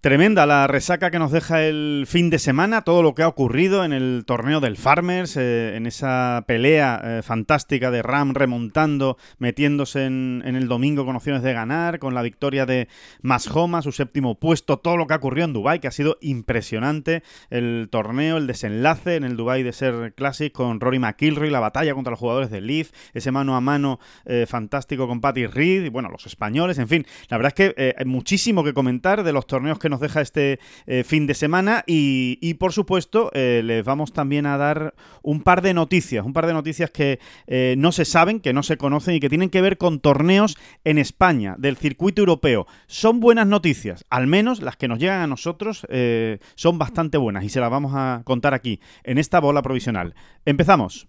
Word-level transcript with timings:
Tremenda 0.00 0.46
la 0.46 0.68
resaca 0.68 1.10
que 1.10 1.18
nos 1.18 1.32
deja 1.32 1.64
el 1.64 2.04
fin 2.06 2.30
de 2.30 2.38
semana, 2.38 2.82
todo 2.82 3.02
lo 3.02 3.16
que 3.16 3.24
ha 3.24 3.28
ocurrido 3.28 3.84
en 3.84 3.92
el 3.92 4.22
torneo 4.24 4.60
del 4.60 4.76
Farmers, 4.76 5.36
eh, 5.36 5.74
en 5.74 5.86
esa 5.86 6.44
pelea 6.46 7.00
eh, 7.02 7.22
fantástica 7.24 7.90
de 7.90 8.00
Ram 8.02 8.32
remontando, 8.32 9.16
metiéndose 9.38 10.04
en, 10.04 10.44
el 10.44 10.68
domingo 10.68 11.04
con 11.04 11.16
opciones 11.16 11.42
de 11.42 11.52
ganar, 11.52 11.98
con 11.98 12.14
la 12.14 12.22
victoria 12.22 12.64
de 12.64 12.86
Mashoma, 13.22 13.82
su 13.82 13.90
séptimo 13.90 14.38
puesto, 14.38 14.78
todo 14.78 14.96
lo 14.96 15.08
que 15.08 15.14
ha 15.14 15.16
ocurrido 15.16 15.46
en 15.46 15.52
Dubai 15.52 15.80
que 15.80 15.88
ha 15.88 15.90
sido 15.90 16.16
impresionante, 16.20 17.24
el 17.50 17.88
torneo, 17.90 18.36
el 18.36 18.46
desenlace 18.46 19.16
en 19.16 19.24
el 19.24 19.36
Dubai 19.36 19.64
de 19.64 19.72
Ser 19.72 20.14
Classic 20.14 20.52
con 20.52 20.78
Rory 20.78 21.00
McIlroy, 21.00 21.50
la 21.50 21.58
batalla 21.58 21.94
contra 21.94 22.12
los 22.12 22.20
jugadores 22.20 22.50
de 22.50 22.60
Leaf, 22.60 22.92
ese 23.14 23.32
mano 23.32 23.56
a 23.56 23.60
mano 23.60 23.98
eh, 24.26 24.46
fantástico 24.48 25.08
con 25.08 25.20
Patty 25.20 25.48
Reed, 25.48 25.86
y 25.86 25.88
bueno, 25.88 26.08
los 26.08 26.24
españoles, 26.26 26.78
en 26.78 26.86
fin, 26.86 27.04
la 27.28 27.36
verdad 27.36 27.52
es 27.56 27.74
que 27.74 27.94
hay 27.98 28.04
muchísimo 28.04 28.62
que 28.62 28.72
comentar 28.72 29.24
de 29.24 29.32
los 29.32 29.48
torneos 29.48 29.80
que 29.80 29.87
nos 29.88 30.00
deja 30.00 30.20
este 30.20 30.58
eh, 30.86 31.04
fin 31.04 31.26
de 31.26 31.34
semana 31.34 31.84
y, 31.86 32.54
por 32.54 32.72
supuesto 32.72 33.30
eh, 33.34 33.62
les 33.64 33.84
vamos 33.84 34.12
también 34.12 34.46
a 34.46 34.56
dar 34.56 34.94
un 35.22 35.42
par 35.42 35.62
de 35.62 35.74
noticias, 35.74 36.24
un 36.24 36.32
par 36.32 36.46
de 36.46 36.52
noticias 36.52 36.90
que 36.90 37.18
eh, 37.46 37.74
no 37.78 37.92
se 37.92 38.04
saben, 38.04 38.40
que 38.40 38.52
no 38.52 38.62
se 38.62 38.76
conocen 38.76 39.14
y 39.14 39.20
que 39.20 39.28
tienen 39.28 39.50
que 39.50 39.60
ver 39.60 39.78
con 39.78 40.00
torneos 40.00 40.56
en 40.84 40.98
España 40.98 41.56
del 41.58 41.76
circuito 41.76 42.22
europeo. 42.22 42.66
Son 42.86 43.20
buenas 43.20 43.46
noticias, 43.46 44.04
al 44.10 44.26
menos 44.26 44.62
las 44.62 44.76
que 44.76 44.88
nos 44.88 44.98
llegan 44.98 45.20
a 45.20 45.26
nosotros 45.26 45.86
son 46.54 46.78
bastante 46.78 47.18
buenas 47.18 47.44
y 47.44 47.48
se 47.48 47.60
las 47.60 47.70
vamos 47.70 47.92
a 47.94 48.22
contar 48.24 48.54
aquí 48.54 48.80
en 49.04 49.18
esta 49.18 49.40
bola 49.40 49.62
provisional. 49.62 50.14
Empezamos 50.44 51.08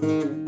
thank 0.00 0.36
you 0.36 0.45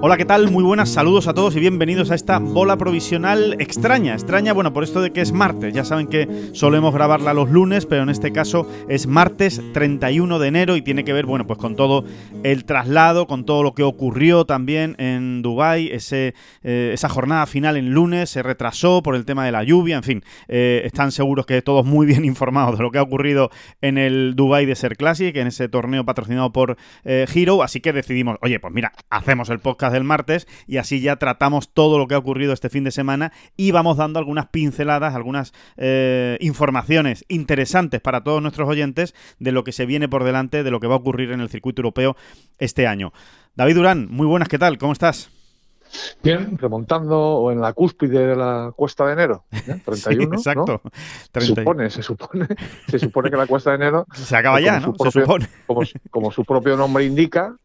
Hola, 0.00 0.16
¿qué 0.16 0.24
tal? 0.24 0.48
Muy 0.52 0.62
buenas, 0.62 0.90
saludos 0.90 1.26
a 1.26 1.34
todos 1.34 1.56
y 1.56 1.60
bienvenidos 1.60 2.12
a 2.12 2.14
esta 2.14 2.38
bola 2.38 2.76
provisional 2.76 3.56
extraña. 3.58 4.12
Extraña, 4.12 4.52
bueno, 4.52 4.72
por 4.72 4.84
esto 4.84 5.02
de 5.02 5.10
que 5.10 5.20
es 5.20 5.32
martes. 5.32 5.74
Ya 5.74 5.84
saben 5.84 6.06
que 6.06 6.50
solemos 6.52 6.94
grabarla 6.94 7.34
los 7.34 7.50
lunes, 7.50 7.84
pero 7.84 8.04
en 8.04 8.08
este 8.08 8.30
caso 8.30 8.64
es 8.88 9.08
martes 9.08 9.60
31 9.72 10.38
de 10.38 10.46
enero 10.46 10.76
y 10.76 10.82
tiene 10.82 11.02
que 11.02 11.12
ver, 11.12 11.26
bueno, 11.26 11.48
pues 11.48 11.58
con 11.58 11.74
todo 11.74 12.04
el 12.44 12.64
traslado, 12.64 13.26
con 13.26 13.44
todo 13.44 13.64
lo 13.64 13.74
que 13.74 13.82
ocurrió 13.82 14.44
también 14.44 14.94
en 14.98 15.42
Dubái. 15.42 15.90
Eh, 15.92 16.32
esa 16.62 17.08
jornada 17.08 17.46
final 17.46 17.76
en 17.76 17.90
lunes 17.90 18.30
se 18.30 18.44
retrasó 18.44 19.02
por 19.02 19.16
el 19.16 19.24
tema 19.24 19.44
de 19.44 19.50
la 19.50 19.64
lluvia, 19.64 19.96
en 19.96 20.04
fin. 20.04 20.22
Eh, 20.46 20.82
están 20.84 21.10
seguros 21.10 21.44
que 21.44 21.60
todos 21.60 21.84
muy 21.84 22.06
bien 22.06 22.24
informados 22.24 22.78
de 22.78 22.84
lo 22.84 22.92
que 22.92 22.98
ha 22.98 23.02
ocurrido 23.02 23.50
en 23.80 23.98
el 23.98 24.36
Dubai 24.36 24.64
Desert 24.64 24.96
Classic, 24.96 25.34
en 25.34 25.48
ese 25.48 25.68
torneo 25.68 26.04
patrocinado 26.04 26.52
por 26.52 26.76
eh, 27.04 27.26
Hero. 27.34 27.64
Así 27.64 27.80
que 27.80 27.92
decidimos, 27.92 28.38
oye, 28.42 28.60
pues 28.60 28.72
mira, 28.72 28.92
hacemos 29.10 29.50
el 29.50 29.58
podcast 29.58 29.87
del 29.92 30.04
martes 30.04 30.46
y 30.66 30.76
así 30.76 31.00
ya 31.00 31.16
tratamos 31.16 31.68
todo 31.72 31.98
lo 31.98 32.06
que 32.06 32.14
ha 32.14 32.18
ocurrido 32.18 32.52
este 32.52 32.68
fin 32.68 32.84
de 32.84 32.90
semana 32.90 33.32
y 33.56 33.70
vamos 33.70 33.96
dando 33.96 34.18
algunas 34.18 34.46
pinceladas, 34.46 35.14
algunas 35.14 35.52
eh, 35.76 36.36
informaciones 36.40 37.24
interesantes 37.28 38.00
para 38.00 38.22
todos 38.22 38.42
nuestros 38.42 38.68
oyentes 38.68 39.14
de 39.38 39.52
lo 39.52 39.64
que 39.64 39.72
se 39.72 39.86
viene 39.86 40.08
por 40.08 40.24
delante, 40.24 40.62
de 40.62 40.70
lo 40.70 40.80
que 40.80 40.86
va 40.86 40.94
a 40.94 40.98
ocurrir 40.98 41.32
en 41.32 41.40
el 41.40 41.48
circuito 41.48 41.80
europeo 41.80 42.16
este 42.58 42.86
año. 42.86 43.12
David 43.54 43.74
Durán, 43.74 44.08
muy 44.10 44.26
buenas, 44.26 44.48
¿qué 44.48 44.58
tal? 44.58 44.78
¿Cómo 44.78 44.92
estás? 44.92 45.30
Bien, 46.22 46.58
remontando 46.58 47.50
en 47.50 47.60
la 47.60 47.72
cúspide 47.72 48.26
de 48.26 48.36
la 48.36 48.72
cuesta 48.74 49.06
de 49.06 49.12
enero, 49.12 49.44
31. 49.84 50.36
exacto. 50.36 50.82
Se 51.32 51.40
supone, 51.40 51.90
se 51.90 52.02
supone, 52.02 52.46
se 52.88 52.98
supone 52.98 53.30
que 53.30 53.36
la 53.36 53.46
cuesta 53.46 53.70
de 53.70 53.76
enero. 53.76 54.06
Se 54.12 54.36
acaba 54.36 54.60
ya, 54.60 54.80
¿no? 54.80 54.94
se 54.98 55.10
supone. 55.10 55.48
como, 56.10 56.30
su 56.30 56.44
propio 56.44 56.76
nombre 56.76 57.04
indica, 57.04 57.56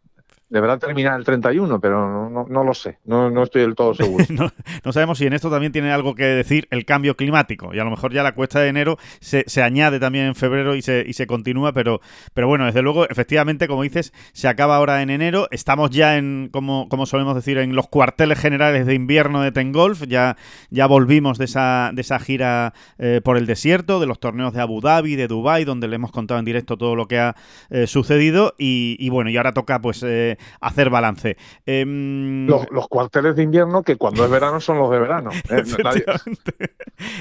Deberá 0.53 0.77
terminar 0.77 1.17
el 1.17 1.25
31, 1.25 1.79
pero 1.79 2.29
no, 2.29 2.63
lo 2.63 2.73
sé, 2.75 2.99
no, 3.05 3.41
estoy 3.41 3.63
del 3.63 3.73
todo 3.73 3.95
seguro. 3.95 4.23
no, 4.85 4.93
sabemos 4.93 5.17
si 5.17 5.25
en 5.25 5.33
esto 5.33 5.49
también 5.49 5.71
tiene 5.71 5.91
algo 5.91 6.13
que 6.13 6.25
decir 6.25 6.67
el 6.69 6.85
cambio 6.85 7.17
climático, 7.17 7.73
y 7.73 7.79
a 7.79 7.83
lo 7.83 7.89
mejor 7.89 8.13
ya 8.13 8.21
la 8.21 8.35
cuesta 8.35 8.59
de 8.59 8.67
enero 8.67 8.99
se, 9.19 9.63
añade 9.63 9.99
también 9.99 10.25
en 10.25 10.35
febrero 10.35 10.75
y 10.75 10.83
se, 10.83 11.05
y 11.07 11.13
se 11.13 11.25
continúa, 11.25 11.73
pero, 11.73 12.01
pero 12.35 12.47
bueno, 12.47 12.67
desde 12.67 12.83
luego, 12.83 13.09
efectivamente, 13.09 13.67
como 13.67 13.81
dices, 13.81 14.13
se 14.33 14.47
acaba 14.47 14.75
ahora 14.75 15.01
en 15.01 15.09
enero, 15.09 15.47
estamos 15.49 15.89
ya 15.89 16.19
en, 16.19 16.49
como, 16.53 16.87
como 16.87 17.07
solemos 17.07 17.33
decir, 17.33 17.57
en 17.57 17.75
los 17.75 17.87
cuarteles 17.87 18.37
generales 18.37 18.85
de 18.85 18.93
invierno 18.93 19.41
de 19.41 19.51
Tengolf, 19.51 20.03
ya, 20.03 20.37
ya 20.69 20.85
volvimos 20.85 21.39
de 21.39 21.45
esa, 21.45 21.89
de 21.95 22.01
esa 22.01 22.19
gira 22.19 22.75
eh, 22.99 23.21
por 23.23 23.37
el 23.37 23.47
desierto, 23.47 23.99
de 23.99 24.05
los 24.05 24.19
torneos 24.19 24.53
de 24.53 24.61
Abu 24.61 24.81
Dhabi, 24.81 25.15
de 25.15 25.27
Dubai, 25.27 25.65
donde 25.65 25.87
le 25.87 25.95
hemos 25.95 26.11
contado 26.11 26.37
en 26.39 26.45
directo 26.45 26.77
todo 26.77 26.95
lo 26.95 27.07
que 27.07 27.17
ha 27.17 27.35
eh, 27.71 27.87
sucedido, 27.87 28.53
y, 28.59 29.09
bueno, 29.09 29.31
y 29.31 29.37
ahora 29.37 29.53
toca 29.53 29.81
pues... 29.81 30.03
Eh, 30.03 30.37
hacer 30.61 30.89
balance. 30.89 31.37
Em, 31.65 32.47
los, 32.47 32.87
cuarteles 32.87 33.35
de 33.35 33.43
invierno 33.43 33.83
que 33.83 33.95
cuando 33.95 34.23
es 34.25 34.31
verano 34.31 34.59
son 34.59 34.79
los 34.79 34.91
de 34.91 34.99
verano. 34.99 35.29
¿eh? 35.49 35.63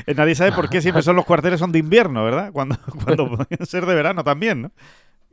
Eh, 0.07 0.15
nadie... 0.15 0.35
sabe 0.35 0.53
por 0.53 0.69
qué 0.69 0.81
siempre 0.81 1.03
son 1.03 1.17
los 1.17 1.25
cuarteles 1.25 1.59
son 1.59 1.73
de 1.73 1.79
invierno, 1.79 2.25
¿verdad? 2.25 2.53
Cuando, 2.53 2.77
cuando 3.05 3.29
podrían 3.37 3.67
ser 3.67 3.87
de 3.87 3.95
verano 3.95 4.23
también, 4.23 4.63
¿no? 4.63 4.71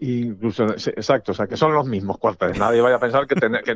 Incluso, 0.01 0.63
exacto, 0.65 1.33
o 1.33 1.35
sea, 1.35 1.45
que 1.45 1.57
son 1.57 1.73
los 1.73 1.85
mismos 1.85 2.17
cuarteles. 2.19 2.57
Nadie 2.57 2.79
vaya 2.79 2.95
a 2.95 2.99
pensar 2.99 3.27
que, 3.27 3.35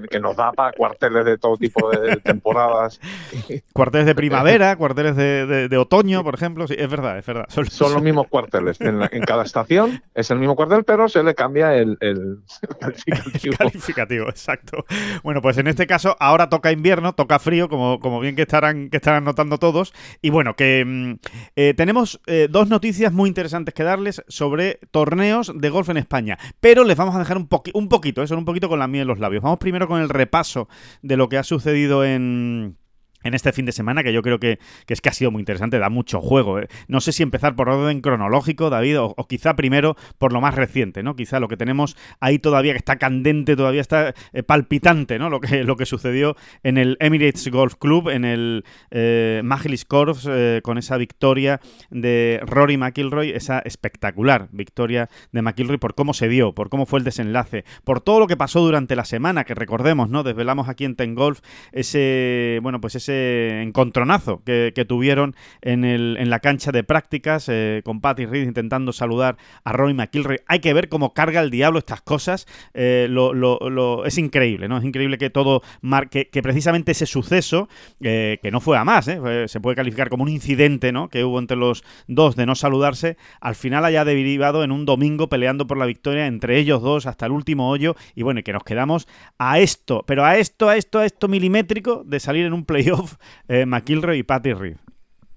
que, 0.09 0.19
nos 0.21 0.37
da 0.37 0.53
para 0.53 0.71
cuarteles 0.71 1.25
de 1.25 1.37
todo 1.37 1.57
tipo 1.57 1.89
de 1.89 2.15
temporadas. 2.17 3.01
Cuarteles 3.73 4.05
de 4.05 4.15
primavera, 4.15 4.77
cuarteles 4.77 5.17
de, 5.17 5.67
de, 5.67 5.77
otoño, 5.77 6.23
por 6.23 6.35
ejemplo. 6.35 6.65
Sí, 6.65 6.75
es 6.77 6.89
verdad, 6.89 7.17
es 7.17 7.25
verdad. 7.25 7.45
Son, 7.49 7.93
los 7.93 8.01
mismos 8.01 8.27
cuarteles. 8.29 8.79
En, 8.79 9.01
cada 9.25 9.43
estación 9.43 10.01
es 10.13 10.31
el 10.31 10.39
mismo 10.39 10.55
cuartel, 10.55 10.85
pero 10.85 11.09
se 11.09 11.23
le 11.23 11.35
cambia 11.35 11.75
el, 11.75 11.97
calificativo. 12.79 13.55
calificativo, 13.57 14.29
exacto. 14.29 14.85
Bueno, 15.23 15.41
pues 15.41 15.57
en 15.57 15.67
este 15.67 15.87
caso 15.87 16.15
ahora 16.19 16.47
toca 16.47 16.71
invierno, 16.71 17.13
toca 17.13 17.39
frío, 17.39 17.67
como, 17.67 17.99
como 17.99 18.21
bien 18.21 18.35
que 18.35 18.43
estarán, 18.43 18.89
que 18.89 18.97
estarán 18.97 19.25
notando 19.25 19.57
todos. 19.57 19.93
Y 20.21 20.29
bueno, 20.29 20.55
que 20.55 20.85
mm, 20.85 21.13
eh, 21.57 21.73
tenemos 21.75 22.21
eh, 22.27 22.47
dos 22.49 22.69
noticias 22.69 23.11
muy 23.11 23.27
interesantes 23.27 23.73
que 23.73 23.83
darles 23.83 24.23
sobre 24.29 24.79
torneos 24.91 25.51
de 25.53 25.69
golf 25.69 25.89
en 25.89 25.97
España 25.97 26.12
pero 26.59 26.83
les 26.83 26.97
vamos 26.97 27.15
a 27.15 27.19
dejar 27.19 27.37
un, 27.37 27.47
un 27.73 27.89
poquito, 27.89 28.21
eso, 28.21 28.37
un 28.37 28.45
poquito 28.45 28.69
con 28.69 28.79
la 28.79 28.87
miel 28.87 29.03
en 29.03 29.07
los 29.07 29.19
labios. 29.19 29.43
Vamos 29.43 29.59
primero 29.59 29.87
con 29.87 30.01
el 30.01 30.09
repaso 30.09 30.67
de 31.01 31.17
lo 31.17 31.29
que 31.29 31.37
ha 31.37 31.43
sucedido 31.43 32.05
en 32.05 32.77
en 33.23 33.33
este 33.33 33.51
fin 33.51 33.65
de 33.65 33.71
semana, 33.71 34.03
que 34.03 34.13
yo 34.13 34.21
creo 34.21 34.39
que, 34.39 34.59
es 34.87 35.01
que 35.01 35.09
ha 35.09 35.13
sido 35.13 35.31
muy 35.31 35.41
interesante, 35.41 35.79
da 35.79 35.89
mucho 35.89 36.21
juego. 36.21 36.59
¿eh? 36.59 36.67
No 36.87 37.01
sé 37.01 37.11
si 37.11 37.23
empezar 37.23 37.55
por 37.55 37.69
orden 37.69 38.01
cronológico, 38.01 38.69
David, 38.69 38.99
o, 38.99 39.15
quizá 39.27 39.55
primero 39.55 39.95
por 40.17 40.33
lo 40.33 40.41
más 40.41 40.55
reciente, 40.55 41.03
¿no? 41.03 41.15
Quizá 41.15 41.39
lo 41.39 41.47
que 41.47 41.57
tenemos 41.57 41.97
ahí 42.19 42.39
todavía, 42.39 42.73
que 42.73 42.77
está 42.77 42.97
candente, 42.97 43.55
todavía 43.55 43.81
está 43.81 44.13
eh, 44.33 44.43
palpitante, 44.43 45.17
¿no? 45.17 45.29
Lo 45.29 45.39
que, 45.39 45.63
lo 45.63 45.75
que 45.75 45.85
sucedió 45.85 46.35
en 46.63 46.77
el 46.77 46.97
Emirates 46.99 47.49
Golf 47.49 47.75
Club, 47.75 48.09
en 48.09 48.25
el 48.25 48.65
eh, 48.91 49.41
Corps, 49.87 50.27
eh, 50.29 50.61
con 50.63 50.77
esa 50.77 50.97
victoria 50.97 51.59
de 51.89 52.41
Rory 52.45 52.77
McIlroy, 52.77 53.31
esa 53.31 53.59
espectacular 53.59 54.49
victoria 54.51 55.09
de 55.31 55.41
McIlroy 55.41 55.77
por 55.77 55.95
cómo 55.95 56.13
se 56.13 56.27
dio, 56.27 56.53
por 56.53 56.69
cómo 56.69 56.85
fue 56.85 56.99
el 56.99 57.05
desenlace, 57.05 57.65
por 57.83 58.01
todo 58.01 58.19
lo 58.19 58.27
que 58.27 58.37
pasó 58.37 58.61
durante 58.61 58.95
la 58.95 59.05
semana, 59.05 59.43
que 59.43 59.55
recordemos, 59.55 60.09
¿no? 60.09 60.23
Desvelamos 60.23 60.69
aquí 60.69 60.85
en 60.85 60.95
Ten 60.95 61.15
Golf 61.15 61.39
ese, 61.71 62.59
bueno, 62.61 62.81
pues 62.81 62.95
ese 62.95 63.12
encontronazo 63.61 64.41
que, 64.43 64.71
tuvieron 64.87 65.35
en, 65.61 65.85
el, 65.85 66.17
en, 66.19 66.29
la 66.29 66.39
cancha 66.39 66.71
de 66.71 66.83
prácticas 66.83 67.47
eh, 67.47 67.81
con 67.85 68.01
Patty 68.01 68.25
Reed 68.25 68.43
intentando 68.43 68.91
saludar 68.91 69.37
a 69.63 69.71
Roy 69.71 69.93
McIlroy. 69.93 70.39
Hay 70.47 70.59
que 70.59 70.73
ver 70.73 70.89
cómo 70.89 71.13
carga 71.13 71.41
el 71.41 71.49
diablo 71.49 71.79
estas 71.79 72.01
cosas. 72.01 72.47
Eh, 72.73 73.07
lo, 73.09 74.05
es 74.05 74.17
increíble, 74.17 74.67
¿no? 74.67 74.77
Es 74.77 74.83
increíble 74.83 75.17
que 75.17 75.29
todo 75.29 75.61
marque, 75.81 76.29
que 76.29 76.41
precisamente 76.41 76.91
ese 76.91 77.05
suceso, 77.05 77.69
eh, 78.01 78.39
que 78.41 78.51
no 78.51 78.59
fue 78.59 78.77
a 78.77 78.83
más, 78.83 79.05
se 79.05 79.59
puede 79.61 79.75
calificar 79.75 80.09
como 80.09 80.23
un 80.23 80.29
incidente, 80.29 80.91
¿no? 80.91 81.09
Que 81.09 81.23
hubo 81.23 81.39
entre 81.39 81.57
los 81.57 81.83
dos 82.07 82.35
de 82.35 82.45
no 82.45 82.55
saludarse, 82.55 83.17
al 83.39 83.55
final 83.55 83.85
haya 83.85 84.03
derivado 84.05 84.63
en 84.63 84.71
un 84.71 84.85
domingo 84.85 85.29
peleando 85.29 85.67
por 85.67 85.77
la 85.77 85.85
victoria 85.85 86.27
entre 86.27 86.57
ellos 86.57 86.81
dos 86.81 87.05
hasta 87.05 87.25
el 87.25 87.31
último 87.31 87.69
hoyo 87.69 87.95
y 88.15 88.23
bueno, 88.23 88.41
que 88.43 88.53
nos 88.53 88.63
quedamos 88.63 89.07
a 89.37 89.59
esto, 89.59 90.03
pero 90.05 90.25
a 90.25 90.37
esto, 90.37 90.69
a 90.69 90.77
esto, 90.77 90.99
a 90.99 91.05
esto 91.05 91.27
milimétrico 91.27 92.03
de 92.05 92.19
salir 92.19 92.45
en 92.45 92.53
un 92.53 92.65
playoff 92.73 93.02
eh, 93.47 93.65
McIlroy 93.65 94.19
y 94.19 94.23
Patty 94.23 94.53
Reed. 94.53 94.77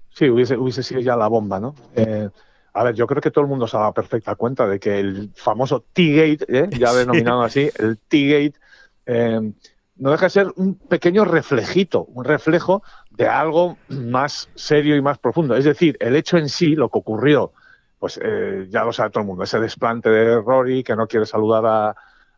Sí, 0.09 0.29
hubiese, 0.29 0.57
hubiese 0.57 0.83
sido 0.83 1.01
ya 1.01 1.15
la 1.15 1.27
bomba, 1.27 1.59
¿no? 1.59 1.75
Eh, 1.95 2.29
A 2.73 2.83
ver, 2.83 2.93
yo 2.93 3.07
creo 3.07 3.21
que 3.21 3.31
todo 3.31 3.43
el 3.43 3.49
mundo 3.49 3.67
se 3.67 3.75
dado 3.75 3.93
perfecta 3.93 4.35
cuenta 4.35 4.67
de 4.67 4.79
que 4.79 4.99
el 4.99 5.31
famoso 5.35 5.83
T-Gate, 5.93 6.45
¿eh? 6.47 6.69
ya 6.79 6.93
denominado 6.93 7.41
así, 7.41 7.69
el 7.79 7.97
T-Gate, 7.97 8.59
eh, 9.07 9.51
no 9.95 10.11
deja 10.11 10.27
de 10.27 10.29
ser 10.29 10.47
un 10.57 10.75
pequeño 10.75 11.25
reflejito, 11.25 12.03
un 12.05 12.23
reflejo 12.23 12.83
de 13.09 13.27
algo 13.27 13.77
más 13.89 14.49
serio 14.53 14.95
y 14.95 15.01
más 15.01 15.17
profundo. 15.17 15.55
Es 15.55 15.65
decir, 15.65 15.97
el 15.99 16.15
hecho 16.15 16.37
en 16.37 16.49
sí, 16.49 16.75
lo 16.75 16.89
que 16.89 16.99
ocurrió, 16.99 17.51
pues 17.97 18.19
eh, 18.23 18.67
ya 18.69 18.83
lo 18.83 18.93
sabe 18.93 19.09
todo 19.09 19.21
el 19.21 19.27
mundo, 19.27 19.43
ese 19.43 19.59
desplante 19.59 20.09
de 20.09 20.39
Rory 20.39 20.83
que 20.83 20.95
no 20.95 21.07
quiere 21.07 21.25
saludar 21.25 21.65
a 21.65 21.95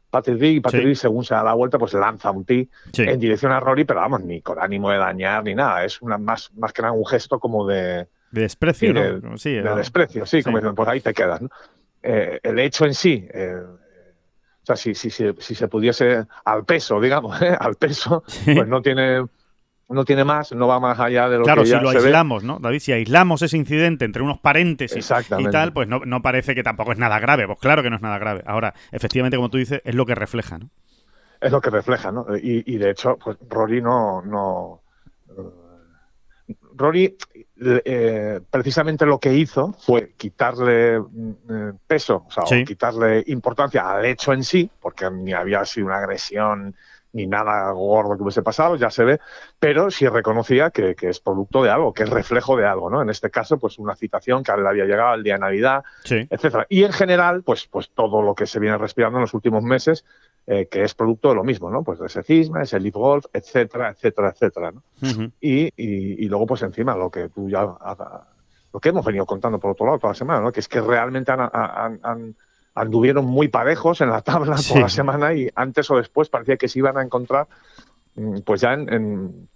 Patrick 0.10 0.40
Reed 0.40 0.52
y 0.52 0.60
Patrick 0.60 0.84
Reed, 0.84 0.96
según 0.96 1.24
se 1.24 1.36
da 1.36 1.44
la 1.44 1.54
vuelta, 1.54 1.78
pues 1.78 1.94
lanza 1.94 2.32
un 2.32 2.46
ti 2.46 2.70
en 2.98 3.20
dirección 3.20 3.52
a 3.52 3.60
Rory, 3.60 3.86
pero 3.86 4.00
vamos, 4.00 4.22
ni 4.22 4.42
con 4.42 4.60
ánimo 4.60 4.90
de 4.90 4.98
dañar 4.98 5.44
ni 5.44 5.56
nada, 5.56 5.86
es 5.86 6.02
una 6.02 6.18
más, 6.18 6.52
más 6.56 6.74
que 6.74 6.82
nada 6.82 6.94
un 6.94 7.06
gesto 7.06 7.40
como 7.40 7.68
de... 7.68 8.08
De 8.32 8.42
desprecio, 8.42 8.94
¿no? 8.94 9.38
sí, 9.38 9.54
de 9.54 9.76
desprecio, 9.76 10.26
sí, 10.26 10.44
como 10.44 10.60
dicen, 10.60 10.76
pues 10.76 10.88
ahí 10.88 11.02
te 11.02 11.14
quedas. 11.14 11.42
¿no? 11.42 11.50
Eh, 12.02 12.40
el 12.44 12.60
hecho 12.60 12.86
en 12.86 12.94
sí, 12.94 13.28
eh, 13.34 13.56
o 14.62 14.66
sea, 14.66 14.76
si, 14.76 14.94
si, 14.94 15.10
si, 15.10 15.26
si, 15.38 15.56
se 15.56 15.68
pudiese 15.68 16.26
al 16.46 16.64
peso, 16.64 17.00
digamos, 17.02 17.42
¿eh? 17.42 17.56
al 17.60 17.76
peso, 17.76 18.24
pues 18.46 18.68
no 18.68 18.82
tiene 18.82 19.26
no 19.90 20.06
tiene 20.06 20.24
más, 20.24 20.52
no 20.52 20.68
va 20.68 20.80
más 20.80 21.00
allá 21.00 21.28
de 21.28 21.40
lo 21.40 21.44
que 21.44 21.66
ya 21.66 21.80
si 21.80 21.84
lo 21.84 21.90
aislamos, 21.90 22.44
¿no, 22.44 22.60
David? 22.60 22.80
Si 22.80 22.92
aislamos 22.92 23.42
ese 23.42 23.58
incidente 23.58 24.06
entre 24.06 24.22
unos 24.22 24.40
paréntesis 24.40 25.12
y 25.38 25.50
tal, 25.50 25.74
pues 25.74 25.88
no, 25.88 26.02
no, 26.06 26.22
parece 26.22 26.54
que 26.54 26.64
tampoco 26.64 26.92
es 26.92 27.00
nada 27.00 27.20
grave. 27.20 27.48
Pues 27.48 27.60
claro 27.60 27.82
que 27.82 27.90
no 27.90 27.96
es 27.96 28.02
nada 28.02 28.20
grave. 28.20 28.44
Ahora, 28.46 28.74
efectivamente, 28.92 29.38
como 29.38 29.50
tú 29.50 29.58
dices, 29.58 29.82
es 29.84 29.96
lo 29.96 30.06
que 30.06 30.16
refleja, 30.16 30.60
¿no? 30.60 30.70
Es 31.42 31.52
lo 31.52 31.60
que 31.60 31.72
refleja, 31.72 32.12
¿no? 32.12 32.28
Y, 32.36 32.78
de 32.78 32.92
hecho, 32.92 33.18
pues 33.18 33.38
Rory 33.50 33.82
no... 33.82 34.22
no 34.22 34.82
Rory 36.76 37.18
eh, 37.62 38.40
precisamente 38.50 39.06
lo 39.06 39.20
que 39.20 39.34
hizo 39.34 39.74
fue 39.74 40.14
quitarle 40.16 41.00
mm, 41.00 41.78
peso, 41.86 42.26
o 42.28 42.46
sea, 42.46 42.64
quitarle 42.64 43.24
importancia 43.28 43.92
al 43.92 44.06
hecho 44.06 44.34
en 44.34 44.44
sí, 44.44 44.70
porque 44.80 45.10
ni 45.12 45.34
había 45.34 45.66
sido 45.66 45.88
una 45.88 45.98
agresión 45.98 46.76
ni 47.14 47.28
nada 47.28 47.72
gordo 47.72 48.16
que 48.16 48.24
hubiese 48.24 48.44
pasado, 48.44 48.76
ya 48.76 48.90
se 48.90 49.04
ve, 49.04 49.20
pero 49.60 49.90
sí 49.90 50.08
reconocía 50.08 50.70
que, 50.70 50.96
es 51.00 51.20
producto 51.20 51.64
de 51.64 51.70
algo, 51.70 51.94
que 51.94 52.04
es 52.04 52.10
reflejo 52.10 52.56
de 52.56 52.66
algo, 52.66 52.90
¿no? 52.90 53.02
En 53.02 53.10
este 53.10 53.32
caso, 53.32 53.58
pues 53.58 53.80
una 53.80 53.96
citación 53.96 54.44
que 54.44 54.52
a 54.52 54.56
él 54.56 54.64
le 54.64 54.70
había 54.70 54.86
llegado 54.86 55.16
el 55.16 55.24
día 55.24 55.34
de 55.34 55.40
Navidad, 55.40 55.84
etcétera. 56.06 56.66
Y 56.70 56.84
en 56.84 56.92
general, 56.92 57.44
pues, 57.44 57.68
pues 57.68 57.90
todo 57.90 58.22
lo 58.22 58.36
que 58.36 58.46
se 58.46 58.60
viene 58.60 58.78
respirando 58.78 59.18
en 59.18 59.22
los 59.22 59.34
últimos 59.34 59.64
meses, 59.64 60.06
eh, 60.46 60.68
que 60.68 60.84
es 60.84 60.94
producto 60.94 61.30
de 61.30 61.36
lo 61.36 61.44
mismo, 61.44 61.70
¿no? 61.70 61.84
Pues 61.84 62.00
de 62.00 62.08
ese 62.08 62.24
cisma, 62.24 62.62
ese 62.62 62.80
leaf 62.80 62.96
golf, 62.96 63.26
etcétera, 63.34 63.90
etcétera, 63.90 64.30
etcétera, 64.30 64.72
¿no? 64.72 64.84
y, 65.40 65.72
y, 65.76 66.28
luego, 66.28 66.46
pues 66.48 66.62
encima, 66.62 66.96
lo 66.96 67.10
que 67.10 67.30
tú 67.30 67.50
ya 67.50 67.68
lo 68.72 68.80
que 68.80 68.90
hemos 68.90 69.04
venido 69.04 69.26
contando 69.26 69.60
por 69.60 69.72
otro 69.72 69.88
lado 69.88 69.98
toda 69.98 70.12
la 70.12 70.16
semana, 70.16 70.42
¿no? 70.42 70.52
que 70.52 70.60
es 70.60 70.68
que 70.68 70.80
realmente 70.80 71.32
han 71.32 72.36
anduvieron 72.76 73.26
muy 73.26 73.48
parejos 73.48 74.02
en 74.02 74.10
la 74.10 74.22
tabla 74.22 74.58
toda 74.68 74.82
la 74.82 74.90
semana 74.90 75.34
y 75.34 75.50
antes 75.56 75.90
o 75.92 75.98
después 75.98 76.30
parecía 76.30 76.58
que 76.58 76.68
se 76.68 76.80
iban 76.80 76.98
a 76.98 77.02
encontrar 77.02 77.48
mm, 78.16 78.40
pues 78.46 78.62
ya 78.62 78.74
en, 78.74 78.92
en, 78.94 79.50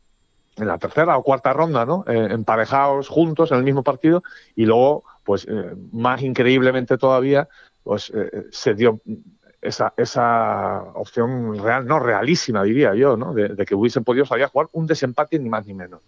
la 0.57 0.77
tercera 0.77 1.17
o 1.17 1.23
cuarta 1.23 1.51
ronda, 1.51 1.83
¿no? 1.85 2.05
Eh, 2.07 2.27
emparejados 2.29 3.07
juntos 3.07 3.51
en 3.51 3.57
el 3.57 3.63
mismo 3.63 3.81
partido 3.81 4.23
y 4.55 4.65
luego, 4.65 5.03
pues 5.23 5.47
eh, 5.49 5.75
más 5.91 6.21
increíblemente 6.21 6.97
todavía, 6.97 7.49
pues 7.83 8.11
eh, 8.13 8.45
se 8.51 8.75
dio 8.75 9.01
esa, 9.63 9.93
esa 9.97 10.83
opción 10.93 11.57
real, 11.57 11.87
no 11.87 11.99
realísima, 11.99 12.63
diría 12.63 12.93
yo, 12.93 13.15
¿no? 13.17 13.33
de, 13.33 13.65
que 13.65 13.75
hubiesen 13.75 14.03
podido 14.03 14.25
salir 14.25 14.45
a 14.45 14.49
jugar 14.49 14.67
un 14.73 14.85
desempate 14.85 15.39
ni 15.39 15.49
más 15.49 15.65
ni 15.65 15.73
menos. 15.73 16.01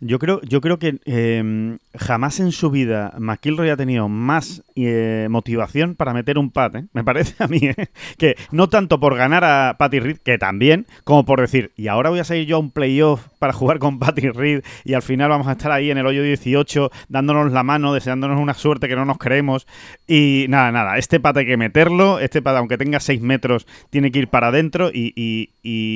Yo 0.00 0.18
creo, 0.18 0.40
yo 0.42 0.60
creo 0.60 0.78
que 0.78 0.98
em, 1.04 1.78
jamás 1.94 2.40
en 2.40 2.52
su 2.52 2.70
vida 2.70 3.14
McIlroy 3.18 3.70
ha 3.70 3.76
tenido 3.76 4.08
más 4.08 4.62
eh, 4.74 5.26
motivación 5.30 5.94
para 5.94 6.12
meter 6.12 6.38
un 6.38 6.50
pat, 6.50 6.76
¿eh? 6.76 6.84
me 6.92 7.04
parece 7.04 7.42
a 7.42 7.48
mí, 7.48 7.60
¿eh? 7.62 7.86
que 8.18 8.36
no 8.50 8.68
tanto 8.68 9.00
por 9.00 9.16
ganar 9.16 9.44
a 9.44 9.76
Patty 9.78 10.00
Reed, 10.00 10.18
que 10.18 10.38
también, 10.38 10.86
como 11.04 11.24
por 11.24 11.40
decir, 11.40 11.72
y 11.76 11.88
ahora 11.88 12.10
voy 12.10 12.18
a 12.18 12.24
salir 12.24 12.46
yo 12.46 12.56
a 12.56 12.60
un 12.60 12.70
playoff 12.70 13.28
para 13.38 13.52
jugar 13.52 13.78
con 13.78 13.98
Patty 13.98 14.30
Reed 14.30 14.62
y 14.84 14.94
al 14.94 15.02
final 15.02 15.30
vamos 15.30 15.46
a 15.48 15.52
estar 15.52 15.72
ahí 15.72 15.90
en 15.90 15.98
el 15.98 16.06
hoyo 16.06 16.22
18 16.22 16.90
dándonos 17.08 17.52
la 17.52 17.62
mano, 17.62 17.94
deseándonos 17.94 18.40
una 18.40 18.54
suerte 18.54 18.88
que 18.88 18.96
no 18.96 19.04
nos 19.04 19.18
creemos 19.18 19.66
y 20.06 20.46
nada, 20.48 20.72
nada, 20.72 20.98
este 20.98 21.20
pat 21.20 21.36
hay 21.38 21.46
que 21.46 21.56
meterlo, 21.56 22.18
este 22.18 22.42
pat 22.42 22.56
aunque 22.56 22.78
tenga 22.78 23.00
6 23.00 23.20
metros 23.20 23.66
tiene 23.90 24.10
que 24.10 24.20
ir 24.20 24.28
para 24.28 24.48
adentro 24.48 24.90
y, 24.92 25.50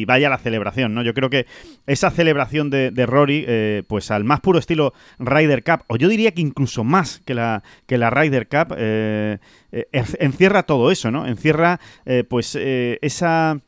vaya 0.06 0.28
la 0.28 0.38
celebración, 0.38 0.94
¿no? 0.94 1.02
Yo 1.02 1.14
creo 1.14 1.30
que 1.30 1.46
esa 1.86 2.10
celebración 2.10 2.70
de, 2.70 3.06
Rory, 3.06 3.44
eh, 3.46 3.69
pues 3.88 4.10
al 4.10 4.24
más 4.24 4.40
puro 4.40 4.58
estilo 4.58 4.92
Ryder 5.18 5.62
Cup, 5.64 5.84
o 5.88 5.96
yo 5.96 6.08
diría 6.08 6.32
que 6.32 6.40
incluso 6.40 6.84
más 6.84 7.20
que 7.24 7.34
la, 7.34 7.62
que 7.86 7.98
la 7.98 8.10
Ryder 8.10 8.48
Cup, 8.48 8.74
eh, 8.76 9.38
eh, 9.72 9.86
encierra 9.92 10.64
todo 10.64 10.90
eso, 10.90 11.10
¿no? 11.10 11.26
Encierra 11.26 11.80
pues 12.28 12.56
esa 12.56 13.60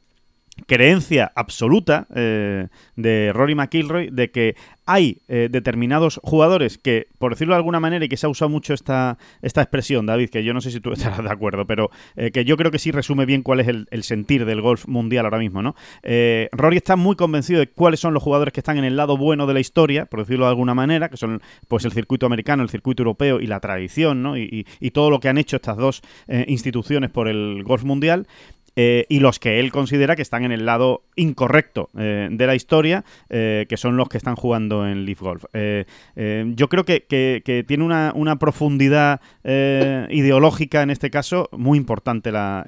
creencia 0.66 1.32
absoluta 1.34 2.06
de 2.10 3.30
Rory 3.32 3.54
McIlroy 3.54 4.10
de 4.10 4.30
que 4.30 4.54
hay 4.86 5.18
eh, 5.28 5.48
determinados 5.50 6.20
jugadores 6.24 6.76
que, 6.76 7.06
por 7.18 7.32
decirlo 7.32 7.54
de 7.54 7.58
alguna 7.58 7.78
manera, 7.78 8.04
y 8.04 8.08
que 8.08 8.16
se 8.16 8.26
ha 8.26 8.28
usado 8.28 8.48
mucho 8.48 8.74
esta, 8.74 9.16
esta 9.40 9.62
expresión, 9.62 10.06
David, 10.06 10.30
que 10.30 10.42
yo 10.42 10.52
no 10.54 10.60
sé 10.60 10.70
si 10.70 10.80
tú 10.80 10.92
estarás 10.92 11.22
de 11.22 11.30
acuerdo, 11.30 11.66
pero 11.66 11.90
eh, 12.16 12.30
que 12.30 12.44
yo 12.44 12.56
creo 12.56 12.70
que 12.70 12.78
sí 12.78 12.90
resume 12.90 13.24
bien 13.24 13.42
cuál 13.42 13.60
es 13.60 13.68
el, 13.68 14.02
sentir 14.02 14.44
del 14.44 14.60
golf 14.60 14.88
mundial 14.88 15.24
ahora 15.24 15.38
mismo, 15.38 15.62
¿no? 15.62 15.76
Eh, 16.02 16.48
Rory 16.52 16.78
está 16.78 16.96
muy 16.96 17.14
convencido 17.14 17.60
de 17.60 17.68
cuáles 17.68 18.00
son 18.00 18.14
los 18.14 18.22
jugadores 18.22 18.52
que 18.52 18.60
están 18.60 18.78
en 18.78 18.84
el 18.84 18.96
lado 18.96 19.16
bueno 19.16 19.46
de 19.46 19.54
la 19.54 19.60
historia, 19.60 20.06
por 20.06 20.20
decirlo 20.20 20.46
de 20.46 20.50
alguna 20.50 20.74
manera, 20.74 21.08
que 21.08 21.16
son 21.16 21.40
pues 21.68 21.84
el 21.84 21.92
circuito 21.92 22.26
americano, 22.26 22.62
el 22.62 22.68
circuito 22.68 23.02
europeo 23.02 23.40
y 23.40 23.46
la 23.46 23.60
tradición, 23.60 24.22
¿no? 24.22 24.36
Y, 24.36 24.66
y 24.80 24.90
todo 24.90 25.10
lo 25.10 25.20
que 25.20 25.28
han 25.28 25.38
hecho 25.38 25.56
estas 25.56 25.76
dos 25.76 26.02
instituciones 26.46 27.10
por 27.10 27.28
el 27.28 27.62
golf 27.62 27.84
mundial. 27.84 28.26
Eh, 28.74 29.04
y 29.10 29.20
los 29.20 29.38
que 29.38 29.60
él 29.60 29.70
considera 29.70 30.16
que 30.16 30.22
están 30.22 30.44
en 30.44 30.52
el 30.52 30.64
lado 30.64 31.02
incorrecto 31.14 31.90
eh, 31.98 32.28
de 32.30 32.46
la 32.46 32.54
historia, 32.54 33.04
eh, 33.28 33.66
que 33.68 33.76
son 33.76 33.98
los 33.98 34.08
que 34.08 34.16
están 34.16 34.34
jugando 34.34 34.86
en 34.86 35.04
Leaf 35.04 35.20
Golf. 35.20 35.44
yo 35.54 36.68
creo 36.68 36.84
que, 36.84 37.64
tiene 37.66 37.84
una, 37.84 38.36
profundidad 38.36 39.20
ideológica 39.44 40.82
en 40.82 40.90
este 40.90 41.10
caso 41.10 41.48
muy 41.52 41.76
importante 41.76 42.32
la, 42.32 42.64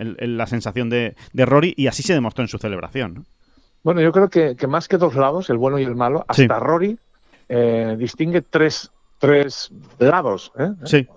sensación 0.46 0.90
de, 0.90 1.14
Rory 1.34 1.72
y 1.76 1.86
así 1.86 2.02
se 2.02 2.12
demostró 2.12 2.44
en 2.44 2.48
su 2.48 2.58
celebración. 2.58 3.24
Bueno, 3.82 4.00
yo 4.00 4.12
creo 4.12 4.28
que, 4.28 4.66
más 4.66 4.88
que 4.88 4.98
dos 4.98 5.14
lados, 5.14 5.48
el 5.48 5.56
bueno 5.56 5.78
y 5.78 5.84
el 5.84 5.94
malo, 5.94 6.24
hasta 6.28 6.60
Rory 6.60 6.98
distingue 7.96 8.42
tres, 8.42 8.90
tres 9.18 9.72
lados. 9.98 10.52
Sí. 10.84 11.08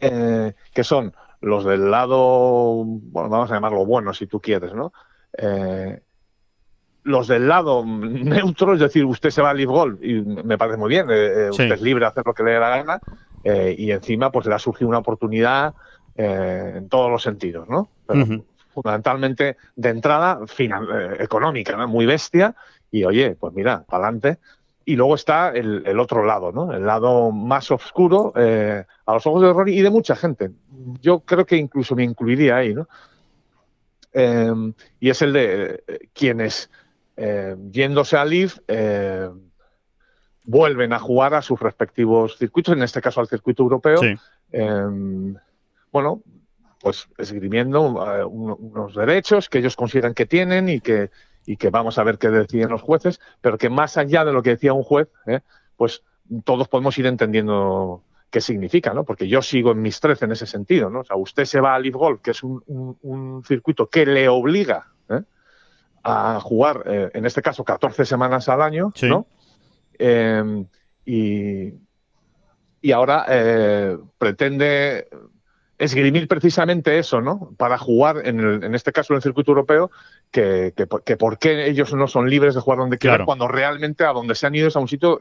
que 0.00 0.84
son 0.84 1.12
los 1.40 1.64
del 1.64 1.90
lado, 1.90 2.84
bueno, 2.84 3.28
vamos 3.28 3.50
a 3.50 3.54
llamarlo 3.54 3.86
bueno 3.86 4.12
si 4.12 4.26
tú 4.26 4.40
quieres, 4.40 4.72
¿no? 4.74 4.92
Eh, 5.36 6.00
los 7.04 7.28
del 7.28 7.48
lado 7.48 7.84
neutro, 7.86 8.74
es 8.74 8.80
decir, 8.80 9.04
usted 9.04 9.30
se 9.30 9.42
va 9.42 9.50
a 9.50 9.54
Live 9.54 9.72
Golf 9.72 10.02
y 10.02 10.20
me 10.22 10.58
parece 10.58 10.78
muy 10.78 10.90
bien, 10.90 11.08
eh, 11.10 11.46
eh, 11.46 11.50
usted 11.50 11.72
es 11.72 11.82
libre 11.82 12.04
de 12.04 12.08
hacer 12.08 12.24
lo 12.26 12.34
que 12.34 12.42
le 12.42 12.52
dé 12.52 12.60
la 12.60 12.70
gana 12.70 13.00
y 13.44 13.92
encima 13.92 14.30
pues 14.30 14.44
le 14.44 14.54
ha 14.54 14.58
surgido 14.58 14.90
una 14.90 14.98
oportunidad 14.98 15.72
en 16.16 16.86
todos 16.90 17.10
los 17.10 17.22
sentidos, 17.22 17.66
¿no? 17.66 17.88
Fundamentalmente 18.74 19.56
de 19.74 19.88
entrada 19.88 20.40
económica, 21.18 21.74
¿no? 21.74 21.88
Muy 21.88 22.04
bestia 22.04 22.54
y 22.90 23.04
oye, 23.04 23.36
pues 23.36 23.54
mira, 23.54 23.84
para 23.88 24.04
adelante 24.04 24.38
y 24.88 24.96
luego 24.96 25.16
está 25.16 25.50
el, 25.50 26.00
otro 26.00 26.24
lado, 26.24 26.50
¿no? 26.50 26.72
El 26.72 26.86
lado 26.86 27.30
más 27.30 27.70
oscuro 27.70 28.32
eh, 28.36 28.86
a 29.04 29.12
los 29.12 29.26
ojos 29.26 29.42
de 29.42 29.52
Rory 29.52 29.78
y 29.78 29.82
de 29.82 29.90
mucha 29.90 30.16
gente. 30.16 30.50
Yo 31.02 31.20
creo 31.20 31.44
que 31.44 31.56
incluso 31.56 31.94
me 31.94 32.04
incluiría 32.04 32.56
ahí, 32.56 32.72
¿no? 32.72 32.88
Em, 34.14 34.72
y 34.98 35.10
es 35.10 35.20
el 35.20 35.34
de 35.34 35.84
eh, 35.86 36.08
quienes, 36.14 36.70
eh, 37.18 37.54
yéndose 37.70 38.16
a 38.16 38.24
Leaf, 38.24 38.60
vuelven 40.44 40.94
a 40.94 40.98
jugar 40.98 41.34
a 41.34 41.42
sus 41.42 41.60
respectivos 41.60 42.38
circuitos, 42.38 42.74
en 42.74 42.82
este 42.82 43.02
caso 43.02 43.20
al 43.20 43.28
circuito 43.28 43.64
europeo. 43.64 44.00
Em, 44.50 45.36
bueno, 45.92 46.22
pues 46.80 47.08
esgrimiendo 47.18 47.82
unos 48.26 48.94
derechos 48.94 49.50
que 49.50 49.58
ellos 49.58 49.76
consideran 49.76 50.14
que 50.14 50.24
tienen 50.24 50.70
y 50.70 50.80
que 50.80 51.10
y 51.48 51.56
que 51.56 51.70
vamos 51.70 51.96
a 51.96 52.04
ver 52.04 52.18
qué 52.18 52.28
deciden 52.28 52.68
los 52.68 52.82
jueces, 52.82 53.22
pero 53.40 53.56
que 53.56 53.70
más 53.70 53.96
allá 53.96 54.22
de 54.22 54.34
lo 54.34 54.42
que 54.42 54.50
decía 54.50 54.74
un 54.74 54.82
juez, 54.82 55.08
¿eh? 55.26 55.40
pues 55.78 56.02
todos 56.44 56.68
podemos 56.68 56.98
ir 56.98 57.06
entendiendo 57.06 58.02
qué 58.28 58.42
significa, 58.42 58.92
¿no? 58.92 59.04
Porque 59.04 59.28
yo 59.28 59.40
sigo 59.40 59.72
en 59.72 59.80
mis 59.80 59.98
13 59.98 60.26
en 60.26 60.32
ese 60.32 60.44
sentido, 60.44 60.90
¿no? 60.90 61.00
O 61.00 61.04
sea, 61.04 61.16
usted 61.16 61.46
se 61.46 61.58
va 61.62 61.74
a 61.74 61.78
Live 61.78 61.96
Golf, 61.96 62.20
que 62.20 62.32
es 62.32 62.42
un, 62.42 63.42
circuito 63.46 63.88
que 63.88 64.04
le 64.04 64.28
obliga 64.28 64.88
¿eh? 65.08 65.22
a 66.02 66.38
jugar, 66.38 66.82
eh, 66.84 67.10
en 67.14 67.24
este 67.24 67.40
caso, 67.40 67.64
14 67.64 68.04
semanas 68.04 68.46
al 68.50 68.60
año, 68.60 68.92
¿no? 69.00 69.26
Y, 71.06 71.72
y 72.82 72.92
ahora 72.92 73.24
pretende 74.18 75.08
esgrimir 75.78 76.26
precisamente 76.28 76.98
eso, 76.98 77.20
¿no? 77.20 77.54
Para 77.56 77.78
jugar, 77.78 78.26
en, 78.26 78.40
el, 78.40 78.64
en 78.64 78.74
este 78.74 78.92
caso 78.92 79.12
en 79.12 79.16
el 79.16 79.22
circuito 79.22 79.52
europeo, 79.52 79.90
que, 80.30 80.74
que, 80.74 81.16
por 81.16 81.38
qué 81.38 81.68
ellos 81.68 81.94
no 81.94 82.08
son 82.08 82.28
libres 82.28 82.54
de 82.54 82.60
jugar 82.60 82.80
donde 82.80 82.98
quieran, 82.98 83.24
cuando 83.24 83.48
realmente 83.48 84.04
a 84.04 84.12
donde 84.12 84.34
se 84.34 84.46
han 84.46 84.54
ido 84.54 84.68
es 84.68 84.76
a 84.76 84.80
un 84.80 84.88
sitio 84.88 85.20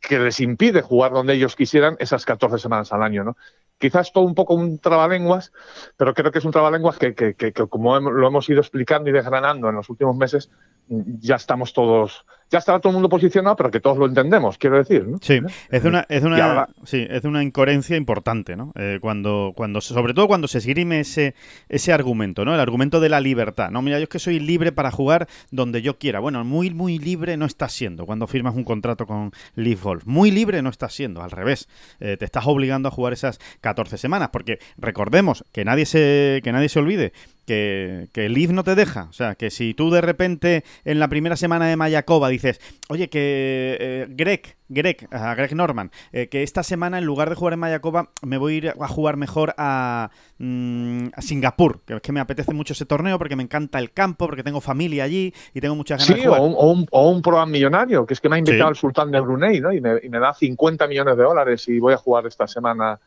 que 0.00 0.18
les 0.18 0.38
impide 0.40 0.82
jugar 0.82 1.12
donde 1.12 1.32
ellos 1.32 1.56
quisieran 1.56 1.96
esas 1.98 2.26
14 2.26 2.58
semanas 2.58 2.92
al 2.92 3.02
año, 3.02 3.24
¿no? 3.24 3.36
Quizás 3.78 4.12
todo 4.12 4.24
un 4.24 4.34
poco 4.34 4.54
un 4.54 4.78
trabalenguas, 4.78 5.52
pero 5.96 6.12
creo 6.14 6.30
que 6.30 6.38
es 6.38 6.44
un 6.44 6.52
trabalenguas 6.52 6.98
que, 6.98 7.14
que, 7.14 7.34
que, 7.34 7.52
como 7.52 7.98
lo 7.98 8.26
hemos 8.26 8.48
ido 8.48 8.60
explicando 8.60 9.08
y 9.08 9.12
desgranando 9.12 9.68
en 9.68 9.76
los 9.76 9.88
últimos 9.88 10.16
meses, 10.16 10.50
ya 10.88 11.36
estamos 11.36 11.72
todos, 11.72 12.26
ya 12.54 12.58
está 12.58 12.78
todo 12.78 12.90
el 12.90 12.94
mundo 12.94 13.08
posicionado, 13.08 13.56
pero 13.56 13.68
que 13.68 13.80
todos 13.80 13.98
lo 13.98 14.06
entendemos, 14.06 14.58
quiero 14.58 14.76
decir. 14.76 15.08
¿no? 15.08 15.18
Sí, 15.20 15.40
es 15.70 15.84
una, 15.84 16.06
es 16.08 16.22
una, 16.22 16.68
sí, 16.84 17.04
es 17.10 17.24
una 17.24 17.42
incoherencia 17.42 17.96
importante, 17.96 18.54
¿no? 18.54 18.72
Eh, 18.76 18.98
cuando, 19.00 19.52
cuando, 19.56 19.80
sobre 19.80 20.14
todo 20.14 20.28
cuando 20.28 20.46
se 20.46 20.58
esgrime 20.58 21.00
ese, 21.00 21.34
ese 21.68 21.92
argumento, 21.92 22.44
¿no? 22.44 22.54
El 22.54 22.60
argumento 22.60 23.00
de 23.00 23.08
la 23.08 23.20
libertad, 23.20 23.70
¿no? 23.72 23.82
Mira, 23.82 23.98
yo 23.98 24.04
es 24.04 24.08
que 24.08 24.20
soy 24.20 24.38
libre 24.38 24.70
para 24.70 24.92
jugar 24.92 25.26
donde 25.50 25.82
yo 25.82 25.98
quiera. 25.98 26.20
Bueno, 26.20 26.44
muy, 26.44 26.70
muy 26.70 27.00
libre 27.00 27.36
no 27.36 27.44
estás 27.44 27.72
siendo 27.72 28.06
cuando 28.06 28.28
firmas 28.28 28.54
un 28.54 28.62
contrato 28.62 29.04
con 29.04 29.32
Leaf 29.56 29.82
Golf. 29.82 30.06
Muy 30.06 30.30
libre 30.30 30.62
no 30.62 30.70
estás 30.70 30.94
siendo, 30.94 31.24
al 31.24 31.32
revés. 31.32 31.68
Eh, 31.98 32.16
te 32.16 32.24
estás 32.24 32.46
obligando 32.46 32.86
a 32.86 32.92
jugar 32.92 33.12
esas 33.14 33.40
14 33.62 33.98
semanas, 33.98 34.28
porque 34.32 34.60
recordemos 34.78 35.44
que 35.50 35.64
nadie 35.64 35.86
se, 35.86 36.40
que 36.44 36.52
nadie 36.52 36.68
se 36.68 36.78
olvide 36.78 37.12
que, 37.46 38.08
que 38.12 38.26
el 38.26 38.54
no 38.54 38.64
te 38.64 38.74
deja. 38.74 39.06
O 39.10 39.12
sea, 39.12 39.34
que 39.34 39.50
si 39.50 39.74
tú 39.74 39.90
de 39.90 40.00
repente 40.00 40.64
en 40.84 40.98
la 40.98 41.08
primera 41.08 41.36
semana 41.36 41.66
de 41.66 41.76
Mayacoba 41.76 42.28
dices, 42.28 42.60
oye, 42.88 43.08
que 43.08 43.76
eh, 43.80 44.06
Greg, 44.10 44.56
Greg, 44.68 45.08
a 45.10 45.34
Greg 45.34 45.54
Norman, 45.54 45.90
eh, 46.12 46.28
que 46.28 46.42
esta 46.42 46.62
semana 46.62 46.98
en 46.98 47.04
lugar 47.04 47.30
de 47.30 47.36
jugar 47.36 47.54
en 47.54 47.60
Mayacoba 47.60 48.10
me 48.22 48.38
voy 48.38 48.54
a 48.54 48.56
ir 48.56 48.74
a 48.78 48.88
jugar 48.88 49.16
mejor 49.16 49.54
a, 49.56 50.10
mm, 50.38 51.08
a 51.14 51.22
Singapur, 51.22 51.80
que 51.86 51.94
es 51.94 52.02
que 52.02 52.12
me 52.12 52.20
apetece 52.20 52.52
mucho 52.52 52.72
ese 52.72 52.86
torneo 52.86 53.18
porque 53.18 53.36
me 53.36 53.42
encanta 53.42 53.78
el 53.78 53.92
campo, 53.92 54.26
porque 54.26 54.42
tengo 54.42 54.60
familia 54.60 55.04
allí 55.04 55.32
y 55.52 55.60
tengo 55.60 55.74
muchas 55.74 56.00
ganas 56.00 56.22
de 56.22 56.26
jugar. 56.26 56.40
O 56.40 56.44
un, 56.44 56.54
o, 56.56 56.70
un, 56.70 56.86
o 56.90 57.10
un 57.10 57.22
programa 57.22 57.50
millonario, 57.50 58.06
que 58.06 58.14
es 58.14 58.20
que 58.20 58.28
me 58.28 58.36
ha 58.36 58.38
invitado 58.38 58.70
el 58.70 58.76
sultán 58.76 59.10
de 59.10 59.20
Brunei, 59.20 59.60
¿no? 59.60 59.72
Y 59.72 59.80
me, 59.80 60.00
y 60.02 60.08
me, 60.08 60.18
da 60.18 60.34
50 60.34 60.86
millones 60.86 61.16
de 61.16 61.22
dólares 61.22 61.68
y 61.68 61.78
voy 61.78 61.94
a 61.94 61.98
jugar 61.98 62.26
esta 62.26 62.46
semana, 62.46 62.98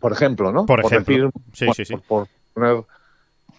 por 0.00 0.12
ejemplo, 0.12 0.52
¿no? 0.52 0.66
Por, 0.66 0.80
ejemplo. 0.80 1.30
sí, 1.52 1.66
sí, 1.74 1.84
sí. 1.84 1.96
por 1.96 2.28
poner 2.54 2.84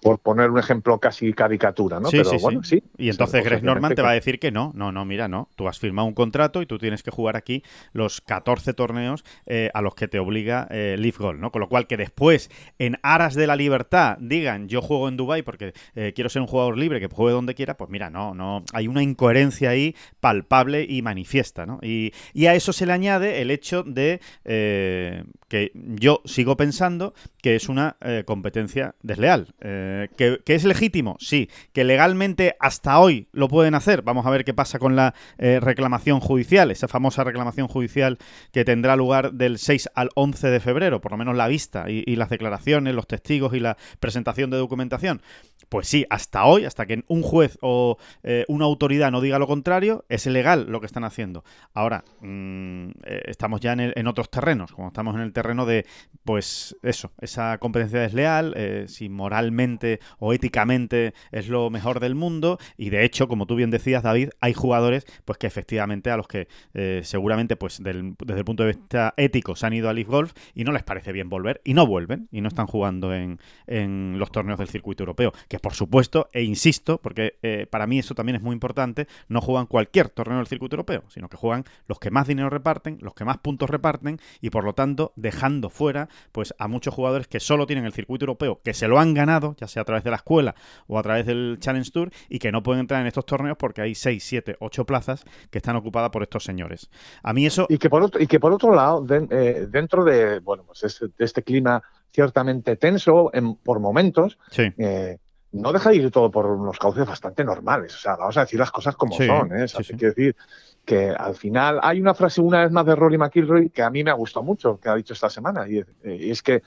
por 0.05 0.19
poner 0.19 0.51
un 0.51 0.59
ejemplo 0.59 0.99
casi 0.99 1.33
caricatura, 1.33 1.99
¿no? 1.99 2.11
Sí, 2.11 2.17
Pero, 2.17 2.29
sí, 2.29 2.37
bueno, 2.39 2.63
sí. 2.63 2.83
Y 2.95 3.09
entonces 3.09 3.43
Greg 3.43 3.63
Norman 3.63 3.95
te 3.95 4.03
va 4.03 4.11
a 4.11 4.13
decir 4.13 4.37
que 4.37 4.51
no, 4.51 4.71
no, 4.75 4.91
no, 4.91 5.03
mira, 5.03 5.27
no. 5.27 5.49
Tú 5.55 5.67
has 5.67 5.79
firmado 5.79 6.07
un 6.07 6.13
contrato 6.13 6.61
y 6.61 6.67
tú 6.67 6.77
tienes 6.77 7.01
que 7.01 7.09
jugar 7.09 7.35
aquí 7.35 7.63
los 7.91 8.21
14 8.21 8.75
torneos 8.75 9.25
eh, 9.47 9.71
a 9.73 9.81
los 9.81 9.95
que 9.95 10.07
te 10.07 10.19
obliga 10.19 10.67
eh, 10.69 10.95
Leaf 10.99 11.17
Gold, 11.17 11.39
¿no? 11.39 11.51
Con 11.51 11.61
lo 11.61 11.69
cual 11.69 11.87
que 11.87 11.97
después, 11.97 12.51
en 12.77 12.99
aras 13.01 13.33
de 13.33 13.47
la 13.47 13.55
libertad, 13.55 14.19
digan 14.19 14.67
yo 14.67 14.83
juego 14.83 15.07
en 15.07 15.17
Dubai 15.17 15.41
porque 15.41 15.73
eh, 15.95 16.13
quiero 16.13 16.29
ser 16.29 16.43
un 16.43 16.47
jugador 16.47 16.77
libre 16.77 16.99
que 16.99 17.07
juegue 17.07 17.33
donde 17.33 17.55
quiera, 17.55 17.75
pues 17.75 17.89
mira, 17.89 18.11
no, 18.11 18.35
no. 18.35 18.63
Hay 18.73 18.87
una 18.87 19.01
incoherencia 19.01 19.71
ahí 19.71 19.95
palpable 20.19 20.85
y 20.87 21.01
manifiesta, 21.01 21.65
¿no? 21.65 21.79
Y, 21.81 22.13
y 22.31 22.45
a 22.45 22.53
eso 22.53 22.73
se 22.73 22.85
le 22.85 22.93
añade 22.93 23.41
el 23.41 23.49
hecho 23.49 23.81
de 23.81 24.21
eh, 24.43 25.23
que 25.47 25.71
yo 25.73 26.21
sigo 26.25 26.57
pensando 26.57 27.13
que 27.41 27.55
es 27.55 27.69
una 27.69 27.97
eh, 28.01 28.23
competencia 28.25 28.95
desleal. 29.01 29.53
Eh, 29.61 29.94
¿que, 30.17 30.39
¿que, 30.43 30.55
es 30.55 30.63
legítimo? 30.63 31.17
Sí. 31.19 31.49
¿Que 31.73 31.83
legalmente 31.83 32.55
hasta 32.59 32.99
hoy 32.99 33.27
lo 33.31 33.47
pueden 33.47 33.75
hacer? 33.75 34.01
Vamos 34.01 34.25
a 34.25 34.29
ver 34.29 34.45
qué 34.45 34.53
pasa 34.53 34.79
con 34.79 34.95
la 34.95 35.13
eh, 35.37 35.59
reclamación 35.61 36.19
judicial, 36.19 36.71
esa 36.71 36.87
famosa 36.87 37.23
reclamación 37.23 37.67
judicial 37.67 38.17
que 38.51 38.65
tendrá 38.65 38.95
lugar 38.95 39.33
del 39.33 39.57
6 39.57 39.89
al 39.95 40.09
11 40.15 40.47
de 40.49 40.59
febrero, 40.59 41.01
por 41.01 41.11
lo 41.11 41.17
menos 41.17 41.35
la 41.35 41.47
vista 41.47 41.89
y, 41.89 42.15
las 42.15 42.29
declaraciones, 42.29 42.95
los 42.95 43.07
testigos 43.07 43.53
y 43.53 43.59
la 43.59 43.77
presentación 43.99 44.49
de 44.49 44.57
documentación. 44.57 45.21
Pues 45.69 45.87
sí, 45.87 46.05
hasta 46.09 46.45
hoy, 46.45 46.65
hasta 46.65 46.85
que 46.85 47.03
un 47.07 47.23
juez 47.23 47.57
o 47.61 47.97
eh, 48.23 48.45
una 48.47 48.65
autoridad 48.65 49.11
no 49.11 49.21
diga 49.21 49.39
lo 49.39 49.47
contrario, 49.47 50.05
es 50.09 50.25
ilegal 50.25 50.67
lo 50.69 50.79
que 50.79 50.85
están 50.85 51.03
haciendo. 51.03 51.43
Ahora, 51.73 52.05
eh, 52.21 53.21
estamos 53.25 53.61
ya 53.61 53.73
en, 53.73 53.79
el, 53.79 53.93
en, 53.95 54.07
otros 54.07 54.29
terrenos, 54.29 54.71
como 54.71 54.87
estamos 54.87 55.15
en 55.15 55.21
el 55.21 55.33
terreno 55.33 55.65
de, 55.65 55.85
pues 56.23 56.77
eso, 56.83 57.11
esa 57.19 57.57
competencia 57.57 57.99
desleal, 57.99 58.53
eh, 58.55 58.85
si 58.87 59.09
moralmente 59.09 59.74
o 60.19 60.33
éticamente 60.33 61.13
es 61.31 61.47
lo 61.47 61.69
mejor 61.69 61.99
del 61.99 62.15
mundo, 62.15 62.57
y 62.77 62.89
de 62.89 63.03
hecho, 63.03 63.27
como 63.27 63.45
tú 63.45 63.55
bien 63.55 63.71
decías, 63.71 64.03
David, 64.03 64.29
hay 64.39 64.53
jugadores 64.53 65.05
pues 65.25 65.37
que 65.37 65.47
efectivamente 65.47 66.11
a 66.11 66.17
los 66.17 66.27
que 66.27 66.47
eh, 66.73 67.01
seguramente 67.03 67.55
pues 67.55 67.81
del, 67.81 68.15
desde 68.19 68.39
el 68.39 68.45
punto 68.45 68.63
de 68.63 68.73
vista 68.73 69.13
ético 69.17 69.55
se 69.55 69.65
han 69.65 69.73
ido 69.73 69.89
a 69.89 69.93
Leaf 69.93 70.07
Golf 70.07 70.33
y 70.53 70.63
no 70.63 70.71
les 70.71 70.83
parece 70.83 71.11
bien 71.11 71.29
volver, 71.29 71.61
y 71.63 71.73
no 71.73 71.85
vuelven, 71.85 72.27
y 72.31 72.41
no 72.41 72.47
están 72.47 72.67
jugando 72.67 73.13
en, 73.13 73.39
en 73.67 74.17
los 74.17 74.31
torneos 74.31 74.59
del 74.59 74.69
circuito 74.69 75.03
europeo, 75.03 75.33
que 75.47 75.59
por 75.59 75.73
supuesto, 75.73 76.29
e 76.33 76.43
insisto, 76.43 76.99
porque 77.01 77.37
eh, 77.41 77.67
para 77.69 77.87
mí 77.87 77.99
eso 77.99 78.15
también 78.15 78.35
es 78.35 78.41
muy 78.41 78.53
importante, 78.53 79.07
no 79.27 79.41
juegan 79.41 79.65
cualquier 79.65 80.09
torneo 80.09 80.37
del 80.37 80.47
circuito 80.47 80.75
europeo, 80.75 81.03
sino 81.09 81.29
que 81.29 81.37
juegan 81.37 81.65
los 81.87 81.99
que 81.99 82.11
más 82.11 82.27
dinero 82.27 82.49
reparten, 82.49 82.97
los 83.01 83.13
que 83.13 83.25
más 83.25 83.37
puntos 83.37 83.69
reparten 83.69 84.19
y 84.41 84.49
por 84.49 84.63
lo 84.63 84.73
tanto 84.73 85.13
dejando 85.15 85.69
fuera 85.69 86.09
pues 86.31 86.53
a 86.57 86.67
muchos 86.67 86.93
jugadores 86.93 87.27
que 87.27 87.39
solo 87.39 87.65
tienen 87.65 87.85
el 87.85 87.93
circuito 87.93 88.23
europeo, 88.23 88.61
que 88.63 88.73
se 88.73 88.87
lo 88.87 88.99
han 88.99 89.13
ganado, 89.13 89.55
ya 89.59 89.64
sea 89.67 89.81
a 89.81 89.85
través 89.85 90.03
de 90.03 90.09
la 90.11 90.17
escuela 90.17 90.55
o 90.87 90.97
a 90.99 91.03
través 91.03 91.25
del 91.25 91.57
Challenge 91.59 91.89
Tour 91.91 92.11
y 92.29 92.39
que 92.39 92.51
no 92.51 92.63
pueden 92.63 92.81
entrar 92.81 93.01
en 93.01 93.07
estos 93.07 93.25
torneos 93.25 93.57
porque 93.57 93.81
hay 93.81 93.95
6, 93.95 94.23
7, 94.23 94.57
8 94.59 94.85
plazas 94.85 95.23
que 95.49 95.57
están 95.57 95.75
ocupadas 95.75 96.09
por 96.09 96.23
estos 96.23 96.43
señores. 96.43 96.89
A 97.23 97.33
mí 97.33 97.45
eso... 97.45 97.65
Y 97.69 97.77
que 97.77 97.89
por 97.89 98.03
otro, 98.03 98.21
y 98.21 98.27
que 98.27 98.39
por 98.39 98.51
otro 98.53 98.73
lado, 98.73 99.01
de, 99.01 99.27
eh, 99.29 99.67
dentro 99.69 100.03
de, 100.03 100.39
bueno, 100.39 100.63
pues 100.65 100.83
este, 100.83 101.07
de 101.07 101.25
este 101.25 101.43
clima 101.43 101.81
ciertamente 102.11 102.77
tenso 102.77 103.29
en, 103.33 103.55
por 103.55 103.79
momentos, 103.79 104.37
sí. 104.49 104.71
eh, 104.77 105.17
no 105.51 105.71
deja 105.71 105.89
de 105.89 105.97
ir 105.97 106.11
todo 106.11 106.31
por 106.31 106.45
unos 106.45 106.77
cauces 106.77 107.05
bastante 107.05 107.43
normales. 107.43 107.95
O 107.95 107.97
sea, 107.97 108.15
vamos 108.15 108.37
a 108.37 108.41
decir 108.41 108.59
las 108.59 108.71
cosas 108.71 108.95
como 108.95 109.15
sí, 109.15 109.25
son. 109.25 109.57
¿eh? 109.57 109.63
O 109.63 109.67
sea, 109.67 109.79
sí, 109.79 109.91
sí. 109.91 109.97
Quiero 109.97 110.13
decir 110.13 110.35
que 110.83 111.09
al 111.09 111.35
final 111.35 111.79
hay 111.81 111.99
una 111.99 112.13
frase 112.13 112.41
una 112.41 112.61
vez 112.61 112.71
más 112.71 112.85
de 112.85 112.95
Rory 112.95 113.17
McIlroy 113.17 113.69
que 113.69 113.81
a 113.81 113.89
mí 113.89 114.03
me 114.03 114.11
ha 114.11 114.15
gustado 114.15 114.43
mucho, 114.43 114.79
que 114.79 114.89
ha 114.89 114.95
dicho 114.95 115.13
esta 115.13 115.29
semana, 115.29 115.67
y, 115.67 115.83
y 116.03 116.29
es 116.29 116.43
que, 116.43 116.61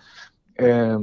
eh, 0.57 0.99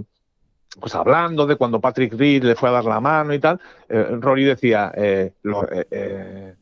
pues 0.79 0.95
hablando 0.95 1.45
de 1.45 1.55
cuando 1.55 1.79
Patrick 1.79 2.13
Reed 2.13 2.43
le 2.43 2.55
fue 2.55 2.69
a 2.69 2.73
dar 2.73 2.85
la 2.85 2.99
mano 2.99 3.33
y 3.33 3.39
tal, 3.39 3.59
eh, 3.89 4.17
Rory 4.19 4.43
decía, 4.43 4.91
eh, 4.95 5.33
lo, 5.43 5.67
eh, 5.71 6.55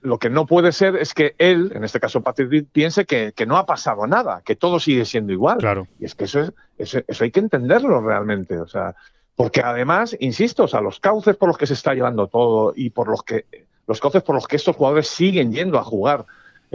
lo, 0.00 0.18
que 0.18 0.30
no 0.30 0.46
puede 0.46 0.72
ser 0.72 0.96
es 0.96 1.14
que 1.14 1.34
él, 1.38 1.72
en 1.74 1.84
este 1.84 2.00
caso 2.00 2.22
Patrick 2.22 2.50
Reed, 2.50 2.64
piense 2.72 3.04
que, 3.04 3.32
que, 3.34 3.46
no 3.46 3.56
ha 3.56 3.66
pasado 3.66 4.06
nada, 4.06 4.42
que 4.44 4.56
todo 4.56 4.80
sigue 4.80 5.04
siendo 5.04 5.32
igual. 5.32 5.58
Claro. 5.58 5.86
Y 5.98 6.06
es 6.06 6.14
que 6.14 6.24
eso, 6.24 6.40
es, 6.40 6.52
eso, 6.78 7.00
eso 7.06 7.24
hay 7.24 7.30
que 7.30 7.40
entenderlo 7.40 8.00
realmente. 8.00 8.58
O 8.58 8.66
sea, 8.66 8.94
porque 9.36 9.60
además, 9.60 10.16
insisto, 10.20 10.64
o 10.64 10.68
sea, 10.68 10.80
los 10.80 11.00
cauces 11.00 11.36
por 11.36 11.48
los 11.48 11.58
que 11.58 11.66
se 11.66 11.74
está 11.74 11.94
llevando 11.94 12.26
todo 12.26 12.72
y 12.74 12.90
por 12.90 13.08
los 13.08 13.22
que 13.22 13.46
los 13.86 14.00
cauces 14.00 14.22
por 14.22 14.34
los 14.34 14.46
que 14.46 14.56
estos 14.56 14.76
jugadores 14.76 15.08
siguen 15.08 15.50
yendo 15.50 15.78
a 15.78 15.84
jugar 15.84 16.26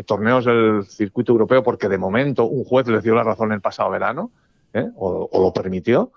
torneos 0.02 0.46
del 0.46 0.84
circuito 0.86 1.32
europeo, 1.32 1.62
porque 1.62 1.88
de 1.88 2.00
momento 2.00 2.46
un 2.46 2.64
juez 2.64 2.88
les 2.88 3.04
dio 3.04 3.14
la 3.14 3.24
razón 3.24 3.52
el 3.52 3.62
pasado 3.62 3.92
verano, 3.92 4.32
¿eh? 4.74 4.90
o, 4.96 5.30
o, 5.32 5.42
lo 5.42 5.54
permitió, 5.54 6.12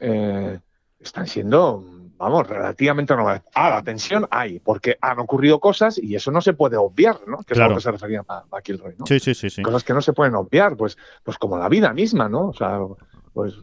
eh, 0.00 0.58
están 1.00 1.26
siendo, 1.26 1.84
vamos, 2.16 2.46
relativamente 2.46 3.14
normales. 3.14 3.42
Ah, 3.54 3.70
la 3.70 3.82
tensión 3.82 4.26
hay, 4.30 4.58
porque 4.58 4.96
han 5.00 5.18
ocurrido 5.18 5.60
cosas 5.60 5.98
y 5.98 6.14
eso 6.14 6.30
no 6.30 6.40
se 6.40 6.52
puede 6.52 6.76
obviar, 6.76 7.20
¿no? 7.26 7.38
Que 7.38 7.54
claro. 7.54 7.66
es 7.66 7.66
a 7.66 7.68
lo 7.68 7.76
que 7.76 7.82
se 7.82 7.90
refería 7.92 8.24
a 8.28 8.44
McIlroy, 8.50 8.94
¿no? 8.98 9.06
Sí, 9.06 9.20
sí, 9.20 9.34
sí, 9.34 9.50
sí. 9.50 9.62
Cosas 9.62 9.84
que 9.84 9.94
no 9.94 10.02
se 10.02 10.12
pueden 10.12 10.34
obviar, 10.34 10.76
pues, 10.76 10.96
pues 11.22 11.38
como 11.38 11.58
la 11.58 11.68
vida 11.68 11.92
misma, 11.92 12.28
¿no? 12.28 12.48
O 12.48 12.54
sea, 12.54 12.80
pues 13.32 13.54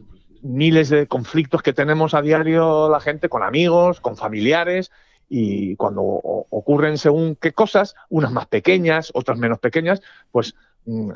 miles 0.42 0.88
de 0.88 1.06
conflictos 1.06 1.62
que 1.62 1.72
tenemos 1.72 2.14
a 2.14 2.22
diario 2.22 2.88
la 2.88 3.00
gente 3.00 3.28
con 3.28 3.42
amigos, 3.42 4.00
con 4.00 4.16
familiares, 4.16 4.90
y 5.28 5.76
cuando 5.76 6.02
ocurren 6.02 6.98
según 6.98 7.36
qué 7.36 7.52
cosas, 7.52 7.94
unas 8.10 8.32
más 8.32 8.46
pequeñas, 8.48 9.10
otras 9.14 9.38
menos 9.38 9.58
pequeñas, 9.60 10.02
pues 10.30 10.54
mm, 10.84 11.10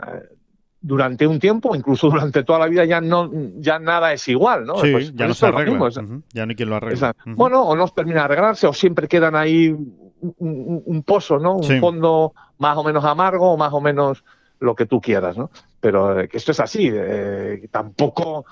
durante 0.87 1.27
un 1.27 1.41
tiempo, 1.41 1.75
incluso 1.75 2.09
durante 2.11 2.45
toda 2.45 2.61
la 2.61 2.69
vida, 2.69 2.85
ya 2.85 3.01
no 3.01 3.31
ya 3.59 3.79
nada 3.79 4.13
es 4.13 4.27
igual, 4.29 4.65
¿no? 4.65 4.77
Sí, 4.79 4.93
pues, 4.93 5.15
ya 5.15 5.27
no 5.27 5.35
se 5.35 5.47
arregla. 5.47 5.79
Uh 5.79 5.87
-huh. 5.87 6.23
Ya 6.33 6.47
no 6.47 6.51
hay 6.51 6.57
quien 6.57 6.71
lo 6.71 6.77
arregle. 6.77 6.97
Uh 6.97 7.11
-huh. 7.11 7.35
Bueno, 7.35 7.63
o 7.63 7.75
no 7.75 7.89
termina 7.89 8.21
de 8.21 8.25
arreglarse, 8.27 8.67
o 8.67 8.73
siempre 8.73 9.09
quedan 9.09 9.35
ahí 9.35 9.69
un, 9.69 10.15
un, 10.39 10.83
un 10.85 11.03
pozo, 11.03 11.39
¿no? 11.39 11.57
Un 11.57 11.65
sí. 11.65 11.81
fondo 11.81 12.33
más 12.59 12.77
o 12.77 12.85
menos 12.85 13.05
amargo, 13.05 13.53
o 13.53 13.57
más 13.57 13.73
o 13.73 13.81
menos 13.81 14.25
lo 14.61 14.75
que 14.75 14.87
tú 14.87 15.01
quieras, 15.01 15.37
¿no? 15.37 15.51
Pero 15.81 16.21
eh, 16.21 16.29
que 16.29 16.37
esto 16.37 16.53
es 16.53 16.61
así, 16.61 16.89
eh, 16.93 17.69
tampoco 17.71 18.47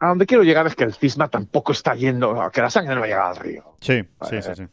a 0.00 0.08
donde 0.08 0.26
quiero 0.26 0.42
llegar 0.42 0.66
es 0.66 0.74
que 0.74 0.84
el 0.84 0.92
cisma 0.92 1.28
tampoco 1.28 1.72
está 1.72 1.94
yendo, 1.94 2.50
que 2.52 2.60
la 2.60 2.68
sangre 2.68 2.94
no 2.94 3.00
va 3.00 3.06
a 3.06 3.08
llegar 3.08 3.26
al 3.28 3.36
río. 3.36 3.76
Sí, 3.80 4.02
sí, 4.28 4.42
sí. 4.42 4.50
sí. 4.54 4.64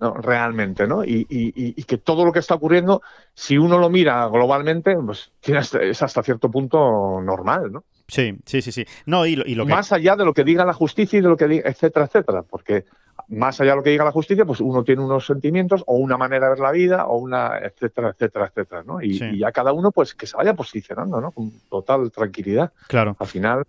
No, 0.00 0.14
realmente, 0.14 0.86
¿no? 0.86 1.04
Y, 1.04 1.26
y, 1.28 1.52
y, 1.54 1.84
que 1.84 1.98
todo 1.98 2.24
lo 2.24 2.32
que 2.32 2.38
está 2.38 2.54
ocurriendo, 2.54 3.02
si 3.34 3.58
uno 3.58 3.78
lo 3.78 3.90
mira 3.90 4.26
globalmente, 4.28 4.96
pues 4.96 5.30
es 5.42 6.02
hasta 6.02 6.22
cierto 6.22 6.50
punto 6.50 7.20
normal, 7.20 7.70
¿no? 7.70 7.84
Sí, 8.08 8.34
sí, 8.46 8.62
sí, 8.62 8.72
sí. 8.72 8.86
No, 9.04 9.26
y 9.26 9.36
lo, 9.36 9.44
y 9.46 9.54
lo 9.54 9.66
que... 9.66 9.72
Más 9.72 9.92
allá 9.92 10.16
de 10.16 10.24
lo 10.24 10.32
que 10.32 10.42
diga 10.42 10.64
la 10.64 10.72
justicia 10.72 11.18
y 11.18 11.22
de 11.22 11.28
lo 11.28 11.36
que 11.36 11.46
diga, 11.46 11.68
etcétera, 11.68 12.06
etcétera, 12.06 12.42
porque 12.42 12.86
más 13.28 13.60
allá 13.60 13.72
de 13.72 13.76
lo 13.76 13.82
que 13.82 13.90
diga 13.90 14.04
la 14.04 14.10
justicia, 14.10 14.44
pues 14.44 14.60
uno 14.60 14.82
tiene 14.82 15.02
unos 15.02 15.26
sentimientos 15.26 15.84
o 15.86 15.96
una 15.96 16.16
manera 16.16 16.46
de 16.46 16.50
ver 16.50 16.60
la 16.60 16.72
vida 16.72 17.06
o 17.06 17.18
una, 17.18 17.58
etcétera, 17.58 18.10
etcétera, 18.10 18.46
etcétera, 18.46 18.82
¿no? 18.84 19.02
Y, 19.02 19.18
sí. 19.18 19.24
y 19.26 19.38
ya 19.38 19.52
cada 19.52 19.72
uno, 19.72 19.92
pues, 19.92 20.14
que 20.14 20.26
se 20.26 20.36
vaya 20.36 20.54
posicionando, 20.54 21.20
¿no? 21.20 21.30
Con 21.30 21.52
total 21.68 22.10
tranquilidad. 22.10 22.72
Claro. 22.88 23.16
Al 23.18 23.26
final, 23.26 23.64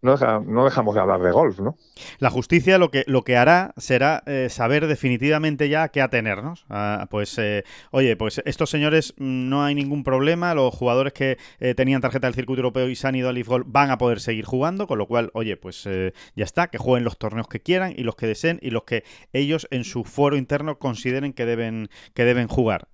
no, 0.00 0.64
dejamos 0.64 0.94
de 0.94 1.00
hablar 1.00 1.20
de 1.20 1.32
golf, 1.32 1.58
¿no? 1.58 1.76
La 2.20 2.30
justicia 2.30 2.78
lo 2.78 2.90
que, 2.90 3.02
lo 3.08 3.22
que 3.22 3.36
hará 3.36 3.74
será 3.76 4.22
eh, 4.26 4.46
saber 4.48 4.86
definitivamente 4.86 5.68
ya 5.68 5.88
qué 5.88 6.00
atenernos. 6.00 6.66
Ah, 6.70 7.08
pues, 7.10 7.36
eh, 7.38 7.64
oye, 7.90 8.16
pues 8.16 8.40
estos 8.44 8.70
señores 8.70 9.14
mm, 9.16 9.48
no 9.48 9.64
hay 9.64 9.74
ningún 9.74 10.04
problema, 10.04 10.54
los 10.54 10.72
jugadores 10.72 11.12
que 11.12 11.38
eh, 11.58 11.74
tenían 11.74 12.00
tarjeta 12.00 12.28
del 12.28 12.34
circuito 12.34 12.60
europeo 12.60 12.88
y 12.88 12.94
se 12.94 13.08
han 13.08 13.16
ido 13.16 13.28
al 13.28 13.34
Leaf 13.34 13.48
Golf 13.48 13.66
van 13.68 13.90
a 13.90 13.98
poder 13.98 14.20
seguir 14.20 14.44
jugando, 14.44 14.86
con 14.86 14.98
lo 14.98 15.06
cual, 15.06 15.30
oye, 15.34 15.56
pues 15.56 15.88
ya 16.36 16.44
está, 16.44 16.68
que 16.68 16.78
jueguen 16.78 17.04
los 17.04 17.18
torneos 17.18 17.48
que 17.48 17.60
quieran 17.60 17.92
y 17.96 18.02
los 18.02 18.14
que 18.14 18.26
deseen 18.26 18.58
y 18.62 18.70
los 18.70 18.84
que 18.84 19.04
ellos 19.32 19.66
en 19.70 19.84
su 19.84 20.04
foro 20.04 20.36
interno 20.36 20.78
consideren 20.78 21.32
que 21.32 21.46
deben, 21.46 21.88
que 22.14 22.24
deben 22.24 22.48
jugar. 22.48 22.88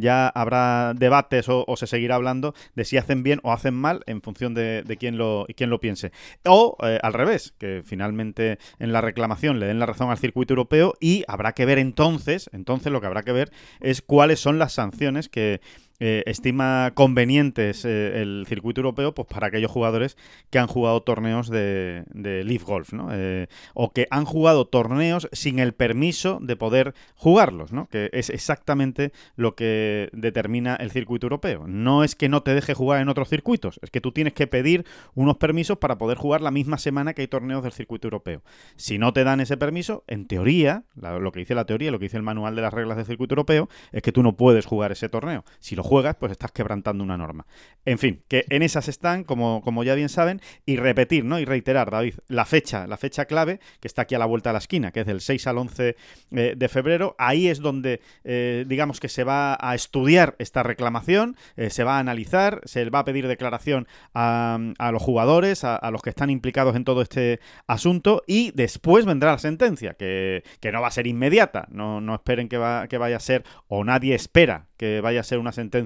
ya 0.00 0.28
habrá 0.28 0.94
debates 0.94 1.46
o, 1.48 1.64
se 1.76 1.86
seguirá 1.86 2.16
hablando 2.16 2.54
de 2.74 2.84
si 2.84 2.96
hacen 2.96 3.22
bien 3.22 3.40
o 3.42 3.52
hacen 3.52 3.74
mal 3.74 4.02
en 4.06 4.20
función 4.22 4.54
de, 4.54 4.82
de 4.82 4.96
quién, 4.96 5.16
lo, 5.16 5.46
quién 5.56 5.70
lo 5.70 5.80
piense. 5.80 6.12
O 6.52 6.76
eh, 6.82 6.98
al 7.00 7.12
revés, 7.12 7.54
que 7.58 7.82
finalmente 7.84 8.58
en 8.80 8.92
la 8.92 9.00
reclamación 9.00 9.60
le 9.60 9.66
den 9.66 9.78
la 9.78 9.86
razón 9.86 10.10
al 10.10 10.18
circuito 10.18 10.52
europeo 10.54 10.94
y 10.98 11.22
habrá 11.28 11.52
que 11.52 11.64
ver 11.64 11.78
entonces, 11.78 12.50
entonces 12.52 12.90
lo 12.90 13.00
que 13.00 13.06
habrá 13.06 13.22
que 13.22 13.30
ver 13.30 13.52
es 13.78 14.02
cuáles 14.02 14.40
son 14.40 14.58
las 14.58 14.72
sanciones 14.72 15.28
que 15.28 15.60
eh, 16.00 16.22
estima 16.26 16.92
convenientes 16.94 17.84
eh, 17.84 18.22
el 18.22 18.46
circuito 18.48 18.80
europeo 18.80 19.14
pues 19.14 19.28
para 19.28 19.48
aquellos 19.48 19.70
jugadores 19.70 20.16
que 20.48 20.58
han 20.58 20.66
jugado 20.66 21.02
torneos 21.02 21.50
de, 21.50 22.04
de 22.08 22.42
Leaf 22.42 22.64
Golf, 22.64 22.94
¿no? 22.94 23.08
Eh, 23.12 23.48
o 23.74 23.92
que 23.92 24.06
han 24.10 24.24
jugado 24.24 24.66
torneos 24.66 25.28
sin 25.32 25.58
el 25.58 25.74
permiso 25.74 26.38
de 26.40 26.56
poder 26.56 26.94
jugarlos, 27.16 27.72
¿no? 27.72 27.86
Que 27.88 28.08
es 28.12 28.30
exactamente 28.30 29.12
lo 29.36 29.54
que 29.54 30.08
determina 30.12 30.74
el 30.76 30.90
circuito 30.90 31.26
europeo. 31.26 31.66
No 31.68 32.02
es 32.02 32.14
que 32.14 32.30
no 32.30 32.42
te 32.42 32.54
deje 32.54 32.72
jugar 32.72 33.02
en 33.02 33.10
otros 33.10 33.28
circuitos, 33.28 33.78
es 33.82 33.90
que 33.90 34.00
tú 34.00 34.12
tienes 34.12 34.32
que 34.32 34.46
pedir 34.46 34.86
unos 35.14 35.36
permisos 35.36 35.76
para 35.78 35.98
poder 35.98 36.16
jugar 36.16 36.40
la 36.40 36.50
misma 36.50 36.78
semana 36.78 37.12
que 37.12 37.22
hay 37.22 37.28
torneos 37.28 37.62
del 37.62 37.72
circuito 37.72 38.06
europeo. 38.08 38.42
Si 38.76 38.96
no 38.96 39.12
te 39.12 39.22
dan 39.22 39.40
ese 39.40 39.58
permiso, 39.58 40.04
en 40.06 40.26
teoría, 40.26 40.84
lo 40.94 41.30
que 41.30 41.40
dice 41.40 41.54
la 41.54 41.66
teoría, 41.66 41.90
lo 41.90 41.98
que 41.98 42.06
dice 42.06 42.16
el 42.16 42.22
manual 42.22 42.56
de 42.56 42.62
las 42.62 42.72
reglas 42.72 42.96
del 42.96 43.06
circuito 43.06 43.34
europeo, 43.34 43.68
es 43.92 44.02
que 44.02 44.12
tú 44.12 44.22
no 44.22 44.36
puedes 44.36 44.64
jugar 44.64 44.92
ese 44.92 45.10
torneo. 45.10 45.44
Si 45.58 45.76
lo 45.76 45.82
juegas, 45.90 46.14
pues 46.14 46.30
estás 46.30 46.52
quebrantando 46.52 47.02
una 47.02 47.18
norma. 47.18 47.46
En 47.84 47.98
fin, 47.98 48.22
que 48.28 48.44
en 48.48 48.62
esas 48.62 48.86
están, 48.86 49.24
como, 49.24 49.60
como 49.60 49.82
ya 49.82 49.96
bien 49.96 50.08
saben, 50.08 50.40
y 50.64 50.76
repetir, 50.76 51.24
¿no? 51.24 51.40
Y 51.40 51.44
reiterar, 51.44 51.90
David, 51.90 52.14
la 52.28 52.44
fecha, 52.44 52.86
la 52.86 52.96
fecha 52.96 53.24
clave, 53.24 53.58
que 53.80 53.88
está 53.88 54.02
aquí 54.02 54.14
a 54.14 54.20
la 54.20 54.26
vuelta 54.26 54.50
de 54.50 54.52
la 54.52 54.60
esquina, 54.60 54.92
que 54.92 55.00
es 55.00 55.06
del 55.06 55.20
6 55.20 55.48
al 55.48 55.58
11 55.58 55.96
eh, 56.30 56.54
de 56.56 56.68
febrero. 56.68 57.16
Ahí 57.18 57.48
es 57.48 57.58
donde, 57.58 58.00
eh, 58.22 58.64
digamos 58.68 59.00
que 59.00 59.08
se 59.08 59.24
va 59.24 59.58
a 59.60 59.74
estudiar 59.74 60.36
esta 60.38 60.62
reclamación, 60.62 61.36
eh, 61.56 61.70
se 61.70 61.82
va 61.82 61.96
a 61.96 61.98
analizar, 61.98 62.60
se 62.66 62.88
va 62.88 63.00
a 63.00 63.04
pedir 63.04 63.26
declaración 63.26 63.88
a, 64.14 64.60
los 64.92 65.02
jugadores, 65.02 65.64
a, 65.64 65.90
los 65.90 66.02
que 66.02 66.10
están 66.10 66.30
implicados 66.30 66.76
en 66.76 66.84
todo 66.84 67.02
este 67.02 67.40
asunto, 67.66 68.22
y 68.28 68.52
después 68.52 69.06
vendrá 69.06 69.32
la 69.32 69.38
sentencia, 69.38 69.94
que, 69.94 70.44
no 70.72 70.80
va 70.80 70.86
a 70.86 70.92
ser 70.92 71.08
inmediata, 71.08 71.66
no, 71.72 72.00
no 72.00 72.14
esperen 72.14 72.48
que, 72.48 72.58
va, 72.58 72.86
que 72.86 72.96
vaya 72.96 73.16
a 73.16 73.20
ser, 73.20 73.42
o 73.66 73.82
nadie 73.82 74.14
espera 74.14 74.68
que 74.80 75.02
vaya 75.02 75.20
a 75.20 75.24
ser 75.24 75.38
una 75.38 75.52
sentencia 75.52 75.79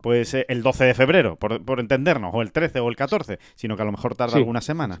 pues 0.00 0.34
eh, 0.34 0.46
el 0.48 0.62
12 0.62 0.84
de 0.84 0.94
febrero, 0.94 1.36
por, 1.36 1.80
entendernos, 1.80 2.32
o 2.34 2.42
el 2.42 2.52
13 2.52 2.80
o 2.80 2.88
el 2.88 2.96
14, 2.96 3.38
sino 3.54 3.76
que 3.76 3.82
a 3.82 3.84
lo 3.84 3.92
mejor 3.92 4.14
tarda 4.14 4.36
algunas 4.36 4.64
semanas. 4.64 5.00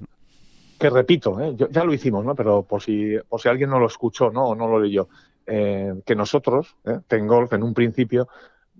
Que 0.78 0.90
repito, 0.90 1.40
¿eh? 1.40 1.54
ya 1.70 1.84
lo 1.84 1.92
hicimos, 1.92 2.24
¿no? 2.24 2.34
pero 2.34 2.62
por 2.62 2.82
si, 2.82 3.16
por 3.28 3.40
si 3.40 3.48
alguien 3.48 3.70
no 3.70 3.78
lo 3.78 3.86
escuchó 3.86 4.30
¿no? 4.30 4.48
o 4.48 4.54
no 4.54 4.66
lo 4.66 4.80
leyó, 4.80 5.08
eh, 5.46 5.94
que 6.04 6.16
nosotros, 6.16 6.76
¿eh? 6.84 6.98
Tengolf, 7.06 7.52
en 7.52 7.62
un 7.62 7.74
principio, 7.74 8.28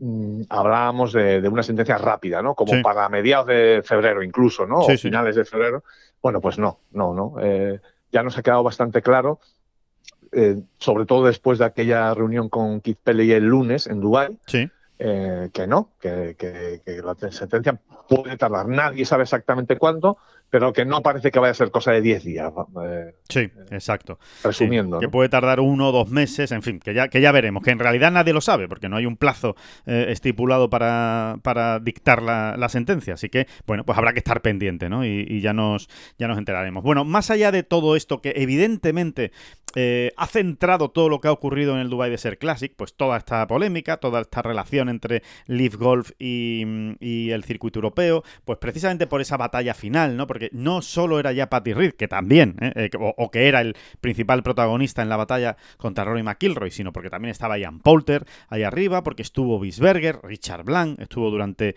mm, 0.00 0.42
hablábamos 0.49 1.12
de, 1.12 1.47
una 1.49 1.62
sentencia 1.62 1.99
rápida, 1.99 2.42
¿no? 2.42 2.54
Como 2.54 2.83
para 2.83 3.09
mediados 3.09 3.47
de 3.47 3.83
febrero 3.85 4.23
incluso, 4.23 4.66
¿no? 4.66 4.80
o 4.80 4.97
finales 4.97 5.37
de 5.37 5.44
febrero. 5.44 5.85
Bueno, 6.21 6.40
pues 6.40 6.59
no, 6.59 6.80
no, 6.92 7.14
no. 7.14 7.35
ya 8.11 8.23
nos 8.23 8.38
ha 8.38 8.42
quedado 8.42 8.62
bastante 8.62 9.02
claro 9.02 9.40
eh, 10.37 10.61
sobre 10.78 11.06
todo 11.06 11.26
después 11.26 11.61
de 11.61 11.64
aquella 11.64 12.12
reunión 12.12 12.49
con 12.49 12.80
Keith 12.80 12.99
Pelley 13.04 13.30
el 13.33 13.44
lunes 13.44 13.87
en 13.87 14.00
Dubái, 14.00 14.37
eh, 14.99 15.51
que 15.53 15.67
no, 15.67 15.91
que, 16.01 16.37
que, 16.39 17.03
la 17.03 17.17
sentencia 17.31 17.79
puede 18.09 18.37
tardar. 18.37 18.69
Nadie 18.69 19.05
sabe 19.05 19.25
exactamente 19.25 19.77
cuándo, 19.77 20.19
pero 20.51 20.73
que 20.73 20.85
no 20.85 21.03
parece 21.03 21.33
que 21.33 21.41
vaya 21.41 21.51
a 21.51 21.55
ser 21.55 21.73
cosa 21.73 21.91
de 21.91 22.01
10 22.01 22.25
días. 22.25 22.53
Eh, 22.85 23.14
sí, 23.29 23.51
exacto. 23.73 24.21
Resumiendo. 24.45 25.01
Que 25.01 25.09
puede 25.09 25.29
tardar 25.29 25.59
uno 25.59 25.88
o 25.88 25.92
dos 25.92 26.11
meses, 26.11 26.53
en 26.53 26.62
fin, 26.62 26.79
que 26.79 26.95
ya, 26.95 27.09
que 27.09 27.21
ya 27.21 27.33
veremos, 27.33 27.64
que 27.64 27.73
en 27.73 27.81
realidad 27.81 28.12
nadie 28.12 28.33
lo 28.33 28.40
sabe, 28.40 28.68
porque 28.68 28.88
no 28.88 28.97
hay 28.97 29.07
un 29.07 29.16
plazo 29.16 29.57
eh, 29.87 30.07
estipulado 30.11 30.71
para, 30.71 31.38
para 31.42 31.81
dictar 31.81 32.23
la, 32.23 32.57
la, 32.57 32.68
sentencia. 32.68 33.14
Así 33.14 33.29
que, 33.29 33.49
bueno, 33.66 33.85
pues 33.85 33.99
habrá 33.99 34.12
que 34.12 34.21
estar 34.21 34.42
pendiente, 34.42 34.88
¿no? 34.88 35.05
Y, 35.05 35.40
ya, 35.40 35.53
nos, 35.53 35.88
ya 36.18 36.29
nos 36.29 36.38
enteraremos. 36.38 36.85
Bueno, 36.85 37.05
más 37.05 37.31
allá 37.31 37.51
de 37.51 37.64
todo 37.64 37.97
esto, 37.97 38.21
que 38.21 38.35
evidentemente 38.37 39.33
eh, 39.75 40.13
ha 40.17 40.27
centrado 40.27 40.91
todo 40.91 41.09
lo 41.09 41.21
que 41.21 41.29
ha 41.29 41.33
ocurrido 41.33 41.75
en 41.75 41.81
el 41.81 41.91
Dubai 41.91 42.11
Desert 42.11 42.39
Classic, 42.39 42.73
pues 42.77 42.95
toda 42.95 43.17
esta 43.17 43.47
polémica, 43.47 43.97
toda 43.97 44.21
esta 44.21 44.43
relación 44.43 44.89
entre 44.89 45.23
Leaf 45.47 45.77
Golf 45.77 46.13
y, 46.19 46.65
y 47.01 47.31
el 47.31 47.45
circuito 47.45 47.79
europeo, 47.79 48.23
pues 48.45 48.59
precisamente 48.59 49.07
por 49.07 49.21
esa 49.21 49.37
batalla 49.37 49.75
final, 49.75 50.17
¿no? 50.17 50.27
Porque 50.27 50.49
no 50.53 50.83
solo 50.83 51.19
era 51.19 51.33
ya 51.33 51.51
Patty 51.51 51.73
Reed, 51.73 51.95
que 51.95 52.09
también, 52.09 52.57
¿eh? 52.61 52.73
Eh, 52.77 52.91
o, 52.99 53.31
que 53.31 53.49
era 53.49 53.61
el 53.61 53.77
principal 54.01 54.43
protagonista 54.43 55.03
en 55.03 55.09
la 55.09 55.17
batalla 55.17 55.57
contra 55.77 56.05
Rory 56.05 56.23
McIlroy, 56.23 56.71
sino 56.71 56.93
porque 56.93 57.11
también 57.11 57.31
estaba 57.31 57.59
Ian 57.59 57.81
Poulter 57.81 58.25
ahí 58.49 58.63
arriba, 58.63 59.03
porque 59.03 59.23
estuvo 59.23 59.59
Bisberger, 59.59 60.21
Richard 60.23 60.65
Blanc, 60.65 61.01
estuvo 61.01 61.31
durante 61.31 61.75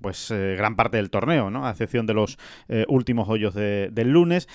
pues 0.00 0.30
gran 0.30 0.76
parte 0.76 0.96
del 0.96 1.10
torneo. 1.10 1.48
A 1.64 1.70
excepción 1.70 2.06
de 2.06 2.14
los 2.14 2.38
últimos 2.88 3.28
hoyos 3.28 3.54
del 3.54 4.10
lunes, 4.10 4.48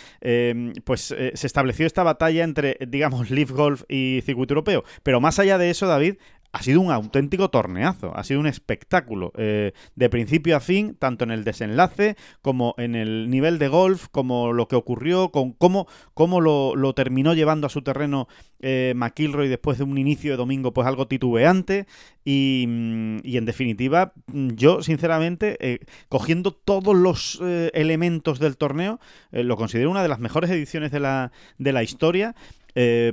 pues 0.84 1.02
se 1.02 1.48
estableció 1.48 1.86
esta 1.86 2.04
batalla 2.08 2.44
entre, 2.44 2.78
digamos, 2.88 3.30
Leaf 3.30 3.52
Golf 3.52 3.84
y 3.88 4.22
circuito 4.26 4.54
europeo. 4.54 4.84
Pero 5.04 5.22
más 5.22 5.40
allá 5.40 5.58
de 5.58 5.70
eso, 5.70 5.88
David, 5.88 6.16
ha 6.52 6.64
sido 6.64 6.82
un 6.82 6.92
auténtico 6.92 7.50
torneazo, 7.50 8.16
ha 8.16 8.24
sido 8.24 8.40
un 8.40 8.48
espectáculo, 8.48 9.32
eh, 9.38 9.74
de 9.96 10.10
principio 10.10 10.56
a 10.56 10.60
fin, 10.60 10.96
tanto 10.98 11.24
en 11.24 11.32
el 11.32 11.44
desenlace 11.44 12.16
como 12.42 12.74
en 12.78 12.96
el 12.96 13.30
nivel 13.30 13.60
de 13.60 13.68
golf, 13.68 14.08
como 14.10 14.54
lo 14.54 14.68
que 14.68 14.76
ocurrió, 14.76 15.30
con 15.30 15.52
cómo, 15.52 15.88
cómo 16.14 16.42
lo, 16.42 16.94
terminó 16.94 17.34
llevando 17.34 17.68
a 17.68 17.70
su 17.70 17.82
terreno 17.82 18.28
eh, 18.60 18.94
McIlroy 18.96 19.50
después 19.50 19.78
de 19.78 19.84
un 19.84 19.98
inicio 19.98 20.32
de 20.32 20.38
domingo 20.38 20.74
pues 20.74 20.88
algo 20.88 21.08
titubeante. 21.08 21.86
Y, 22.26 22.64
en 22.64 23.46
definitiva 23.46 24.14
yo 24.34 24.82
sinceramente 24.82 25.58
eh, 25.62 25.80
cogiendo 26.10 26.52
todos 26.52 26.96
los 26.96 27.40
elementos 27.74 28.40
del 28.40 28.58
torneo 28.58 29.00
lo 29.32 29.56
considero 29.56 29.92
una 29.92 30.02
de 30.02 30.10
las 30.10 30.20
mejores 30.20 30.50
ediciones 30.50 30.92
de 30.92 31.00
la, 31.00 31.32
de 31.58 31.72
la 31.72 31.84
historia 31.84 32.36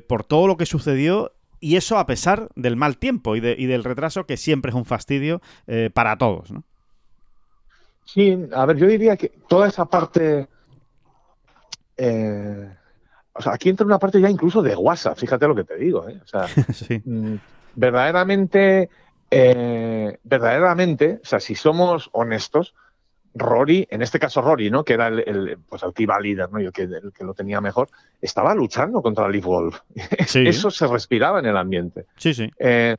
por 0.08 0.24
todo 0.24 0.46
lo 0.48 0.56
que 0.56 0.66
sucedió 0.66 1.32
y 1.64 1.76
eso 1.76 1.96
a 1.96 2.04
pesar 2.04 2.50
del 2.56 2.76
mal 2.76 2.98
tiempo 2.98 3.36
y, 3.36 3.40
del 3.40 3.84
retraso 3.84 4.26
que 4.26 4.36
siempre 4.36 4.68
es 4.68 4.74
un 4.74 4.84
fastidio 4.84 5.40
eh, 5.66 5.88
para 5.90 6.18
todos, 6.18 6.50
¿no? 6.50 6.62
Sí, 8.04 8.38
a 8.52 8.66
ver, 8.66 8.76
yo 8.76 8.86
diría 8.86 9.16
que 9.16 9.32
toda 9.48 9.68
esa 9.68 9.86
parte... 9.86 10.46
Eh, 11.96 12.68
o 13.32 13.40
sea, 13.40 13.54
aquí 13.54 13.70
entra 13.70 13.86
una 13.86 13.98
parte 13.98 14.20
ya 14.20 14.28
incluso 14.28 14.60
de 14.60 14.76
WhatsApp, 14.76 15.16
fíjate 15.16 15.48
lo 15.48 15.54
que 15.54 15.64
te 15.64 15.76
digo. 15.76 16.06
¿eh? 16.06 16.20
O 16.22 16.26
sea, 16.26 16.46
mm, 17.06 17.36
verdaderamente, 17.74 18.90
verdaderamente, 20.22 21.20
o 21.22 21.26
sea, 21.26 21.40
si 21.40 21.54
somos 21.54 22.10
honestos, 22.12 22.74
Rory, 23.34 23.86
en 23.90 24.02
este 24.02 24.18
caso 24.18 24.40
Rory, 24.40 24.70
¿no? 24.70 24.84
Que 24.84 24.94
era 24.94 25.08
el, 25.08 25.58
pues 25.68 25.82
el 25.82 25.92
que 25.92 26.04
iba 26.04 26.18
líder, 26.20 26.50
¿no? 26.52 26.60
Yo 26.60 26.72
que, 26.72 26.82
el 26.82 27.12
que 27.16 27.24
lo 27.24 27.34
tenía 27.34 27.60
mejor, 27.60 27.88
estaba 28.20 28.54
luchando 28.54 29.02
contra 29.02 29.28
Leaf 29.28 29.44
Wolf. 29.44 29.80
Eso 30.34 30.70
se 30.70 30.86
respiraba 30.86 31.40
en 31.40 31.46
el 31.46 31.56
ambiente. 31.56 32.06
Sí, 32.16 32.32
sí. 32.32 32.50
Eh, 32.58 32.96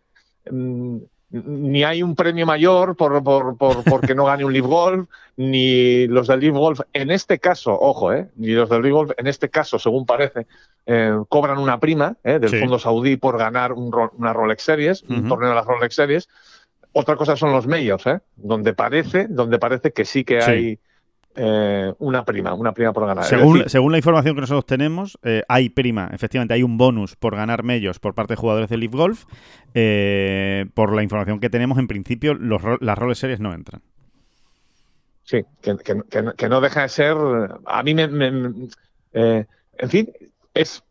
mm, 0.51 0.97
ni 1.43 1.83
hay 1.83 2.03
un 2.03 2.15
premio 2.15 2.45
mayor 2.45 2.95
por, 2.95 3.23
por, 3.23 3.57
por 3.57 3.83
porque 3.83 4.15
no 4.15 4.25
gane 4.25 4.45
un 4.45 4.53
Leaf 4.53 4.65
Golf, 4.65 5.09
ni 5.37 6.07
los 6.07 6.27
del 6.27 6.39
Leaf 6.39 6.55
Golf, 6.55 6.79
en 6.93 7.11
este 7.11 7.39
caso, 7.39 7.77
ojo, 7.77 8.13
eh, 8.13 8.29
ni 8.35 8.49
los 8.49 8.69
del 8.69 8.81
Leaf 8.81 8.93
Golf, 8.93 9.11
en 9.17 9.27
este 9.27 9.49
caso, 9.49 9.79
según 9.79 10.05
parece, 10.05 10.47
eh, 10.85 11.17
cobran 11.27 11.57
una 11.57 11.79
prima 11.79 12.15
eh, 12.23 12.39
del 12.39 12.59
fondo 12.59 12.79
saudí 12.79 13.17
por 13.17 13.37
ganar 13.37 13.73
un, 13.73 13.91
una 14.17 14.33
Rolex 14.33 14.63
Series, 14.63 15.03
un 15.03 15.27
torneo 15.27 15.49
de 15.49 15.55
las 15.55 15.65
Rolex 15.65 15.95
Series, 15.95 16.29
otra 16.97 17.17
cosa 17.17 17.35
son 17.35 17.51
los 17.51 17.67
medios, 17.67 18.07
¿eh? 18.07 18.21
donde 18.37 18.73
parece, 18.73 19.27
donde 19.29 19.59
parece 19.59 19.91
que 19.91 20.05
sí 20.05 20.23
que 20.23 20.39
hay 20.41 20.79
eh, 21.35 21.93
una 21.99 22.23
prima, 22.23 22.53
una 22.53 22.73
prima 22.73 22.93
por 22.93 23.05
ganar. 23.05 23.25
Según, 23.25 23.67
según 23.67 23.91
la 23.91 23.97
información 23.97 24.33
que 24.33 24.39
nosotros 24.39 24.65
tenemos, 24.65 25.19
eh, 25.21 25.43
hay 25.49 25.67
prima, 25.67 26.09
efectivamente, 26.13 26.53
hay 26.53 26.63
un 26.63 26.77
bonus 26.77 27.17
por 27.17 27.35
ganar 27.35 27.63
medios 27.63 27.99
por 27.99 28.15
parte 28.15 28.33
de 28.33 28.37
jugadores 28.37 28.69
de 28.69 28.77
Leaf 28.77 28.93
Golf. 28.93 29.25
Eh, 29.73 30.67
por 30.73 30.95
la 30.95 31.03
información 31.03 31.41
que 31.41 31.49
tenemos, 31.49 31.77
en 31.79 31.87
principio, 31.87 32.33
los, 32.33 32.61
las 32.79 32.97
roles 32.97 33.17
series 33.17 33.41
no 33.41 33.53
entran. 33.53 33.81
Sí, 35.25 35.43
que, 35.61 36.47
no 36.47 36.61
deja 36.61 36.83
de 36.83 36.89
ser. 36.89 37.17
A 37.65 37.83
mí 37.83 37.93
me. 37.93 38.03
en 38.03 39.89
fin, 39.89 40.13
es 40.53 40.81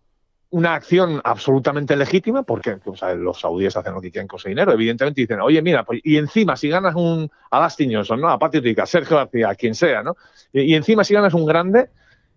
una 0.55 0.75
acción 0.75 1.21
absolutamente 1.25 1.97
legítima, 1.97 2.45
porque 2.45 2.79
los 3.17 3.41
saudíes 3.41 3.77
hacen 3.77 3.93
lo 3.93 4.01
que 4.01 4.13
quieren 4.13 4.29
con 4.29 4.39
ese 4.39 4.51
dinero. 4.51 4.71
Evidentemente 4.71 5.21
dicen, 5.21 5.41
oye, 5.41 5.61
mira, 5.63 5.83
pues, 5.83 6.01
y 6.05 6.17
encima 6.17 6.57
si 6.57 6.69
ganas 6.69 6.95
un 6.95 7.29
a 7.51 7.61
Dustin 7.61 7.93
Johnson, 7.93 8.21
¿no? 8.21 8.29
a 8.29 8.39
Patrick 8.39 8.79
a 8.79 8.87
Sergio 8.87 9.17
García, 9.17 9.49
a 9.49 9.57
quien 9.57 9.75
sea, 9.75 10.05
¿no? 10.05 10.15
Y, 10.53 10.77
encima 10.77 11.03
si 11.03 11.13
ganas 11.13 11.35
un 11.35 11.45
grande, 11.45 11.91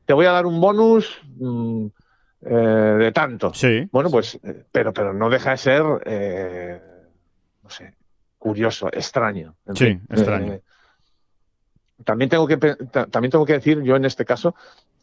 te 0.03 0.13
voy 0.13 0.25
a 0.25 0.31
dar 0.31 0.47
un 0.47 0.59
bonus 0.59 1.21
mm, 1.35 1.85
eh, 2.41 2.55
de 2.55 3.11
tanto. 3.11 3.53
Sí. 3.53 3.87
Bueno, 3.91 4.09
pues, 4.09 4.39
eh, 4.43 4.63
pero, 4.71 4.91
pero 4.93 5.13
no 5.13 5.29
deja 5.29 5.51
de 5.51 5.57
ser, 5.57 5.83
eh, 6.05 6.81
no 7.61 7.69
sé, 7.69 7.93
curioso, 8.39 8.87
extraño. 8.91 9.57
sí, 9.75 9.99
extraño. 10.09 10.59
también 12.03 12.31
tengo 12.31 12.47
que 12.47 12.57
también 12.57 13.29
tengo 13.29 13.45
que 13.45 13.53
decir 13.53 13.83
yo 13.83 13.95
en 13.95 14.05
este 14.05 14.25
caso 14.25 14.55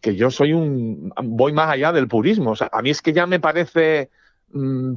que 0.04 0.14
yo 0.16 0.30
soy 0.30 0.52
un 0.52 1.10
voy 1.16 1.54
más 1.54 1.70
allá 1.70 1.90
del 1.90 2.08
purismo. 2.08 2.50
O 2.50 2.56
sea, 2.56 2.68
a 2.70 2.82
mí 2.82 2.90
es 2.90 3.00
que 3.00 3.14
ya 3.14 3.26
me 3.26 3.40
parece 3.40 4.10
mm, 4.52 4.96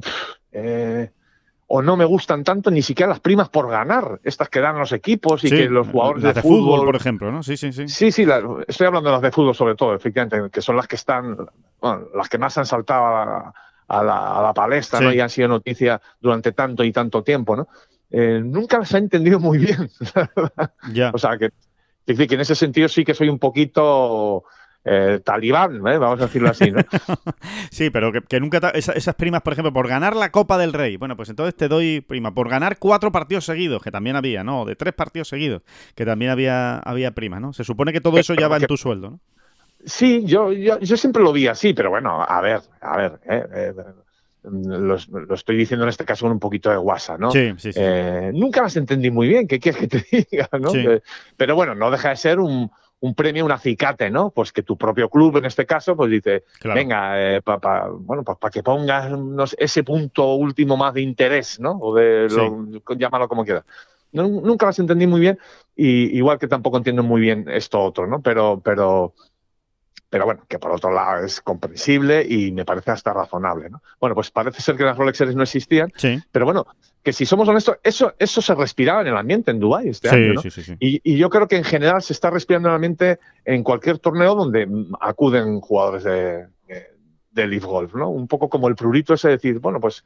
o 1.66 1.80
no 1.80 1.96
me 1.96 2.04
gustan 2.04 2.44
tanto 2.44 2.70
ni 2.70 2.82
siquiera 2.82 3.08
las 3.08 3.20
primas 3.20 3.48
por 3.48 3.70
ganar, 3.70 4.20
estas 4.22 4.50
que 4.50 4.60
dan 4.60 4.78
los 4.78 4.92
equipos 4.92 5.42
y 5.44 5.48
que 5.48 5.70
los 5.70 5.88
jugadores 5.88 6.22
de, 6.22 6.42
fútbol, 6.42 6.84
por 6.84 6.96
ejemplo, 6.96 7.32
¿no? 7.32 7.42
Sí, 7.42 7.56
sí, 7.56 7.72
sí. 7.72 7.88
Sí, 7.88 8.12
sí, 8.12 8.26
estoy 8.66 8.86
hablando 8.86 9.08
de 9.08 9.14
las 9.14 9.22
de 9.22 9.30
fútbol 9.30 9.54
sobre 9.54 9.76
todo, 9.76 9.94
efectivamente, 9.94 10.50
que 10.50 10.60
son 10.60 10.76
las 10.76 10.86
que 10.86 10.96
están, 10.96 11.36
bueno, 11.80 12.08
las 12.14 12.28
que 12.28 12.36
más 12.36 12.58
han 12.58 12.66
saltado 12.66 13.52
a 13.88 14.02
la, 14.02 14.52
palestra, 14.54 15.00
¿no? 15.00 15.10
Y 15.10 15.20
han 15.20 15.30
sido 15.30 15.48
noticia 15.48 16.00
durante 16.20 16.52
tanto 16.52 16.84
y 16.84 16.92
tanto 16.92 17.22
tiempo, 17.22 17.56
¿no? 17.56 17.68
Eh, 18.10 18.42
nunca 18.44 18.78
las 18.78 18.92
he 18.92 18.98
entendido 18.98 19.40
muy 19.40 19.56
bien. 19.56 19.90
Ya. 20.92 21.10
O 21.14 21.18
sea, 21.18 21.38
que, 21.38 21.50
que 22.06 22.34
en 22.34 22.40
ese 22.40 22.54
sentido 22.54 22.88
sí 22.88 23.04
que 23.04 23.14
soy 23.14 23.30
un 23.30 23.38
poquito 23.38 24.44
eh, 24.84 25.20
talibán, 25.22 25.76
¿eh? 25.86 25.98
vamos 25.98 26.20
a 26.20 26.26
decirlo 26.26 26.48
así, 26.48 26.70
¿no? 26.70 26.80
sí, 27.70 27.90
pero 27.90 28.12
que, 28.12 28.40
nunca 28.40 28.70
esas, 28.70 29.14
primas, 29.16 29.42
por 29.42 29.52
ejemplo, 29.52 29.72
por 29.72 29.88
ganar 29.88 30.16
la 30.16 30.30
Copa 30.30 30.56
del 30.56 30.72
Rey, 30.72 30.96
bueno, 30.96 31.16
pues 31.16 31.28
entonces 31.28 31.54
te 31.56 31.68
doy 31.68 32.00
prima, 32.00 32.32
por 32.32 32.48
ganar 32.48 32.78
cuatro 32.78 33.12
partidos 33.12 33.44
seguidos, 33.44 33.82
que 33.82 33.90
también 33.90 34.16
había, 34.16 34.44
¿no? 34.44 34.64
De 34.64 34.76
tres 34.76 34.94
partidos 34.94 35.28
seguidos, 35.28 35.62
que 35.94 36.06
también 36.06 36.30
había, 36.30 36.78
había 36.78 37.10
prima, 37.10 37.40
¿no? 37.40 37.52
Se 37.52 37.64
supone 37.64 37.92
que 37.92 38.00
todo 38.00 38.18
eso 38.18 38.34
ya 38.34 38.48
va 38.48 38.56
en 38.56 38.66
tu 38.66 38.76
sueldo, 38.76 39.10
¿no? 39.10 39.20
Sí, 39.84 40.24
yo, 40.24 40.52
yo, 40.52 40.96
siempre 40.96 41.22
lo 41.22 41.32
vi 41.32 41.46
así, 41.46 41.72
pero 41.72 41.90
bueno, 41.90 42.24
a 42.26 42.40
ver, 42.40 42.60
a 42.80 42.96
ver, 42.96 43.20
¿eh? 43.28 43.74
lo, 44.42 44.96
estoy 45.34 45.56
diciendo 45.56 45.84
en 45.84 45.90
este 45.90 46.04
caso 46.04 46.24
con 46.24 46.32
un 46.32 46.40
poquito 46.40 46.70
de 46.70 46.76
guasa, 46.76 47.16
¿no? 47.16 47.30
Sí, 47.30 47.52
sí, 47.58 47.72
sí. 47.72 47.80
nunca 48.32 48.62
las 48.62 48.76
entendí 48.76 49.10
muy 49.10 49.28
bien, 49.28 49.46
¿qué 49.46 49.60
quieres 49.60 49.80
que 49.80 49.86
te 49.86 50.26
diga, 50.30 50.48
no? 50.58 50.72
pero 51.36 51.54
bueno, 51.54 51.74
no 51.74 51.90
deja 51.90 52.08
de 52.08 52.16
ser 52.16 52.40
un, 52.40 52.70
un 53.00 53.14
premio, 53.14 53.44
un 53.44 53.52
acicate, 53.52 54.10
¿no? 54.10 54.30
Pues 54.30 54.52
que 54.52 54.62
tu 54.62 54.76
propio 54.76 55.08
club, 55.08 55.36
en 55.36 55.44
este 55.44 55.66
caso, 55.66 55.96
pues 55.96 56.10
dice, 56.10 56.44
venga, 56.62 57.36
eh, 57.36 57.40
bueno, 58.00 58.24
pues 58.24 58.38
para 58.38 58.50
que 58.50 58.62
pongas 58.62 59.54
ese 59.58 59.84
punto 59.84 60.34
último 60.34 60.76
más 60.76 60.94
de 60.94 61.02
interés, 61.02 61.60
¿no? 61.60 61.78
O 61.80 61.94
de, 61.94 62.28
llámalo 62.96 63.28
como 63.28 63.44
quieras. 63.44 63.64
nunca 64.12 64.66
las 64.66 64.78
entendí 64.78 65.06
muy 65.06 65.20
bien, 65.20 65.38
y 65.76 66.16
igual 66.16 66.38
que 66.38 66.48
tampoco 66.48 66.76
entiendo 66.76 67.02
muy 67.02 67.20
bien 67.20 67.46
esto 67.48 67.80
otro, 67.80 68.06
¿no? 68.06 68.20
Pero, 68.20 68.60
pero, 68.64 69.14
pero 70.10 70.24
bueno, 70.24 70.44
que 70.48 70.58
por 70.58 70.72
otro 70.72 70.90
lado 70.90 71.24
es 71.24 71.40
comprensible 71.40 72.26
y 72.28 72.50
me 72.50 72.64
parece 72.64 72.90
hasta 72.90 73.12
razonable. 73.12 73.70
¿no? 73.70 73.82
Bueno, 74.00 74.14
pues 74.14 74.30
parece 74.30 74.62
ser 74.62 74.76
que 74.76 74.84
las 74.84 74.96
Rolex 74.96 75.18
Series 75.18 75.36
no 75.36 75.42
existían, 75.42 75.92
pero 76.32 76.46
bueno, 76.46 76.66
que 77.08 77.14
si 77.14 77.24
somos 77.24 77.48
honestos, 77.48 77.78
eso, 77.82 78.12
eso 78.18 78.42
se 78.42 78.54
respiraba 78.54 79.00
en 79.00 79.06
el 79.06 79.16
ambiente 79.16 79.50
en 79.50 79.58
Dubái 79.58 79.88
este 79.88 80.10
año. 80.10 80.34
¿no? 80.34 80.42
y, 80.78 81.00
y, 81.02 81.16
yo 81.16 81.30
creo 81.30 81.48
que 81.48 81.56
en 81.56 81.64
general 81.64 82.02
se 82.02 82.12
está 82.12 82.28
respirando 82.28 82.68
en 82.68 82.72
el 82.72 82.74
ambiente 82.74 83.18
en 83.46 83.62
cualquier 83.62 83.98
torneo 83.98 84.34
donde 84.34 84.68
acuden 85.00 85.58
jugadores 85.62 86.04
de, 86.04 86.48
de, 87.30 87.46
Leaf 87.46 87.64
Golf, 87.64 87.94
¿no? 87.94 88.10
Un 88.10 88.28
poco 88.28 88.50
como 88.50 88.68
el 88.68 88.74
prurito 88.74 89.14
ese 89.14 89.28
de 89.28 89.36
decir, 89.38 89.58
bueno, 89.58 89.80
pues 89.80 90.04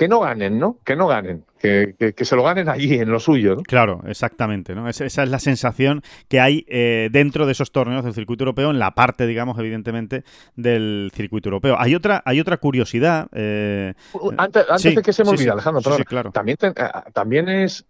que 0.00 0.08
no 0.08 0.20
ganen, 0.20 0.58
¿no? 0.58 0.78
Que 0.82 0.96
no 0.96 1.06
ganen, 1.06 1.44
que, 1.58 1.94
se 2.22 2.34
lo 2.34 2.42
ganen 2.42 2.70
allí, 2.70 2.94
en 2.94 3.10
lo 3.10 3.20
suyo, 3.20 3.56
¿no? 3.56 3.62
Claro, 3.64 4.00
exactamente, 4.06 4.74
¿no? 4.74 4.88
Esa, 4.88 5.04
es 5.04 5.28
la 5.28 5.38
sensación 5.38 6.00
que 6.26 6.40
hay 6.40 6.64
eh, 6.68 7.10
dentro 7.12 7.44
de 7.44 7.52
esos 7.52 7.70
torneos 7.70 8.02
del 8.02 8.14
circuito 8.14 8.44
europeo, 8.44 8.70
en 8.70 8.78
la 8.78 8.92
parte, 8.92 9.26
digamos, 9.26 9.58
evidentemente, 9.58 10.24
del 10.56 11.12
circuito 11.14 11.50
europeo. 11.50 11.76
Hay 11.78 11.94
otra, 11.94 12.22
hay 12.24 12.40
otra 12.40 12.56
curiosidad. 12.56 13.28
Eh, 13.34 13.92
antes, 14.38 14.64
de 14.82 15.02
que 15.02 15.12
se 15.12 15.22
me 15.22 15.32
olvide, 15.32 15.50
Alejandro, 15.50 15.82
claro. 16.06 16.32
también, 16.32 16.56
eh, 16.62 16.72
también 17.12 17.50
es, 17.50 17.84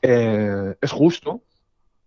es 0.00 0.92
justo 0.92 1.42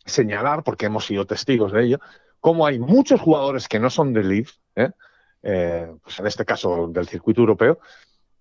señalar, 0.05 0.63
porque 0.63 0.85
hemos 0.85 1.05
sido 1.05 1.25
testigos 1.25 1.73
de 1.73 1.83
ello, 1.83 1.99
cómo 2.39 2.65
hay 2.65 2.79
muchos 2.79 3.19
jugadores 3.19 3.67
que 3.67 3.77
no 3.77 3.89
son 3.89 4.13
de 4.13 4.23
Leaf, 4.23 4.53
pues 4.71 6.19
en 6.19 6.27
este 6.27 6.45
caso 6.45 6.87
del 6.87 7.09
circuito 7.09 7.41
europeo, 7.41 7.79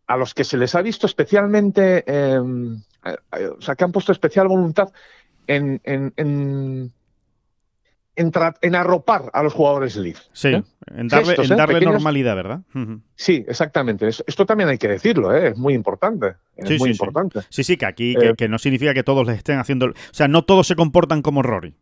a 0.07 0.17
los 0.17 0.35
que 0.35 0.45
se 0.45 0.57
les 0.57 0.75
ha 0.75 0.83
visto 0.83 1.07
especialmente, 1.07 2.05
em, 2.07 2.77
eh, 3.05 3.17
eh, 3.39 3.49
o 3.59 3.61
sea, 3.61 3.75
que 3.75 3.85
han 3.85 3.93
puesto 3.93 4.13
especial 4.13 4.49
voluntad 4.49 4.89
en, 5.47 5.81
en, 5.85 6.13
en, 6.17 6.93
en, 8.15 8.75
arropar 8.75 9.31
a 9.33 9.43
los 9.43 9.53
jugadores 9.53 9.97
Leaf. 9.97 10.21
Sí, 10.33 10.49
¿eh? 10.49 10.63
en 10.87 11.09
darle, 11.09 11.81
normalidad, 11.81 12.37
¿verdad? 12.37 12.61
Sí, 13.15 13.45
exactamente. 13.47 14.09
Esto 14.09 14.47
también 14.47 14.69
hay 14.69 14.79
que 14.79 14.89
decirlo, 14.89 15.35
es 15.35 15.57
muy 15.57 15.75
importante. 15.75 16.35
Es 16.57 16.79
muy 16.79 16.91
importante. 16.91 17.41
Sí. 17.51 17.65
sí, 17.65 17.77
que 17.77 17.87
aquí 17.87 18.15
que, 18.37 18.49
no 18.49 18.59
significa 18.59 18.95
que 18.95 19.03
todos 19.03 19.27
les 19.27 19.39
estén 19.39 19.59
haciendo. 19.59 19.87
O 19.87 19.95
sea, 20.13 20.29
no 20.29 20.45
todos 20.45 20.67
se 20.67 20.77
comportan 20.77 21.23
como 21.23 21.43
Rory. 21.43 21.75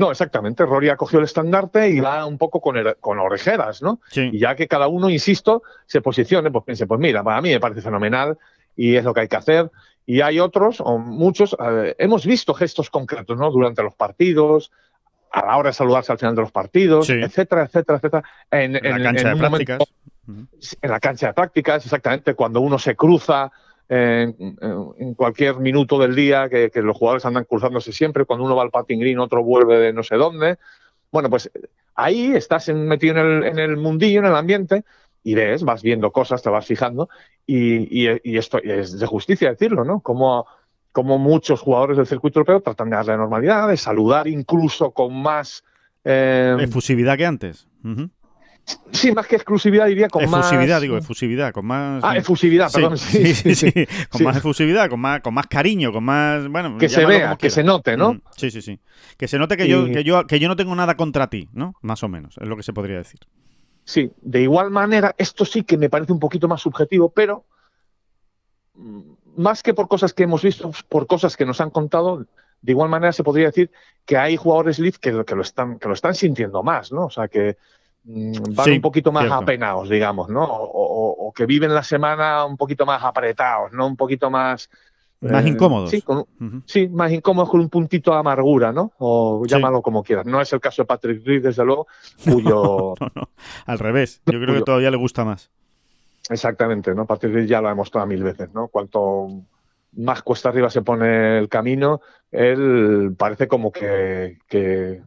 No, 0.00 0.10
exactamente. 0.10 0.64
Rory 0.64 0.88
ha 0.88 0.96
cogido 0.96 1.20
el 1.20 1.26
estandarte 1.26 1.90
y 1.90 2.00
va 2.00 2.24
un 2.24 2.38
poco 2.38 2.60
con, 2.60 2.76
con 3.00 3.18
orejeras, 3.18 3.82
¿no? 3.82 4.00
Sí. 4.10 4.30
Y 4.32 4.38
ya 4.38 4.56
que 4.56 4.66
cada 4.66 4.88
uno, 4.88 5.10
insisto, 5.10 5.62
se 5.86 6.00
posicione, 6.00 6.50
pues 6.50 6.64
piense, 6.64 6.86
pues 6.86 6.98
mira, 6.98 7.22
para 7.22 7.42
mí 7.42 7.50
me 7.50 7.60
parece 7.60 7.82
fenomenal 7.82 8.38
y 8.74 8.96
es 8.96 9.04
lo 9.04 9.12
que 9.12 9.20
hay 9.20 9.28
que 9.28 9.36
hacer. 9.36 9.70
Y 10.06 10.22
hay 10.22 10.40
otros, 10.40 10.80
o 10.80 10.96
muchos, 10.96 11.54
eh, 11.62 11.94
hemos 11.98 12.24
visto 12.24 12.54
gestos 12.54 12.88
concretos, 12.88 13.36
¿no? 13.36 13.50
Durante 13.50 13.82
los 13.82 13.94
partidos, 13.94 14.72
a 15.30 15.44
la 15.44 15.56
hora 15.58 15.68
de 15.68 15.74
saludarse 15.74 16.12
al 16.12 16.18
final 16.18 16.34
de 16.34 16.40
los 16.40 16.50
partidos, 16.50 17.10
etcétera, 17.10 17.64
etcétera, 17.64 17.98
etcétera. 17.98 18.24
En, 18.50 18.72
la 18.72 19.02
cancha 19.02 19.28
de 19.28 19.36
prácticas. 19.36 19.78
en 20.26 20.90
la 20.90 21.00
cancha 21.00 21.26
de 21.26 21.34
prácticas, 21.34 21.84
exactamente, 21.84 22.34
cuando 22.34 22.62
uno 22.62 22.78
se 22.78 22.96
cruza 22.96 23.52
en, 23.90 25.14
cualquier 25.14 25.58
minuto 25.58 25.98
del 25.98 26.14
día, 26.14 26.48
que, 26.48 26.70
los 26.76 26.96
jugadores 26.96 27.24
andan 27.26 27.44
cruzándose 27.44 27.92
siempre, 27.92 28.24
cuando 28.24 28.44
uno 28.44 28.54
va 28.54 28.62
al 28.62 28.70
patting 28.70 29.00
green, 29.00 29.18
otro 29.18 29.42
vuelve 29.42 29.78
de 29.78 29.92
no 29.92 30.04
sé 30.04 30.14
dónde. 30.16 30.58
Bueno, 31.10 31.28
pues 31.28 31.50
ahí 31.96 32.32
estás 32.32 32.68
metido 32.68 33.16
en 33.16 33.26
el, 33.26 33.44
en 33.44 33.58
el 33.58 33.76
mundillo, 33.76 34.20
en 34.20 34.26
el 34.26 34.36
ambiente, 34.36 34.84
y 35.24 35.34
ves, 35.34 35.64
vas 35.64 35.82
viendo 35.82 36.12
cosas, 36.12 36.40
te 36.40 36.50
vas 36.50 36.66
fijando, 36.66 37.08
y, 37.44 38.06
esto 38.36 38.58
es 38.62 38.98
de 38.98 39.06
justicia 39.06 39.50
decirlo, 39.50 39.84
¿no? 39.84 40.00
Como, 40.00 40.46
como 40.92 41.18
muchos 41.18 41.60
jugadores 41.60 41.96
del 41.96 42.06
circuito 42.06 42.38
europeo 42.38 42.60
tratan 42.60 42.90
de 42.90 42.96
darle 42.96 43.16
normalidad, 43.16 43.68
de 43.68 43.76
saludar 43.76 44.28
incluso 44.28 44.92
con 44.92 45.20
más... 45.20 45.64
Eh, 46.04 46.56
Efusividad 46.60 47.16
que 47.16 47.26
antes. 47.26 47.66
Sí, 48.92 49.12
más 49.12 49.26
que 49.26 49.36
exclusividad 49.36 49.86
diría 49.86 50.08
con 50.08 50.28
más... 50.28 50.46
Efusividad, 50.46 50.80
digo, 50.80 50.96
efusividad, 50.96 51.52
con 51.52 51.66
más... 51.66 52.02
Ah, 52.04 52.16
efusividad, 52.16 52.70
perdón. 52.72 52.98
Sí, 52.98 53.34
sí, 53.34 53.54
sí, 53.54 53.72
con 54.10 54.22
más 54.24 54.36
efusividad, 54.36 54.88
con 54.88 55.00
más, 55.00 55.20
con 55.20 55.34
más 55.34 55.46
cariño, 55.46 55.92
con 55.92 56.04
más... 56.04 56.46
Bueno, 56.48 56.76
que 56.78 56.88
se 56.88 57.04
vea, 57.04 57.36
que 57.36 57.50
se 57.50 57.62
note, 57.62 57.96
¿no? 57.96 58.14
Mm, 58.14 58.20
sí, 58.36 58.50
sí, 58.50 58.62
sí. 58.62 58.78
Que 59.16 59.28
se 59.28 59.38
note 59.38 59.56
que, 59.56 59.68
yo, 59.68 59.86
que, 59.86 60.04
yo, 60.04 60.26
que 60.26 60.38
yo 60.38 60.48
no 60.48 60.56
tengo 60.56 60.74
nada 60.74 60.96
contra 60.96 61.28
ti, 61.28 61.48
¿no? 61.52 61.74
Más 61.82 62.02
o 62.02 62.08
menos, 62.08 62.36
es 62.38 62.46
lo 62.46 62.56
que 62.56 62.62
se 62.62 62.72
podría 62.72 62.98
decir. 62.98 63.20
Sí, 63.84 64.12
de 64.20 64.42
igual 64.42 64.70
manera, 64.70 65.14
esto 65.18 65.44
sí 65.44 65.62
que 65.62 65.76
me 65.76 65.88
parece 65.88 66.12
un 66.12 66.20
poquito 66.20 66.46
más 66.46 66.60
subjetivo, 66.60 67.10
pero 67.10 67.44
mm, 68.74 69.00
más 69.36 69.62
que 69.62 69.74
por 69.74 69.88
cosas 69.88 70.12
que 70.12 70.24
hemos 70.24 70.42
visto, 70.42 70.70
por 70.88 71.06
cosas 71.06 71.36
que 71.36 71.46
nos 71.46 71.60
han 71.60 71.70
contado, 71.70 72.26
de 72.62 72.72
igual 72.72 72.90
manera 72.90 73.12
se 73.12 73.24
podría 73.24 73.46
decir 73.46 73.70
que 74.04 74.16
hay 74.16 74.36
jugadores 74.36 74.78
Leaf 74.78 74.98
que, 74.98 75.24
que, 75.24 75.34
lo 75.34 75.42
están, 75.42 75.78
que 75.78 75.88
lo 75.88 75.94
están 75.94 76.14
sintiendo 76.14 76.62
más, 76.62 76.92
¿no? 76.92 77.06
O 77.06 77.10
sea, 77.10 77.28
que, 77.28 77.56
Mm, 78.04 78.54
van 78.54 78.72
un 78.72 78.80
poquito 78.80 79.12
más 79.12 79.30
apenados, 79.30 79.88
digamos, 79.88 80.28
¿no? 80.28 80.44
O, 80.44 81.32
que 81.34 81.46
viven 81.46 81.72
la 81.72 81.82
semana 81.82 82.44
un 82.44 82.56
poquito 82.56 82.84
más 82.84 83.02
apretados, 83.04 83.72
¿no? 83.72 83.86
Un 83.86 83.96
poquito 83.96 84.30
más... 84.30 84.68
Más 85.20 85.44
eh, 85.44 85.50
incómodos. 85.50 85.90
Sí, 86.64 86.88
más 86.88 87.12
incómodos 87.12 87.50
con 87.50 87.60
un 87.60 87.68
puntito 87.68 88.10
de 88.10 88.18
amargura, 88.18 88.72
¿no? 88.72 88.92
O 88.98 89.44
llámalo 89.46 89.82
como 89.82 90.02
quieras. 90.02 90.24
No 90.26 90.40
es 90.40 90.52
el 90.52 90.60
caso 90.60 90.82
de 90.82 90.86
Patrick 90.86 91.24
Reed, 91.24 91.42
desde 91.42 91.64
luego, 91.64 91.86
cuyo... 92.24 92.94
no, 93.00 93.12
no, 93.14 93.28
Al 93.66 93.78
revés, 93.78 94.22
yo 94.26 94.40
creo 94.40 94.54
que 94.54 94.62
todavía 94.62 94.90
le 94.90 94.96
gusta 94.96 95.24
más. 95.24 95.50
Exactamente, 96.30 96.94
¿no? 96.94 97.06
Patrick 97.06 97.34
Reed 97.34 97.46
ya 97.46 97.60
lo 97.60 97.68
ha 97.68 97.72
demostrado 97.72 98.06
mil 98.06 98.22
veces, 98.22 98.52
¿no? 98.54 98.68
Cuanto 98.68 99.28
más 99.96 100.22
cuesta 100.22 100.48
arriba 100.48 100.70
se 100.70 100.82
pone 100.82 101.38
el 101.38 101.48
camino, 101.48 102.00
él 102.30 103.14
parece 103.16 103.46
como 103.46 103.70
que, 103.70 104.38
que 104.48 105.02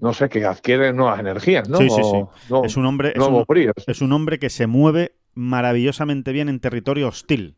no 0.00 0.12
sé, 0.12 0.28
que 0.28 0.44
adquiere 0.44 0.92
nuevas 0.92 1.20
energías, 1.20 1.68
¿no? 1.68 1.78
Sí, 1.78 1.90
sí, 1.90 2.02
sí. 2.02 2.24
es 2.64 2.76
un 2.76 2.86
hombre, 2.86 3.14
es 3.86 4.00
un, 4.00 4.12
hombre 4.12 4.38
que 4.38 4.50
se 4.50 4.66
mueve 4.66 5.12
maravillosamente 5.34 6.32
bien 6.32 6.48
en 6.48 6.60
territorio 6.60 7.08
hostil. 7.08 7.56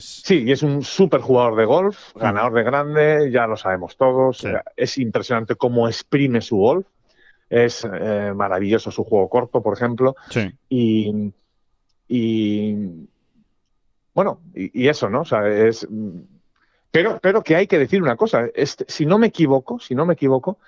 Sí, 0.00 0.44
y 0.46 0.52
es 0.52 0.62
un 0.62 0.82
súper 0.82 1.20
jugador 1.22 1.56
de 1.56 1.64
golf, 1.64 2.14
ganador 2.14 2.52
de 2.52 2.62
grande, 2.62 3.30
ya 3.32 3.46
lo 3.46 3.56
sabemos 3.56 3.96
todos. 3.96 4.46
Es 4.76 4.98
impresionante 4.98 5.54
cómo 5.54 5.88
exprime 5.88 6.42
su 6.42 6.58
golf. 6.58 6.86
es 7.48 7.88
eh, 7.90 8.32
maravilloso 8.34 8.90
su 8.90 9.04
juego 9.04 9.30
corto, 9.30 9.62
por 9.62 9.74
ejemplo. 9.74 10.14
Sí. 10.28 10.50
Y, 10.68 11.30
bueno, 14.12 14.40
y, 14.54 14.88
eso, 14.88 15.08
¿no? 15.08 15.22
O 15.22 15.24
sea, 15.24 15.48
es. 15.48 15.88
Pero, 16.90 17.18
pero 17.22 17.42
que 17.42 17.56
hay 17.56 17.66
que 17.66 17.78
decir 17.78 18.02
una 18.02 18.16
cosa. 18.16 18.46
Este, 18.54 18.84
si 18.88 19.06
no 19.06 19.18
me 19.18 19.28
equivoco, 19.28 19.78
si 19.78 19.94
no 19.94 20.04
me 20.04 20.14
equivoco, 20.14 20.58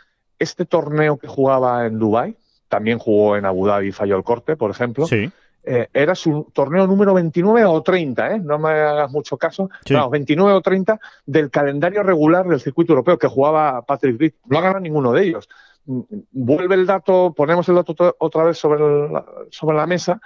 este 0.41 0.65
torneo 0.65 1.17
que 1.19 1.29
jugaba 1.29 1.87
en 1.87 2.01
Dubai 2.01 2.37
también 2.71 2.99
jugó 2.99 3.37
en 3.37 3.45
Abu 3.45 3.67
Dhabi 3.67 3.89
y 3.89 3.93
falló 3.93 4.17
el 4.17 4.25
corte, 4.25 4.57
por 4.57 4.71
ejemplo. 4.71 5.07
Sí. 5.07 5.31
Eh, 5.63 5.89
era 5.93 6.15
su 6.15 6.51
torneo 6.55 6.87
número 6.87 7.13
29 7.13 7.67
o 7.67 7.83
30, 7.83 8.35
¿eh? 8.35 8.41
no 8.41 8.59
me 8.59 8.71
hagas 8.71 9.11
mucho 9.11 9.37
caso, 9.37 9.69
no, 9.91 10.09
29 10.09 10.55
o 10.55 10.61
30 10.63 10.99
del 11.27 11.51
calendario 11.51 12.03
regular 12.03 12.47
del 12.47 12.61
circuito 12.61 12.93
europeo 12.93 13.19
que 13.19 13.29
jugaba 13.29 13.83
Patrick 13.83 14.19
Reed. 14.19 14.33
No 14.47 14.59
ha 14.59 14.63
ganado 14.63 14.81
ninguno 14.81 15.13
de 15.13 15.25
ellos. 15.25 15.49
Mm, 15.85 16.01
vuelve 16.33 16.77
el 16.77 16.87
dato, 16.87 17.35
ponemos 17.37 17.69
el 17.69 17.75
dato 17.75 17.95
otra 18.19 18.45
vez 18.45 18.57
sobre, 18.57 18.81
la, 18.81 19.25
sobre 19.51 19.77
la 19.77 19.87
mesa 19.87 20.19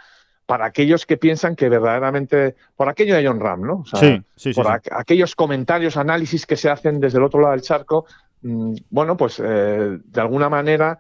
para 0.47 0.67
aquellos 0.67 1.07
que 1.07 1.17
piensan 1.17 1.57
que 1.57 1.69
verdaderamente, 1.69 2.55
por 2.77 2.89
aquello 2.89 3.17
de 3.17 3.27
John 3.27 3.41
Ram, 3.41 3.63
¿no? 3.63 3.85
sí, 3.87 4.23
sí, 4.37 4.53
por 4.53 4.67
aquellos 4.69 5.35
comentarios, 5.35 5.97
análisis 5.97 6.45
que 6.47 6.57
se 6.57 6.69
hacen 6.69 7.01
desde 7.01 7.19
el 7.19 7.25
otro 7.25 7.41
lado 7.41 7.53
del 7.53 7.63
charco, 7.63 8.05
bueno, 8.45 9.17
pues 9.17 9.41
eh, 9.43 9.99
de 10.05 10.21
alguna 10.21 10.51
manera 10.51 10.99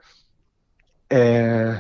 eh, 1.10 1.78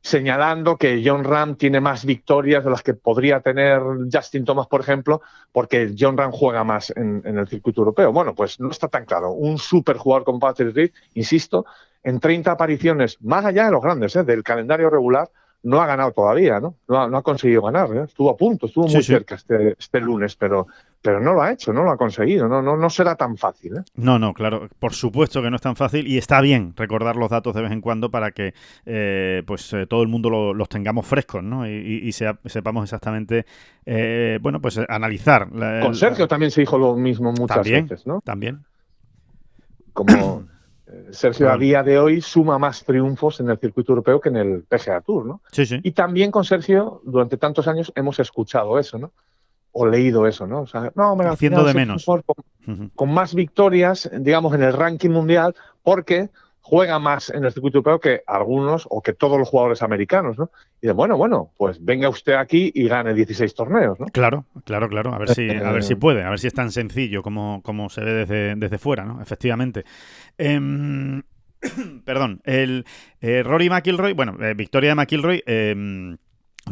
señalando 0.00 0.76
que 0.76 1.02
John 1.04 1.24
Ram 1.24 1.56
tiene 1.56 1.80
más 1.80 2.04
victorias 2.04 2.62
de 2.62 2.70
las 2.70 2.82
que 2.84 2.94
podría 2.94 3.40
tener 3.40 3.80
Justin 4.12 4.44
Thomas, 4.44 4.68
por 4.68 4.80
ejemplo, 4.80 5.22
porque 5.50 5.92
John 5.98 6.16
Ram 6.16 6.30
juega 6.30 6.62
más 6.62 6.92
en, 6.94 7.22
el 7.24 7.48
circuito 7.48 7.80
europeo. 7.80 8.12
Bueno, 8.12 8.32
pues 8.32 8.60
no 8.60 8.70
está 8.70 8.86
tan 8.86 9.04
claro. 9.04 9.32
Un 9.32 9.58
super 9.58 9.96
jugador 9.96 10.24
con 10.24 10.38
Patrick 10.38 10.76
Reed, 10.76 10.90
insisto, 11.14 11.66
en 12.04 12.20
30 12.20 12.52
apariciones, 12.52 13.20
más 13.20 13.44
allá 13.44 13.64
de 13.64 13.72
los 13.72 13.82
grandes, 13.82 14.14
¿eh? 14.14 14.22
del 14.22 14.44
calendario 14.44 14.88
regular, 14.88 15.28
no 15.66 15.82
ha 15.82 15.86
ganado 15.86 16.12
todavía, 16.12 16.60
¿no? 16.60 16.76
No 16.86 17.16
ha, 17.16 17.22
conseguido 17.22 17.62
ganar, 17.62 17.88
¿eh? 17.92 18.04
estuvo 18.04 18.30
a 18.30 18.36
punto, 18.36 18.66
estuvo 18.66 18.86
muy 18.86 19.02
cerca 19.02 19.34
este, 19.34 19.74
este, 19.76 20.00
lunes, 20.00 20.36
pero, 20.36 20.68
pero 21.02 21.18
no 21.18 21.32
lo 21.32 21.42
ha 21.42 21.50
hecho, 21.50 21.72
no 21.72 21.82
lo 21.82 21.90
ha 21.90 21.96
conseguido, 21.96 22.46
no, 22.46 22.62
no, 22.62 22.76
no 22.76 22.88
será 22.88 23.16
tan 23.16 23.36
fácil. 23.36 23.78
¿eh? 23.78 23.82
No, 23.96 24.16
no, 24.16 24.32
claro, 24.32 24.68
por 24.78 24.92
supuesto 24.92 25.42
que 25.42 25.50
no 25.50 25.56
es 25.56 25.62
tan 25.62 25.74
fácil 25.74 26.06
y 26.06 26.18
está 26.18 26.40
bien 26.40 26.72
recordar 26.76 27.16
los 27.16 27.30
datos 27.30 27.52
de 27.52 27.62
vez 27.62 27.72
en 27.72 27.80
cuando 27.80 28.12
para 28.12 28.30
que 28.30 28.54
eh, 28.84 29.42
pues 29.44 29.74
todo 29.88 30.02
el 30.02 30.08
mundo 30.08 30.54
los 30.54 30.68
tengamos 30.68 31.04
frescos, 31.04 31.42
¿no? 31.42 31.68
Y, 31.68 32.12
sepamos 32.12 32.84
exactamente, 32.84 33.44
bueno, 34.40 34.60
pues 34.60 34.78
analizar. 34.88 35.48
Con 35.82 35.96
Sergio 35.96 36.28
también 36.28 36.52
se 36.52 36.60
dijo 36.60 36.78
lo 36.78 36.94
mismo 36.94 37.32
muchas 37.32 37.68
veces, 37.68 38.06
¿no? 38.06 38.20
También. 38.20 38.64
Como 39.92 40.44
Sergio 41.10 41.50
a 41.50 41.58
día 41.58 41.82
de 41.82 41.98
hoy 41.98 42.20
suma 42.20 42.58
más 42.58 42.84
triunfos 42.84 43.40
en 43.40 43.50
el 43.50 43.58
circuito 43.58 43.92
europeo 43.92 44.20
que 44.20 44.28
en 44.28 44.36
el 44.36 44.62
PGA 44.62 45.00
Tour, 45.00 45.26
¿no? 45.26 45.40
Sí, 45.50 45.66
sí. 45.66 45.80
Y 45.82 45.92
también 45.92 46.30
con 46.30 46.44
Sergio, 46.44 47.00
durante 47.04 47.36
tantos 47.36 47.66
años, 47.66 47.92
hemos 47.96 48.20
escuchado 48.20 48.78
eso, 48.78 48.98
¿no? 48.98 49.12
O 49.72 49.86
leído 49.86 50.26
eso, 50.26 50.46
¿no? 50.46 50.60
O 50.62 50.66
sea, 50.66 50.92
no, 50.94 51.16
me 51.16 51.26
Haciendo 51.26 51.64
de 51.64 51.74
menos. 51.74 52.06
con, 52.94 53.12
más 53.12 53.34
victorias, 53.34 54.08
digamos, 54.12 54.54
en 54.54 54.62
el 54.62 54.72
ranking 54.72 55.10
mundial, 55.10 55.54
porque 55.82 56.30
juega 56.68 56.98
más 56.98 57.30
en 57.30 57.44
el 57.44 57.52
circuito 57.52 57.78
europeo 57.78 58.00
que 58.00 58.22
algunos 58.26 58.88
o 58.90 59.00
que 59.00 59.12
todos 59.12 59.38
los 59.38 59.48
jugadores 59.48 59.82
americanos, 59.82 60.36
¿no? 60.36 60.50
Y 60.82 60.88
de 60.88 60.92
bueno, 60.92 61.16
bueno, 61.16 61.52
pues 61.56 61.78
venga 61.80 62.08
usted 62.08 62.32
aquí 62.32 62.72
y 62.74 62.88
gane 62.88 63.14
16 63.14 63.54
torneos, 63.54 64.00
¿no? 64.00 64.06
Claro, 64.06 64.46
claro, 64.64 64.88
claro. 64.88 65.14
A 65.14 65.18
ver 65.18 65.28
si, 65.28 65.48
a 65.48 65.70
ver 65.70 65.84
si 65.84 65.94
puede, 65.94 66.24
a 66.24 66.30
ver 66.30 66.40
si 66.40 66.48
es 66.48 66.54
tan 66.54 66.72
sencillo 66.72 67.22
como, 67.22 67.62
como 67.62 67.88
se 67.88 68.00
ve 68.02 68.12
desde, 68.12 68.56
desde 68.56 68.78
fuera, 68.78 69.04
¿no? 69.04 69.22
Efectivamente. 69.22 69.84
Em, 70.38 71.22
perdón, 72.04 72.40
el 72.42 72.84
eh, 73.20 73.44
Rory 73.44 73.70
McIlroy, 73.70 74.14
bueno, 74.14 74.36
eh, 74.44 74.54
victoria 74.54 74.90
de 74.90 74.96
McIlroy. 74.96 75.44
Em, 75.46 76.16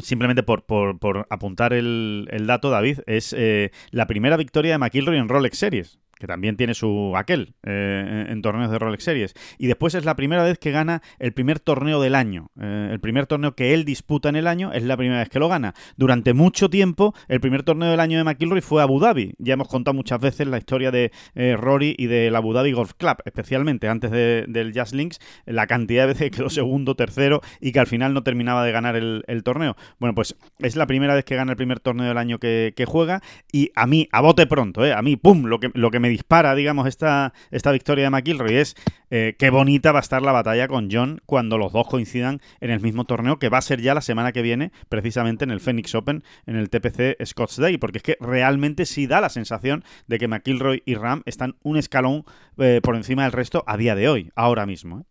simplemente 0.03 0.43
por, 0.43 0.67
por, 0.67 0.99
por 0.99 1.29
apuntar 1.31 1.73
el, 1.73 2.27
el, 2.33 2.49
dato, 2.49 2.69
David, 2.69 2.99
es 3.07 3.33
eh, 3.39 3.71
la 3.93 4.09
primera 4.09 4.37
victoria 4.37 4.73
de 4.73 4.79
McIlroy 4.79 5.19
en 5.19 5.29
Rolex 5.29 5.57
Series 5.57 6.01
que 6.25 6.29
también 6.29 6.57
tiene 6.57 6.73
su 6.73 7.13
aquel 7.17 7.55
eh, 7.65 8.27
en 8.31 8.41
torneos 8.41 8.71
de 8.71 8.79
Rolex 8.79 9.05
Series. 9.05 9.35
Y 9.59 9.67
después 9.67 9.95
es 9.95 10.07
la 10.07 10.17
primera 10.17 10.43
vez 10.43 10.59
que 10.59 10.71
gana 10.71 11.03
el 11.19 11.35
primer 11.35 11.61
torneo 11.61 12.01
del 12.01 12.15
año. 12.15 12.51
Eh, 12.59 12.89
el 12.93 12.99
primer 12.99 13.27
torneo 13.27 13.55
que 13.55 13.75
él 13.75 13.85
disputa 13.85 14.31
en 14.31 14.37
el 14.37 14.47
año 14.47 14.73
es 14.73 14.85
la 14.85 14.97
primera 14.97 15.19
vez 15.19 15.29
que 15.29 15.39
lo 15.39 15.51
gana. 15.51 15.75
Durante 15.99 16.33
mucho 16.33 16.71
tiempo, 16.71 17.15
el 17.29 17.41
primer 17.41 17.63
torneo 17.63 17.91
del 17.91 18.01
año 18.01 18.17
de 18.17 18.25
McIlroy 18.25 18.63
fue 18.63 18.81
Abu 18.81 19.01
Dhabi. 19.01 19.35
Ya 19.37 19.53
hemos 19.53 19.69
contado 19.69 19.95
muchas 19.95 20.19
veces 20.19 20.47
la 20.47 20.57
historia 20.57 20.91
de 20.91 21.13
eh, 21.35 21.57
Rory 21.59 21.95
y 21.99 22.07
del 22.07 22.35
Abu 22.37 22.55
Dhabi 22.55 22.73
Golf 22.73 22.95
Club, 22.95 23.19
especialmente 23.27 23.89
antes 23.89 24.11
del 24.11 24.73
Jazz 24.73 24.95
Links, 24.95 25.19
la 25.45 25.67
cantidad 25.67 26.05
de 26.05 26.15
veces 26.15 26.31
que 26.31 26.39
quedó 26.39 26.49
segundo, 26.49 26.95
tercero 26.95 27.43
y 27.61 27.73
que 27.73 27.81
al 27.81 27.87
final 27.87 28.15
no 28.15 28.23
terminaba 28.23 28.65
de 28.65 28.73
ganar 28.73 28.97
el, 28.97 29.43
torneo. 29.45 29.77
Bueno, 29.99 30.15
pues 30.15 30.37
es 30.61 30.75
la 30.75 30.87
primera 30.87 31.15
vez 31.15 31.27
que 31.27 31.37
gana 31.37 31.53
el 31.53 31.57
primer 31.57 31.81
torneo 31.81 32.09
del 32.09 32.17
año 32.17 32.39
que, 32.39 32.73
juega 32.87 33.21
y 33.53 33.71
a 33.75 33.87
mí, 33.87 34.09
a 34.11 34.23
bote 34.23 34.47
pronto, 34.47 34.83
a 34.83 35.03
mí, 35.03 35.17
¡pum! 35.17 35.45
Lo 35.45 35.61
que, 35.61 35.71
lo 35.75 35.91
que 35.91 36.01
me 36.01 36.09
dispara, 36.15 36.55
digamos, 36.55 36.87
esta, 36.87 37.33
esta 37.51 37.73
victoria 37.73 38.05
de 38.05 38.11
McIlroy 38.11 38.55
es 38.55 38.77
eh, 39.11 39.35
qué 39.37 39.51
bonita 39.51 39.91
va 39.91 39.99
a 39.99 40.03
estar 40.03 40.23
la 40.23 40.31
batalla 40.31 40.69
con 40.69 40.89
John 40.91 41.21
cuando 41.27 41.59
los 41.59 41.73
dos 41.73 41.89
coincidan 41.89 42.41
en 42.61 42.71
el 42.71 42.81
mismo 42.81 43.05
torneo, 43.05 43.41
que 43.41 43.49
va 43.49 43.59
a 43.59 43.63
ser 43.63 43.81
ya 43.81 43.95
la 43.95 44.01
semana 44.01 44.31
que 44.31 44.41
viene, 44.41 44.71
precisamente 44.89 45.45
en 45.45 45.51
el 45.51 45.61
Phoenix 45.61 45.93
Open, 45.95 46.23
en 46.47 46.57
el 46.57 46.71
TPC 46.71 47.17
Scottsdale, 47.25 47.81
porque 47.81 47.99
es 47.99 48.05
que 48.05 48.17
realmente 48.21 48.87
sí 48.87 49.09
da 49.09 49.21
la 49.21 49.29
sensación 49.29 49.83
de 50.07 50.19
que 50.19 50.29
McIlroy 50.29 50.85
y 50.87 50.95
Ram 50.95 51.23
están 51.27 51.57
un 51.65 51.77
escalón 51.77 52.25
eh, 52.59 52.81
por 52.81 52.95
encima 52.95 53.25
del 53.25 53.33
resto 53.33 53.65
a 53.67 53.77
día 53.77 53.97
de 53.97 54.09
hoy, 54.09 54.31
ahora 54.37 54.67
mismo. 54.67 55.01
¿eh? 55.01 55.03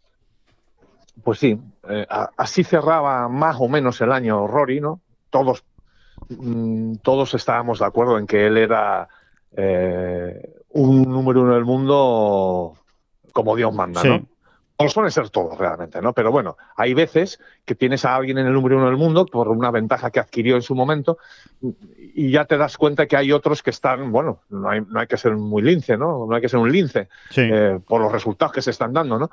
Pues 1.22 1.39
sí, 1.39 1.60
así 2.38 2.63
cerraba 2.63 3.28
más 3.28 3.58
o 3.60 3.68
menos 3.68 4.00
el 4.00 4.13
año 4.13 4.48
Rory, 4.48 4.80
¿no? 4.80 5.02
Todos, 5.30 5.66
mm, 6.30 6.96
todos 7.04 7.34
estábamos 7.34 7.80
de 7.80 7.86
acuerdo 7.86 8.18
en 8.18 8.26
que 8.26 8.48
él 8.48 8.58
era 8.58 9.10
un 10.74 11.04
número 11.04 11.42
uno 11.42 11.54
del 11.54 11.66
mundo 11.66 12.78
como 13.32 13.56
Dios 13.56 13.74
manda, 13.74 14.04
¿no? 14.04 14.26
O 14.76 14.90
suelen 14.90 15.12
ser 15.12 15.30
todos 15.30 15.58
realmente, 15.58 16.02
¿no? 16.02 16.14
Pero 16.14 16.32
bueno, 16.32 16.58
hay 16.76 16.96
veces 16.96 17.40
que 17.64 17.76
tienes 17.76 18.06
a 18.06 18.16
alguien 18.16 18.40
en 18.40 18.48
el 18.48 18.54
número 18.54 18.78
uno 18.78 18.88
del 18.88 18.98
mundo 18.98 19.26
por 19.26 19.48
una 19.50 19.70
ventaja 19.70 20.10
que 20.10 20.20
adquirió 20.20 20.56
en 20.56 20.64
su 20.64 20.74
momento 20.74 21.20
y 22.16 22.32
ya 22.32 22.46
te 22.46 22.58
das 22.58 22.76
cuenta 22.78 23.06
que 23.06 23.16
hay 23.16 23.32
otros 23.32 23.62
que 23.62 23.70
están, 23.70 24.12
bueno, 24.12 24.42
no 24.50 24.70
hay, 24.70 24.82
no 24.82 25.00
hay 25.00 25.08
que 25.08 25.18
ser 25.18 25.36
muy 25.36 25.62
lince, 25.62 25.96
¿no? 25.96 26.26
No 26.28 26.36
hay 26.36 26.42
que 26.42 26.50
ser 26.50 26.60
un 26.60 26.72
lince 26.72 27.08
eh, 27.36 27.80
por 27.88 28.02
los 28.02 28.12
resultados 28.12 28.52
que 28.52 28.62
se 28.64 28.72
están 28.72 28.94
dando, 28.94 29.20
¿no? 29.20 29.30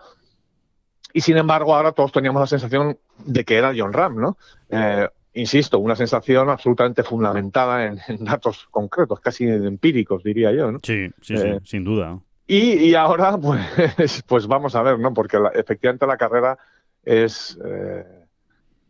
Y 1.13 1.23
sin 1.23 1.39
embargo, 1.39 1.75
ahora 1.75 1.93
todos 1.93 2.13
teníamos 2.13 2.41
la 2.41 2.47
sensación 2.47 2.99
de 3.25 3.45
que 3.45 3.57
era 3.57 3.73
John 3.77 3.95
Ram, 3.95 4.17
¿no? 4.21 4.37
Eh, 4.69 5.09
insisto, 5.35 5.79
una 5.79 5.97
sensación 5.97 6.51
absolutamente 6.51 7.03
fundamentada 7.03 7.87
en, 7.87 8.25
datos 8.25 8.67
concretos, 8.71 9.21
casi 9.21 9.47
empíricos, 9.47 10.23
diría 10.23 10.53
yo. 10.53 10.73
¿no? 10.73 10.79
Sí, 10.83 11.09
sí, 11.21 11.37
sí, 11.37 11.47
eh, 11.47 11.61
sin 11.65 11.85
duda. 11.85 12.19
Y, 12.47 12.95
ahora, 12.95 13.39
pues, 13.97 14.25
pues 14.27 14.47
vamos 14.47 14.75
a 14.75 14.83
ver, 14.83 14.99
¿no? 14.99 15.15
Porque 15.15 15.39
efectivamente 15.55 16.07
la 16.07 16.17
carrera 16.17 16.59
es, 17.05 17.57
eh, 17.65 18.05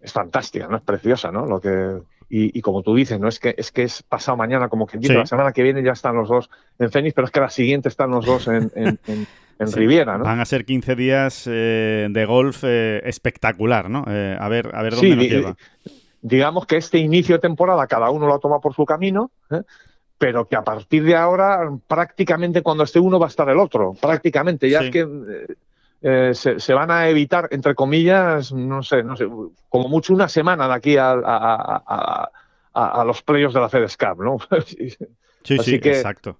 es 0.00 0.12
fantástica, 0.12 0.66
¿no? 0.66 0.78
Es 0.78 0.82
preciosa, 0.82 1.30
¿no? 1.30 1.44
Lo 1.44 1.60
que, 1.60 1.98
y, 2.30 2.58
como 2.62 2.82
tú 2.82 2.94
dices, 2.94 3.20
no 3.20 3.28
es 3.28 3.38
que 3.38 3.54
es 3.58 3.70
que 3.70 3.82
es 3.82 4.02
pasado 4.02 4.36
mañana, 4.36 4.68
como 4.68 4.86
que 4.86 4.96
dice, 4.96 5.14
la 5.14 5.26
semana 5.26 5.52
que 5.52 5.62
viene 5.62 5.82
ya 5.82 5.92
están 5.92 6.16
los 6.16 6.28
dos 6.28 6.48
en 6.78 6.90
Fénix, 6.90 7.12
pero 7.12 7.26
es 7.26 7.32
que 7.32 7.40
la 7.40 7.50
siguiente 7.50 7.88
están 7.88 8.10
los 8.10 8.24
dos 8.24 8.48
en, 8.48 8.70
Riviera, 9.74 10.16
¿no? 10.16 10.24
Van 10.24 10.40
a 10.40 10.46
ser 10.46 10.64
15 10.64 10.96
días 10.96 11.46
eh, 11.46 12.08
de 12.08 12.24
golf 12.24 12.64
espectacular, 12.64 13.90
¿no? 13.90 14.04
a 14.06 14.48
ver, 14.48 14.70
a 14.74 14.82
ver 14.82 14.94
dónde 14.94 15.16
nos 15.16 15.26
lleva 15.26 15.56
digamos 16.22 16.66
que 16.66 16.76
este 16.76 16.98
inicio 16.98 17.36
de 17.36 17.40
temporada 17.40 17.86
cada 17.86 18.10
uno 18.10 18.26
lo 18.26 18.38
toma 18.38 18.60
por 18.60 18.74
su 18.74 18.84
camino, 18.84 19.30
¿eh? 19.50 19.62
pero 20.18 20.46
que 20.46 20.56
a 20.56 20.62
partir 20.62 21.04
de 21.04 21.16
ahora 21.16 21.70
prácticamente 21.86 22.62
cuando 22.62 22.84
esté 22.84 23.00
uno 23.00 23.18
va 23.18 23.26
a 23.26 23.30
estar 23.30 23.48
el 23.48 23.58
otro, 23.58 23.94
prácticamente, 23.94 24.68
ya 24.68 24.80
es 24.80 24.90
que 24.90 25.00
eh, 25.00 25.54
eh, 26.02 26.34
se, 26.34 26.74
van 26.74 26.90
a 26.90 27.08
evitar, 27.08 27.48
entre 27.50 27.74
comillas, 27.74 28.52
no 28.52 28.82
sé, 28.82 29.02
no 29.02 29.16
sé, 29.16 29.26
como 29.68 29.88
mucho 29.88 30.12
una 30.12 30.28
semana 30.28 30.68
de 30.68 30.74
aquí 30.74 30.96
a, 30.96 31.12
a, 31.12 33.04
los 33.04 33.22
playos 33.22 33.54
de 33.54 33.60
la 33.60 33.68
FedEx 33.68 33.96
Cup, 33.96 34.22
¿no? 34.22 34.38
sí, 34.66 35.58
sí, 35.58 35.74
exacto. 35.74 36.36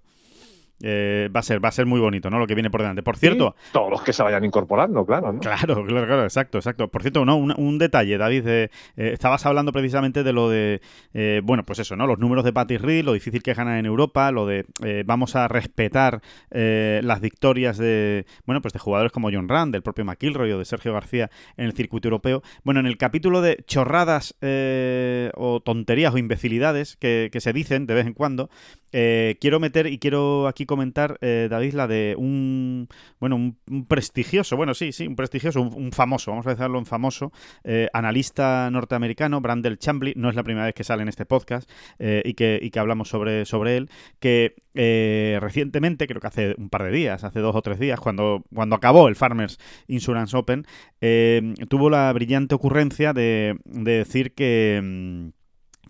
Eh, 0.82 1.28
va 1.34 1.40
a 1.40 1.42
ser 1.42 1.62
va 1.62 1.68
a 1.68 1.72
ser 1.72 1.86
muy 1.86 2.00
bonito, 2.00 2.30
¿no? 2.30 2.38
Lo 2.38 2.46
que 2.46 2.54
viene 2.54 2.70
por 2.70 2.80
delante. 2.80 3.02
Por 3.02 3.16
cierto, 3.16 3.54
todos 3.72 3.90
los 3.90 4.02
que 4.02 4.12
se 4.12 4.22
vayan 4.22 4.44
incorporando, 4.44 5.04
claro, 5.04 5.38
Claro, 5.40 5.84
claro, 5.84 6.06
claro, 6.06 6.24
exacto, 6.24 6.58
exacto. 6.58 6.88
Por 6.88 7.02
cierto, 7.02 7.24
no, 7.24 7.36
un, 7.36 7.78
detalle, 7.78 8.16
David, 8.18 8.46
eh, 8.46 8.70
estabas 8.96 9.44
hablando 9.46 9.72
precisamente 9.72 10.22
de 10.22 10.32
lo 10.32 10.48
de, 10.48 10.80
eh, 11.12 11.40
bueno, 11.44 11.64
pues 11.64 11.78
eso, 11.80 11.96
¿no? 11.96 12.06
Los 12.06 12.18
números 12.18 12.44
de 12.44 12.52
Patty 12.52 12.78
Reed, 12.78 13.04
lo 13.04 13.12
difícil 13.12 13.42
que 13.42 13.50
es 13.50 13.56
ganar 13.56 13.78
en 13.78 13.86
Europa, 13.86 14.30
lo 14.30 14.46
de 14.46 14.64
vamos 15.04 15.36
a 15.36 15.48
respetar 15.48 16.20
las 16.50 17.20
victorias 17.20 17.78
de, 17.78 18.26
bueno, 18.46 18.62
pues 18.62 18.72
de 18.72 18.78
jugadores 18.78 19.12
como 19.12 19.30
John 19.32 19.48
Rand, 19.48 19.72
del 19.72 19.82
propio 19.82 20.04
McIlroy 20.04 20.52
o 20.52 20.58
de 20.58 20.64
Sergio 20.64 20.92
García 20.92 21.30
en 21.56 21.66
el 21.66 21.72
circuito 21.72 22.08
europeo. 22.08 22.42
Bueno, 22.64 22.80
en 22.80 22.86
el 22.86 22.96
capítulo 22.96 23.40
de 23.40 23.62
chorradas 23.66 24.34
o 24.40 25.60
tonterías 25.64 26.14
o 26.14 26.18
imbecilidades 26.18 26.96
que, 26.96 27.28
que 27.32 27.40
se 27.40 27.52
dicen 27.52 27.86
de 27.86 27.94
vez 27.94 28.06
en 28.06 28.14
cuando, 28.14 28.50
eh, 28.92 29.36
quiero 29.40 29.60
meter 29.60 29.86
y 29.86 29.98
quiero 29.98 30.48
aquí 30.48 30.66
comentar, 30.66 31.18
eh, 31.20 31.48
David, 31.50 31.74
la 31.74 31.86
de 31.86 32.14
un, 32.18 32.88
bueno, 33.18 33.36
un, 33.36 33.86
prestigioso, 33.86 34.56
bueno, 34.56 34.74
sí, 34.74 34.92
sí, 34.92 35.06
un 35.06 35.16
prestigioso, 35.16 35.60
un, 35.60 35.92
famoso, 35.92 36.30
vamos 36.30 36.46
a 36.46 36.50
decirlo 36.50 36.78
en 36.78 36.86
famoso, 36.86 37.32
eh, 37.64 37.88
analista 37.92 38.68
norteamericano, 38.70 39.40
Brandel 39.40 39.78
Chambly, 39.78 40.14
no 40.16 40.28
es 40.28 40.34
la 40.34 40.42
primera 40.42 40.66
vez 40.66 40.74
que 40.74 40.84
sale 40.84 41.02
en 41.02 41.08
este 41.08 41.26
podcast 41.26 41.70
y, 41.98 42.34
que, 42.34 42.58
y 42.62 42.70
que 42.70 42.78
hablamos 42.78 43.08
sobre, 43.08 43.44
sobre 43.44 43.76
él, 43.76 43.90
que 44.18 44.54
recientemente, 45.40 46.06
creo 46.06 46.20
que 46.20 46.26
hace 46.26 46.54
un 46.58 46.70
par 46.70 46.84
de 46.84 46.90
días, 46.90 47.24
hace 47.24 47.40
dos 47.40 47.54
o 47.56 47.62
tres 47.62 47.78
días, 47.78 48.00
cuando, 48.00 48.44
cuando 48.54 48.76
acabó 48.76 49.08
el 49.08 49.16
Farmers 49.16 49.58
Insurance 49.88 50.36
Open, 50.36 50.64
tuvo 51.68 51.90
la 51.90 52.12
brillante 52.12 52.54
ocurrencia 52.54 53.12
de, 53.12 53.56
de 53.64 53.92
decir 53.92 54.34
que 54.34 54.80
mm, 54.82 55.39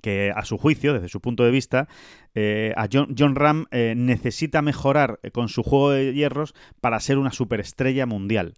que 0.01 0.33
a 0.35 0.45
su 0.45 0.59
juicio, 0.59 0.95
desde 0.95 1.09
su 1.09 1.21
punto 1.21 1.45
de 1.45 1.51
vista, 1.51 1.89
eh, 2.35 2.73
a 2.77 2.89
John, 2.91 3.35
Ram 3.35 3.67
eh, 3.71 3.95
necesita 3.97 4.63
mejorar 4.63 5.19
eh, 5.23 5.31
con 5.31 5.49
su 5.49 5.63
juego 5.63 5.91
de 5.91 6.15
hierros 6.15 6.55
para 6.81 7.01
ser 7.01 7.19
una 7.19 7.33
superestrella 7.33 8.07
mundial. 8.07 8.55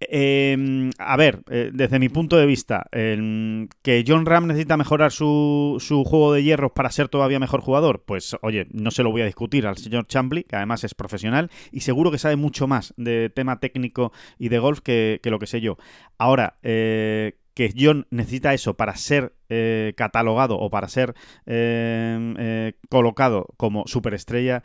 Em, 0.00 0.90
a 0.98 1.16
ver, 1.16 1.44
desde 1.44 2.00
mi 2.00 2.08
punto 2.08 2.36
de 2.36 2.44
vista, 2.44 2.88
que 2.90 4.04
John 4.04 4.26
Ram 4.26 4.48
necesita 4.48 4.76
mejorar 4.76 5.12
su, 5.12 5.76
su, 5.78 6.02
juego 6.02 6.32
de 6.32 6.42
hierros 6.42 6.72
para 6.72 6.90
ser 6.90 7.08
todavía 7.08 7.38
mejor 7.38 7.60
jugador, 7.60 8.02
pues 8.04 8.36
oye, 8.42 8.66
no 8.72 8.90
se 8.90 9.04
lo 9.04 9.12
voy 9.12 9.22
a 9.22 9.26
discutir 9.26 9.64
al 9.64 9.76
señor 9.76 10.08
Chambly, 10.08 10.42
que 10.42 10.56
además 10.56 10.82
es 10.82 10.96
profesional 10.96 11.52
y 11.70 11.82
seguro 11.82 12.10
que 12.10 12.18
sabe 12.18 12.34
mucho 12.34 12.66
más 12.66 12.94
de 12.96 13.30
tema 13.30 13.60
técnico 13.60 14.12
y 14.40 14.48
de 14.48 14.58
golf 14.58 14.80
que, 14.80 15.20
que 15.22 15.30
lo 15.30 15.38
que 15.38 15.46
sé 15.46 15.60
yo. 15.60 15.78
Ahora, 16.18 16.58
que 17.56 17.72
John 17.74 18.06
necesita 18.10 18.52
eso 18.52 18.76
para 18.76 18.94
ser 18.96 19.34
eh, 19.48 19.94
catalogado 19.96 20.58
o 20.58 20.68
para 20.68 20.88
ser 20.88 21.14
eh, 21.46 22.34
eh, 22.38 22.74
colocado 22.90 23.48
como 23.56 23.86
superestrella 23.86 24.62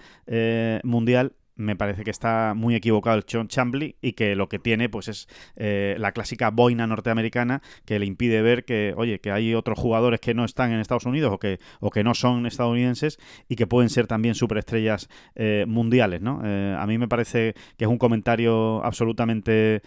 mundial, 0.84 1.34
me 1.56 1.76
parece 1.76 2.04
que 2.04 2.12
está 2.12 2.54
muy 2.56 2.76
equivocado 2.76 3.18
el 3.18 3.26
John 3.30 3.48
Chambly 3.48 3.96
y 4.02 4.14
que 4.14 4.36
lo 4.36 4.50
que 4.50 4.60
tiene 4.60 4.90
pues 4.90 5.08
es 5.08 5.28
eh, 5.56 5.96
la 6.00 6.12
clásica 6.12 6.50
boina 6.50 6.88
norteamericana 6.88 7.62
que 7.86 8.00
le 8.00 8.06
impide 8.06 8.42
ver 8.42 8.66
que, 8.66 8.94
oye, 8.98 9.20
que 9.20 9.32
hay 9.32 9.54
otros 9.54 9.78
jugadores 9.78 10.20
que 10.20 10.34
no 10.34 10.46
están 10.46 10.72
en 10.72 10.80
Estados 10.80 11.06
Unidos 11.06 11.32
o 11.34 11.40
que, 11.40 11.60
o 11.80 11.90
que 11.90 12.04
no 12.04 12.14
son 12.14 12.46
estadounidenses 12.46 13.20
y 13.48 13.56
que 13.56 13.68
pueden 13.68 13.90
ser 13.90 14.08
también 14.08 14.36
superestrellas 14.36 15.10
eh, 15.36 15.66
mundiales, 15.68 16.22
¿no? 16.22 16.42
Eh, 16.44 16.76
a 16.78 16.86
mí 16.88 16.98
me 16.98 17.08
parece 17.08 17.54
que 17.78 17.86
es 17.86 17.90
un 17.90 17.98
comentario 17.98 18.84
absolutamente 18.84 19.82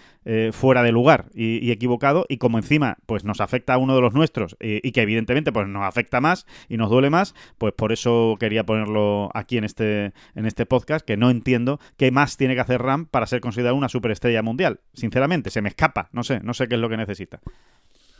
fuera 0.52 0.82
de 0.82 0.90
lugar 0.90 1.26
y, 1.34 1.70
equivocado 1.70 2.24
y 2.28 2.38
como 2.38 2.56
encima 2.56 2.96
pues 3.04 3.24
nos 3.24 3.42
afecta 3.42 3.74
a 3.74 3.78
uno 3.78 3.94
de 3.94 4.00
los 4.00 4.14
nuestros 4.14 4.56
y, 4.58 4.92
que 4.92 5.02
evidentemente 5.02 5.52
pues 5.52 5.68
nos 5.68 5.84
afecta 5.84 6.20
más 6.20 6.46
y 6.68 6.78
nos 6.78 6.88
duele 6.88 7.10
más, 7.10 7.34
pues 7.58 7.74
por 7.74 7.92
eso 7.92 8.36
quería 8.40 8.64
ponerlo 8.64 9.30
aquí 9.34 9.58
en 9.58 9.64
este, 9.64 10.12
en 10.34 10.46
este 10.46 10.64
podcast, 10.64 11.04
que 11.04 11.16
no 11.16 11.30
entiendo 11.30 11.53
qué 11.96 12.10
más 12.10 12.36
tiene 12.36 12.54
que 12.54 12.60
hacer 12.60 12.82
Ram 12.82 13.06
para 13.06 13.26
ser 13.26 13.40
considerado 13.40 13.76
una 13.76 13.88
superestrella 13.88 14.42
mundial. 14.42 14.80
Sinceramente, 14.92 15.50
se 15.50 15.62
me 15.62 15.68
escapa. 15.68 16.08
No 16.12 16.22
sé, 16.22 16.40
no 16.40 16.54
sé 16.54 16.68
qué 16.68 16.74
es 16.74 16.80
lo 16.80 16.88
que 16.88 16.96
necesita. 16.96 17.40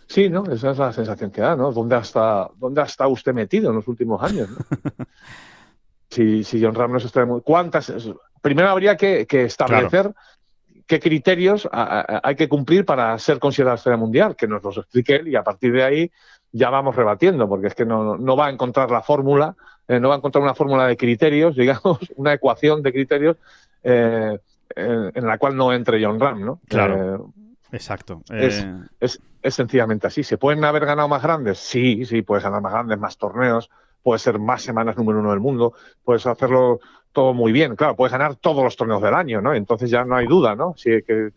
Sí, 0.07 0.29
¿no? 0.29 0.44
Esa 0.51 0.70
es 0.73 0.79
la 0.79 0.92
sensación 0.92 1.31
que 1.31 1.40
da, 1.40 1.57
¿no? 1.57 1.73
¿Dónde 1.73 1.97
ha 1.97 2.01
estado, 2.01 2.55
dónde 2.57 2.81
ha 2.81 2.85
estado 2.85 3.11
usted 3.11 3.33
metido 3.33 3.70
en 3.70 3.77
los 3.77 3.88
últimos 3.88 4.23
años? 4.23 4.49
si, 6.11 6.44
si 6.44 6.62
John 6.62 6.75
Ram 6.75 6.92
no 6.92 7.01
se 7.01 7.07
está... 7.07 7.27
¿Cuántas? 7.42 7.92
Primero 8.42 8.68
habría 8.68 8.97
que, 8.97 9.27
establecer 9.31 10.12
qué 10.87 11.01
criterios 11.01 11.66
hay 11.73 12.37
que 12.37 12.49
cumplir 12.49 12.85
para 12.85 13.18
ser 13.18 13.38
considerada 13.38 13.77
estrella 13.77 13.97
mundial, 13.97 14.37
que 14.37 14.47
nos 14.47 14.62
los 14.62 14.77
explique 14.77 15.16
él 15.16 15.29
y 15.29 15.37
a 15.37 15.42
partir 15.42 15.73
de 15.73 15.83
ahí 15.83 16.12
ya 16.53 16.68
vamos 16.68 16.94
rebatiendo, 16.94 17.49
porque 17.49 17.68
es 17.68 17.75
que 17.75 17.87
no, 17.87 18.18
no 18.18 18.37
va 18.37 18.47
a 18.47 18.51
encontrar 18.51 18.90
la 18.90 19.03
fórmula 19.03 19.57
eh, 19.88 20.01
no 20.01 20.09
va 20.09 20.14
a 20.14 20.18
encontrar 20.18 20.42
una 20.42 20.55
fórmula 20.55 20.87
de 20.87 20.97
criterios, 20.97 21.57
digamos, 21.57 21.99
una 22.16 22.33
ecuación 22.33 22.83
de 22.83 22.92
criterios 22.92 23.37
eh, 23.83 24.38
en, 24.77 25.27
la 25.27 25.38
cual 25.38 25.57
no 25.57 25.73
entre 25.73 26.05
John 26.05 26.18
Ram, 26.18 26.44
¿no? 26.44 26.61
Claro. 26.68 27.16
Eh, 27.16 27.44
Exacto. 27.73 28.23
Es, 28.31 28.64
es, 29.01 29.55
sencillamente 29.55 30.07
así. 30.07 30.23
¿Se 30.23 30.38
pueden 30.38 30.64
haber 30.64 30.87
ganado 30.87 31.09
más 31.09 31.23
grandes? 31.23 31.59
Sí, 31.59 32.05
sí, 32.05 32.23
puedes 32.23 32.44
ganar 32.44 32.62
más 32.62 32.73
grandes, 32.73 32.99
más 32.99 33.18
torneos, 33.18 33.68
puedes 34.03 34.23
ser 34.23 34.38
más 34.38 34.62
semanas 34.62 34.97
número 34.97 35.18
uno 35.18 35.31
del 35.31 35.40
mundo, 35.40 35.75
puedes 36.05 36.25
hacerlo 36.27 36.79
todo 37.12 37.35
muy 37.35 37.51
bien. 37.51 37.75
Claro, 37.75 37.97
puedes 37.97 38.12
ganar 38.12 38.37
todos 38.37 38.62
los 38.62 38.77
torneos 38.77 39.03
del 39.03 39.14
año, 39.14 39.40
¿no? 39.40 39.55
Entonces 39.55 39.90
ya 39.90 40.05
no 40.05 40.14
hay 40.14 40.27
duda, 40.27 40.55
¿no? 40.55 40.75
Sí 40.77 41.03
que, 41.05 41.31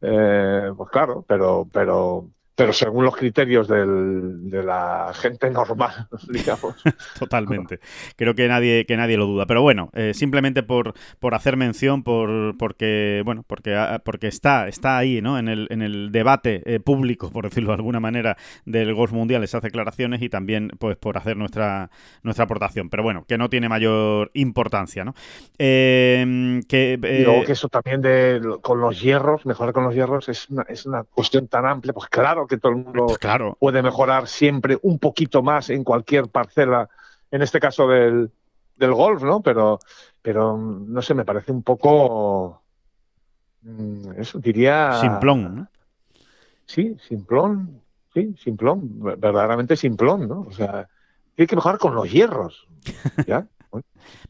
pues 0.00 0.90
claro, 0.90 1.24
pero, 1.26 1.66
pero 1.72 2.26
pero 2.58 2.72
según 2.72 3.04
los 3.04 3.14
criterios 3.14 3.68
del, 3.68 4.50
de 4.50 4.64
la 4.64 5.12
gente 5.14 5.48
normal, 5.48 6.08
digamos. 6.28 6.74
Totalmente. 7.20 7.78
Creo 8.16 8.34
que 8.34 8.48
nadie, 8.48 8.84
que 8.84 8.96
nadie 8.96 9.16
lo 9.16 9.26
duda. 9.26 9.46
Pero 9.46 9.62
bueno, 9.62 9.90
eh, 9.94 10.12
simplemente 10.12 10.64
por, 10.64 10.94
por 11.20 11.36
hacer 11.36 11.56
mención, 11.56 12.02
por, 12.02 12.58
porque, 12.58 13.22
bueno, 13.24 13.44
porque, 13.46 13.76
ah, 13.76 14.02
porque 14.04 14.26
está, 14.26 14.66
está 14.66 14.98
ahí, 14.98 15.22
¿no? 15.22 15.38
En 15.38 15.46
el, 15.46 15.68
en 15.70 15.82
el 15.82 16.10
debate 16.10 16.62
eh, 16.66 16.80
público, 16.80 17.30
por 17.30 17.44
decirlo 17.44 17.68
de 17.68 17.76
alguna 17.76 18.00
manera, 18.00 18.36
del 18.64 18.92
golf 18.92 19.12
mundial, 19.12 19.44
esas 19.44 19.62
declaraciones 19.62 20.20
y 20.20 20.28
también, 20.28 20.72
pues, 20.80 20.96
por 20.96 21.16
hacer 21.16 21.36
nuestra, 21.36 21.90
nuestra 22.24 22.46
aportación. 22.46 22.90
Pero 22.90 23.04
bueno, 23.04 23.24
que 23.28 23.38
no 23.38 23.48
tiene 23.48 23.68
mayor 23.68 24.32
importancia, 24.34 25.04
¿no? 25.04 25.14
Em, 25.58 26.60
que, 26.64 26.98
y 27.00 27.22
luego 27.22 27.42
eh, 27.42 27.44
que 27.44 27.52
eso 27.52 27.68
también 27.68 28.02
de 28.02 28.40
con 28.62 28.80
los 28.80 29.00
hierros, 29.00 29.46
mejorar 29.46 29.72
con 29.72 29.84
los 29.84 29.94
hierros, 29.94 30.28
es 30.28 30.50
una, 30.50 30.62
es 30.62 30.86
una 30.86 31.04
cuestión 31.04 31.46
tan 31.46 31.64
amplia. 31.64 31.92
Pues 31.92 32.08
claro 32.08 32.47
que 32.48 32.58
todo 32.58 32.72
el 32.72 32.78
mundo 32.78 33.06
claro. 33.20 33.56
puede 33.60 33.82
mejorar 33.82 34.26
siempre 34.26 34.78
un 34.82 34.98
poquito 34.98 35.42
más 35.42 35.70
en 35.70 35.84
cualquier 35.84 36.28
parcela, 36.28 36.88
en 37.30 37.42
este 37.42 37.60
caso 37.60 37.86
del, 37.86 38.30
del 38.76 38.94
golf, 38.94 39.22
¿no? 39.22 39.42
Pero, 39.42 39.78
pero 40.22 40.56
no 40.56 41.02
sé, 41.02 41.14
me 41.14 41.24
parece 41.24 41.52
un 41.52 41.62
poco. 41.62 42.62
Mm, 43.62 44.12
eso 44.18 44.38
diría. 44.38 45.00
Simplón, 45.00 45.56
¿no? 45.56 45.68
Sí, 46.64 46.96
simplón. 47.06 47.82
Sí, 48.14 48.34
simplón. 48.42 48.80
Verdaderamente 49.18 49.76
simplón, 49.76 50.28
¿no? 50.28 50.40
O 50.40 50.52
sea, 50.52 50.88
tiene 51.34 51.46
que 51.46 51.56
mejorar 51.56 51.78
con 51.78 51.94
los 51.94 52.10
hierros. 52.10 52.66
¿Ya? 53.26 53.46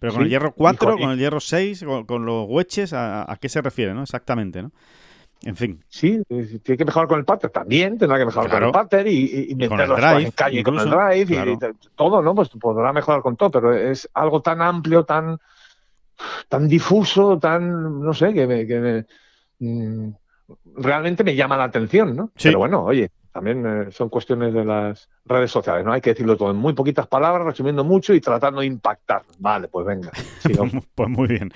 Pero 0.01 0.13
con 0.13 0.23
el 0.23 0.29
hierro 0.29 0.53
4, 0.53 0.97
con, 0.99 1.11
el 1.11 1.19
hierro 1.19 1.39
6, 1.39 1.85
con, 2.07 2.27
los 2.27 2.49
hueches, 2.49 2.93
¿a, 2.93 3.31
¿a, 3.31 3.37
qué 3.37 3.49
se 3.49 3.63
refiere, 3.63 3.95
no? 3.95 4.03
Exactamente, 4.03 4.63
¿no? 4.63 4.73
En 5.42 5.57
fin. 5.57 5.85
Sí, 5.88 6.20
tiene 6.27 6.77
que 6.77 6.85
mejorar 6.85 7.09
con 7.09 7.18
el 7.18 7.24
pater 7.24 7.51
también, 7.51 7.96
tendrá 7.96 8.18
que 8.18 8.27
mejorar 8.27 8.51
con 8.51 8.64
el 8.64 8.72
pater 8.72 9.07
y, 9.07 9.46
y, 9.51 9.68
con 9.68 9.81
el 9.81 9.88
drive, 9.88 10.22
en 10.22 10.31
calle 10.33 10.62
con 10.64 10.79
el 10.79 10.90
drive 10.90 11.53
y, 11.53 11.59
todo, 11.94 12.20
¿no? 12.22 12.35
Pues 12.35 12.48
podrá 12.48 12.92
mejorar 12.92 13.22
con 13.22 13.37
todo, 13.37 13.51
pero 13.51 13.72
es 13.72 14.09
algo 14.14 14.42
tan 14.42 14.61
amplio, 14.61 15.05
tan, 15.05 15.38
tan 16.48 16.66
difuso, 16.66 17.38
tan, 17.38 18.03
no 18.03 18.12
sé, 18.12 18.33
que, 18.35 18.66
que 18.66 19.07
mm, 19.61 20.11
realmente 20.77 21.22
me 21.22 21.37
llama 21.37 21.57
la 21.57 21.64
atención, 21.64 22.16
¿no? 22.16 22.33
Pero 22.42 22.59
bueno, 22.59 22.83
oye, 22.85 23.11
también 23.38 23.64
eh, 23.64 23.92
son 23.92 24.09
cuestiones 24.09 24.53
de 24.53 24.64
las 24.64 25.09
redes 25.24 25.53
sociales, 25.53 25.85
¿no? 25.85 25.92
Hay 25.92 26.01
que 26.01 26.11
decirlo 26.11 26.37
todo 26.37 26.51
en 26.51 26.57
muy 26.57 26.72
poquitas 26.72 27.07
palabras, 27.07 27.46
resumiendo 27.46 27.85
mucho 27.85 28.14
y 28.14 28.20
tratando 28.20 28.62
de 28.62 28.66
impactar. 28.66 29.22
Vale, 29.38 29.68
pues 29.68 29.87
venga. 29.87 30.11
pues 30.94 31.09
muy 31.09 31.29
bien. 31.29 31.53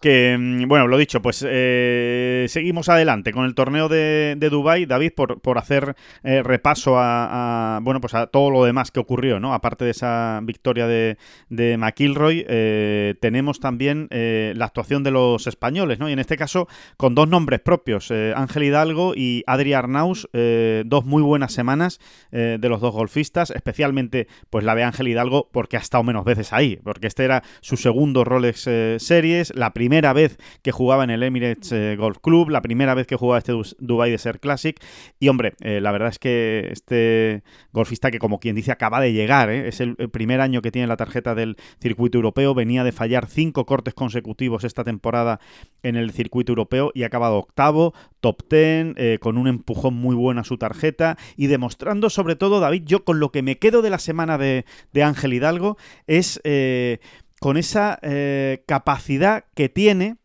Que, 0.00 0.34
mm, 0.38 0.66
bueno, 0.66 0.86
lo 0.86 0.96
dicho, 0.96 1.20
pues 1.20 1.44
eh, 1.46 2.46
seguimos 2.48 2.88
adelante 2.88 3.32
con 3.32 3.44
el 3.44 3.54
torneo 3.54 3.88
de, 3.88 4.36
de 4.38 4.48
Dubai 4.48 4.86
David, 4.86 5.12
por, 5.14 5.40
por 5.42 5.58
hacer 5.58 5.94
eh, 6.22 6.42
repaso 6.42 6.94
a, 6.96 7.80
bueno, 7.82 8.00
pues 8.00 8.14
a 8.14 8.28
todo 8.28 8.50
lo 8.50 8.64
demás 8.64 8.90
que 8.90 9.00
ocurrió, 9.00 9.38
¿no? 9.38 9.52
Aparte 9.52 9.84
de 9.84 9.90
esa 9.90 10.40
victoria 10.42 10.86
de, 10.86 11.18
de 11.50 11.76
McIlroy, 11.76 12.46
eh, 12.48 13.14
tenemos 13.20 13.60
también 13.60 14.08
la 14.10 14.64
actuación 14.64 15.02
de 15.02 15.10
los 15.10 15.46
españoles, 15.46 15.98
¿no? 15.98 16.08
Y 16.08 16.12
en 16.12 16.18
este 16.18 16.36
caso, 16.36 16.68
con 16.96 17.14
dos 17.14 17.28
nombres 17.28 17.60
propios, 17.60 18.10
Ángel 18.10 18.62
Hidalgo 18.62 19.12
y 19.14 19.42
Adri 19.46 19.74
Arnaus, 19.74 20.28
dos 20.32 21.04
muy 21.04 21.22
buenas 21.26 21.52
semanas 21.52 22.00
de 22.30 22.68
los 22.68 22.80
dos 22.80 22.92
golfistas 22.92 23.50
especialmente 23.50 24.28
pues 24.50 24.64
la 24.64 24.74
de 24.74 24.84
Ángel 24.84 25.08
Hidalgo, 25.08 25.48
porque 25.52 25.76
ha 25.76 25.80
estado 25.80 26.04
menos 26.04 26.24
veces 26.24 26.52
ahí, 26.52 26.78
porque 26.82 27.06
este 27.06 27.24
era 27.24 27.42
su 27.60 27.76
segundo 27.76 28.24
Rolex 28.24 28.66
eh, 28.66 28.96
Series, 28.98 29.54
la 29.54 29.72
primera 29.72 30.12
vez 30.12 30.38
que 30.62 30.72
jugaba 30.72 31.04
en 31.04 31.10
el 31.10 31.22
Emirates 31.22 31.72
eh, 31.72 31.96
Golf 31.96 32.18
Club, 32.20 32.50
la 32.50 32.62
primera 32.62 32.94
vez 32.94 33.06
que 33.06 33.16
jugaba 33.16 33.38
este 33.38 33.52
Dubai 33.78 34.10
Desert 34.10 34.40
Classic, 34.40 34.78
y 35.18 35.28
hombre, 35.28 35.54
eh, 35.60 35.80
la 35.80 35.92
verdad 35.92 36.08
es 36.08 36.18
que 36.18 36.68
este 36.70 37.42
golfista 37.72 38.10
que 38.10 38.18
como 38.18 38.38
quien 38.38 38.56
dice 38.56 38.72
acaba 38.72 39.00
de 39.00 39.12
llegar, 39.12 39.50
es 39.50 39.80
el, 39.80 39.96
primer 40.10 40.40
año 40.40 40.62
que 40.62 40.70
tiene 40.70 40.86
la 40.86 40.96
tarjeta 40.96 41.34
del 41.34 41.56
circuito 41.80 42.18
europeo, 42.18 42.54
venía 42.54 42.84
de 42.84 42.92
fallar 42.92 43.26
cinco 43.26 43.66
cortes 43.66 43.94
consecutivos 43.94 44.64
esta 44.64 44.84
temporada 44.84 45.40
en 45.82 45.96
el 45.96 46.12
circuito 46.12 46.52
europeo 46.52 46.92
y 46.94 47.02
ha 47.02 47.06
acabado 47.06 47.36
octavo, 47.36 47.94
top 48.20 48.42
ten, 48.48 48.94
con 49.20 49.38
un 49.38 49.48
empujón 49.48 49.94
muy 49.94 50.14
bueno 50.14 50.40
a 50.40 50.44
su 50.44 50.58
tarjeta 50.58 51.15
y 51.36 51.46
demostrando 51.46 52.10
sobre 52.10 52.36
todo, 52.36 52.60
David, 52.60 52.82
yo 52.84 53.04
con 53.04 53.20
lo 53.20 53.30
que 53.30 53.42
me 53.42 53.58
quedo 53.58 53.82
de 53.82 53.90
la 53.90 53.98
semana 53.98 54.38
de, 54.38 54.64
Ángel 55.02 55.34
Hidalgo 55.34 55.76
es 56.06 56.40
eh, 56.44 56.98
con 57.40 57.56
esa 57.56 57.98
eh, 58.02 58.64
capacidad 58.66 59.44
que 59.54 59.68
tiene 59.68 60.16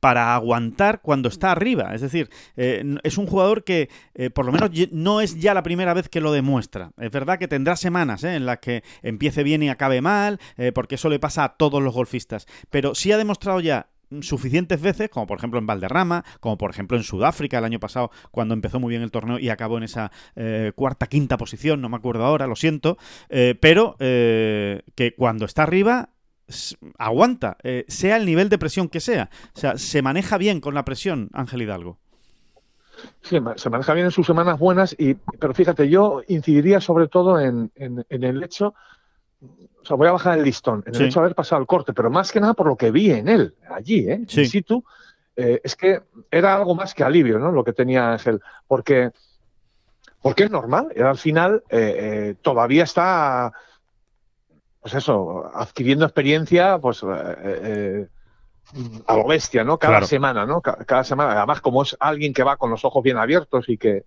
para 0.00 0.34
aguantar 0.34 1.00
cuando 1.02 1.28
está 1.28 1.52
arriba. 1.52 1.94
Es 1.94 2.00
decir, 2.00 2.28
eh, 2.56 2.82
es 3.02 3.16
un 3.16 3.26
jugador 3.26 3.64
que 3.64 3.88
por 4.34 4.44
lo 4.44 4.52
menos 4.52 4.70
no 4.90 5.20
es 5.20 5.38
ya 5.38 5.54
la 5.54 5.62
primera 5.62 5.94
vez 5.94 6.08
que 6.08 6.20
lo 6.20 6.32
demuestra. 6.32 6.90
Es 6.98 7.10
verdad 7.10 7.38
que 7.38 7.48
tendrá 7.48 7.76
semanas 7.76 8.24
en 8.24 8.44
las 8.44 8.58
que 8.58 8.82
empiece 9.02 9.42
bien 9.42 9.62
y 9.62 9.68
acabe 9.68 10.00
mal, 10.00 10.40
porque 10.74 10.96
eso 10.96 11.08
le 11.08 11.20
pasa 11.20 11.44
a 11.44 11.56
todos 11.56 11.82
los 11.82 11.94
golfistas. 11.94 12.46
Pero 12.70 12.94
sí 12.94 13.12
ha 13.12 13.18
demostrado 13.18 13.60
ya 13.60 13.88
suficientes 14.22 14.80
veces, 14.80 15.08
como 15.08 15.26
por 15.26 15.38
ejemplo 15.38 15.58
en 15.58 15.66
Valderrama, 15.66 16.24
como 16.40 16.58
por 16.58 16.70
ejemplo 16.70 16.96
en 16.96 17.02
Sudáfrica 17.02 17.58
el 17.58 17.64
año 17.64 17.80
pasado, 17.80 18.10
cuando 18.30 18.54
empezó 18.54 18.80
muy 18.80 18.90
bien 18.90 19.02
el 19.02 19.10
torneo 19.10 19.38
y 19.38 19.48
acabó 19.48 19.78
en 19.78 19.84
esa 19.84 20.10
eh, 20.36 20.72
cuarta, 20.74 21.06
quinta 21.06 21.36
posición, 21.36 21.80
no 21.80 21.88
me 21.88 21.96
acuerdo 21.96 22.24
ahora, 22.24 22.46
lo 22.46 22.56
siento, 22.56 22.96
eh, 23.28 23.56
pero 23.60 23.96
eh, 23.98 24.82
que 24.94 25.14
cuando 25.14 25.44
está 25.44 25.62
arriba 25.64 26.10
aguanta, 26.98 27.56
sea 27.88 28.18
el 28.18 28.26
nivel 28.26 28.50
de 28.50 28.58
presión 28.58 28.90
que 28.90 29.00
sea. 29.00 29.30
O 29.56 29.58
sea, 29.58 29.78
se 29.78 30.02
maneja 30.02 30.36
bien 30.36 30.60
con 30.60 30.74
la 30.74 30.84
presión, 30.84 31.30
Ángel 31.32 31.62
Hidalgo. 31.62 31.96
Sí, 33.22 33.38
se 33.56 33.70
maneja 33.70 33.94
bien 33.94 34.06
en 34.06 34.10
sus 34.10 34.26
semanas 34.26 34.58
buenas, 34.58 34.94
y, 34.98 35.14
pero 35.14 35.54
fíjate, 35.54 35.88
yo 35.88 36.20
incidiría 36.28 36.82
sobre 36.82 37.08
todo 37.08 37.40
en, 37.40 37.72
en 37.76 38.24
el 38.24 38.42
hecho 38.42 38.74
o 39.84 39.86
sea, 39.86 39.96
voy 39.96 40.08
a 40.08 40.12
bajar 40.12 40.38
el 40.38 40.44
listón 40.44 40.82
en 40.86 40.94
el 40.94 41.02
hecho 41.02 41.20
de 41.20 41.26
haber 41.26 41.34
pasado 41.34 41.60
el 41.60 41.66
corte, 41.66 41.92
pero 41.92 42.10
más 42.10 42.32
que 42.32 42.40
nada 42.40 42.54
por 42.54 42.66
lo 42.66 42.76
que 42.76 42.90
vi 42.90 43.10
en 43.10 43.28
él, 43.28 43.54
allí, 43.68 44.08
¿eh? 44.08 44.24
in 44.26 44.48
situ, 44.48 44.82
eh, 45.36 45.60
es 45.62 45.76
que 45.76 46.00
era 46.30 46.54
algo 46.54 46.74
más 46.74 46.94
que 46.94 47.04
alivio, 47.04 47.38
¿no? 47.38 47.52
Lo 47.52 47.64
que 47.64 47.74
tenía 47.74 48.12
Ángel, 48.12 48.40
porque, 48.66 49.10
porque 50.22 50.44
es 50.44 50.50
normal, 50.50 50.88
al 50.96 51.18
final 51.18 51.62
eh, 51.68 51.96
eh, 51.98 52.34
todavía 52.40 52.84
está, 52.84 53.52
pues 54.80 54.94
eso, 54.94 55.50
adquiriendo 55.54 56.06
experiencia, 56.06 56.78
pues 56.78 57.02
a 57.02 57.36
lo 59.16 59.26
bestia, 59.26 59.64
¿no? 59.64 59.78
Cada 59.78 60.00
semana, 60.06 60.46
¿no? 60.46 60.62
Cada, 60.62 61.04
semana, 61.04 61.32
además 61.32 61.60
como 61.60 61.82
es 61.82 61.94
alguien 62.00 62.32
que 62.32 62.42
va 62.42 62.56
con 62.56 62.70
los 62.70 62.86
ojos 62.86 63.02
bien 63.02 63.18
abiertos 63.18 63.68
y 63.68 63.76
que, 63.76 64.06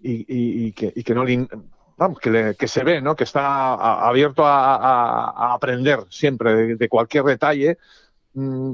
y, 0.00 0.72
que, 0.72 0.90
y 0.96 1.02
que 1.02 1.14
no 1.14 1.24
le 1.24 1.46
vamos, 1.98 2.20
que, 2.20 2.54
que, 2.56 2.68
se 2.68 2.84
ve, 2.84 3.02
¿no? 3.02 3.16
Que 3.16 3.24
está 3.24 3.74
abierto 3.74 4.46
a, 4.46 5.52
aprender 5.52 6.04
siempre 6.08 6.76
de, 6.76 6.88
cualquier 6.88 7.24
detalle. 7.24 7.76
Mm, 8.34 8.72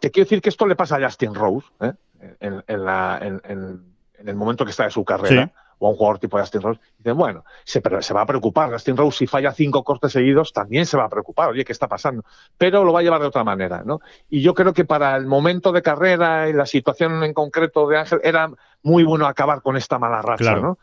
te 0.00 0.10
quiero 0.10 0.24
decir 0.24 0.40
que 0.40 0.48
esto 0.48 0.66
le 0.66 0.76
pasa 0.76 0.96
a 0.96 1.04
Justin 1.04 1.34
Rose 1.34 1.66
¿eh? 1.80 1.92
en, 2.40 2.64
el 4.26 4.34
momento 4.34 4.64
que 4.64 4.70
está 4.70 4.84
de 4.84 4.90
su 4.90 5.04
carrera. 5.04 5.52
O 5.78 5.88
a 5.88 5.90
un 5.90 5.96
jugador 5.96 6.20
tipo 6.20 6.38
Justin 6.38 6.62
Rose. 6.62 6.80
Dicen, 6.98 7.16
bueno, 7.16 7.44
se, 7.64 7.82
se 8.00 8.14
va 8.14 8.22
a 8.22 8.26
preocupar. 8.26 8.70
Justin 8.70 8.96
Rose, 8.96 9.18
si 9.18 9.26
falla 9.26 9.52
cinco 9.52 9.82
cortes 9.82 10.12
seguidos, 10.12 10.52
también 10.52 10.86
se 10.86 10.96
va 10.96 11.04
a 11.04 11.08
preocupar. 11.08 11.50
Oye, 11.50 11.64
¿qué 11.64 11.72
está 11.72 11.88
pasando? 11.88 12.24
Pero 12.56 12.84
lo 12.84 12.92
va 12.92 13.00
a 13.00 13.02
llevar 13.02 13.20
de 13.20 13.26
otra 13.26 13.42
manera, 13.42 13.82
¿no? 13.84 14.00
Y 14.30 14.40
yo 14.40 14.54
creo 14.54 14.72
que 14.72 14.84
para 14.84 15.16
el 15.16 15.26
momento 15.26 15.72
de 15.72 15.82
carrera 15.82 16.48
y 16.48 16.52
la 16.52 16.64
situación 16.64 17.24
en 17.24 17.34
concreto 17.34 17.88
de 17.88 17.98
Ángel, 17.98 18.20
era 18.22 18.50
muy 18.82 19.02
bueno 19.02 19.26
acabar 19.26 19.62
con 19.62 19.76
esta 19.76 19.98
mala 19.98 20.22
racha, 20.22 20.54
¿no? 20.54 20.78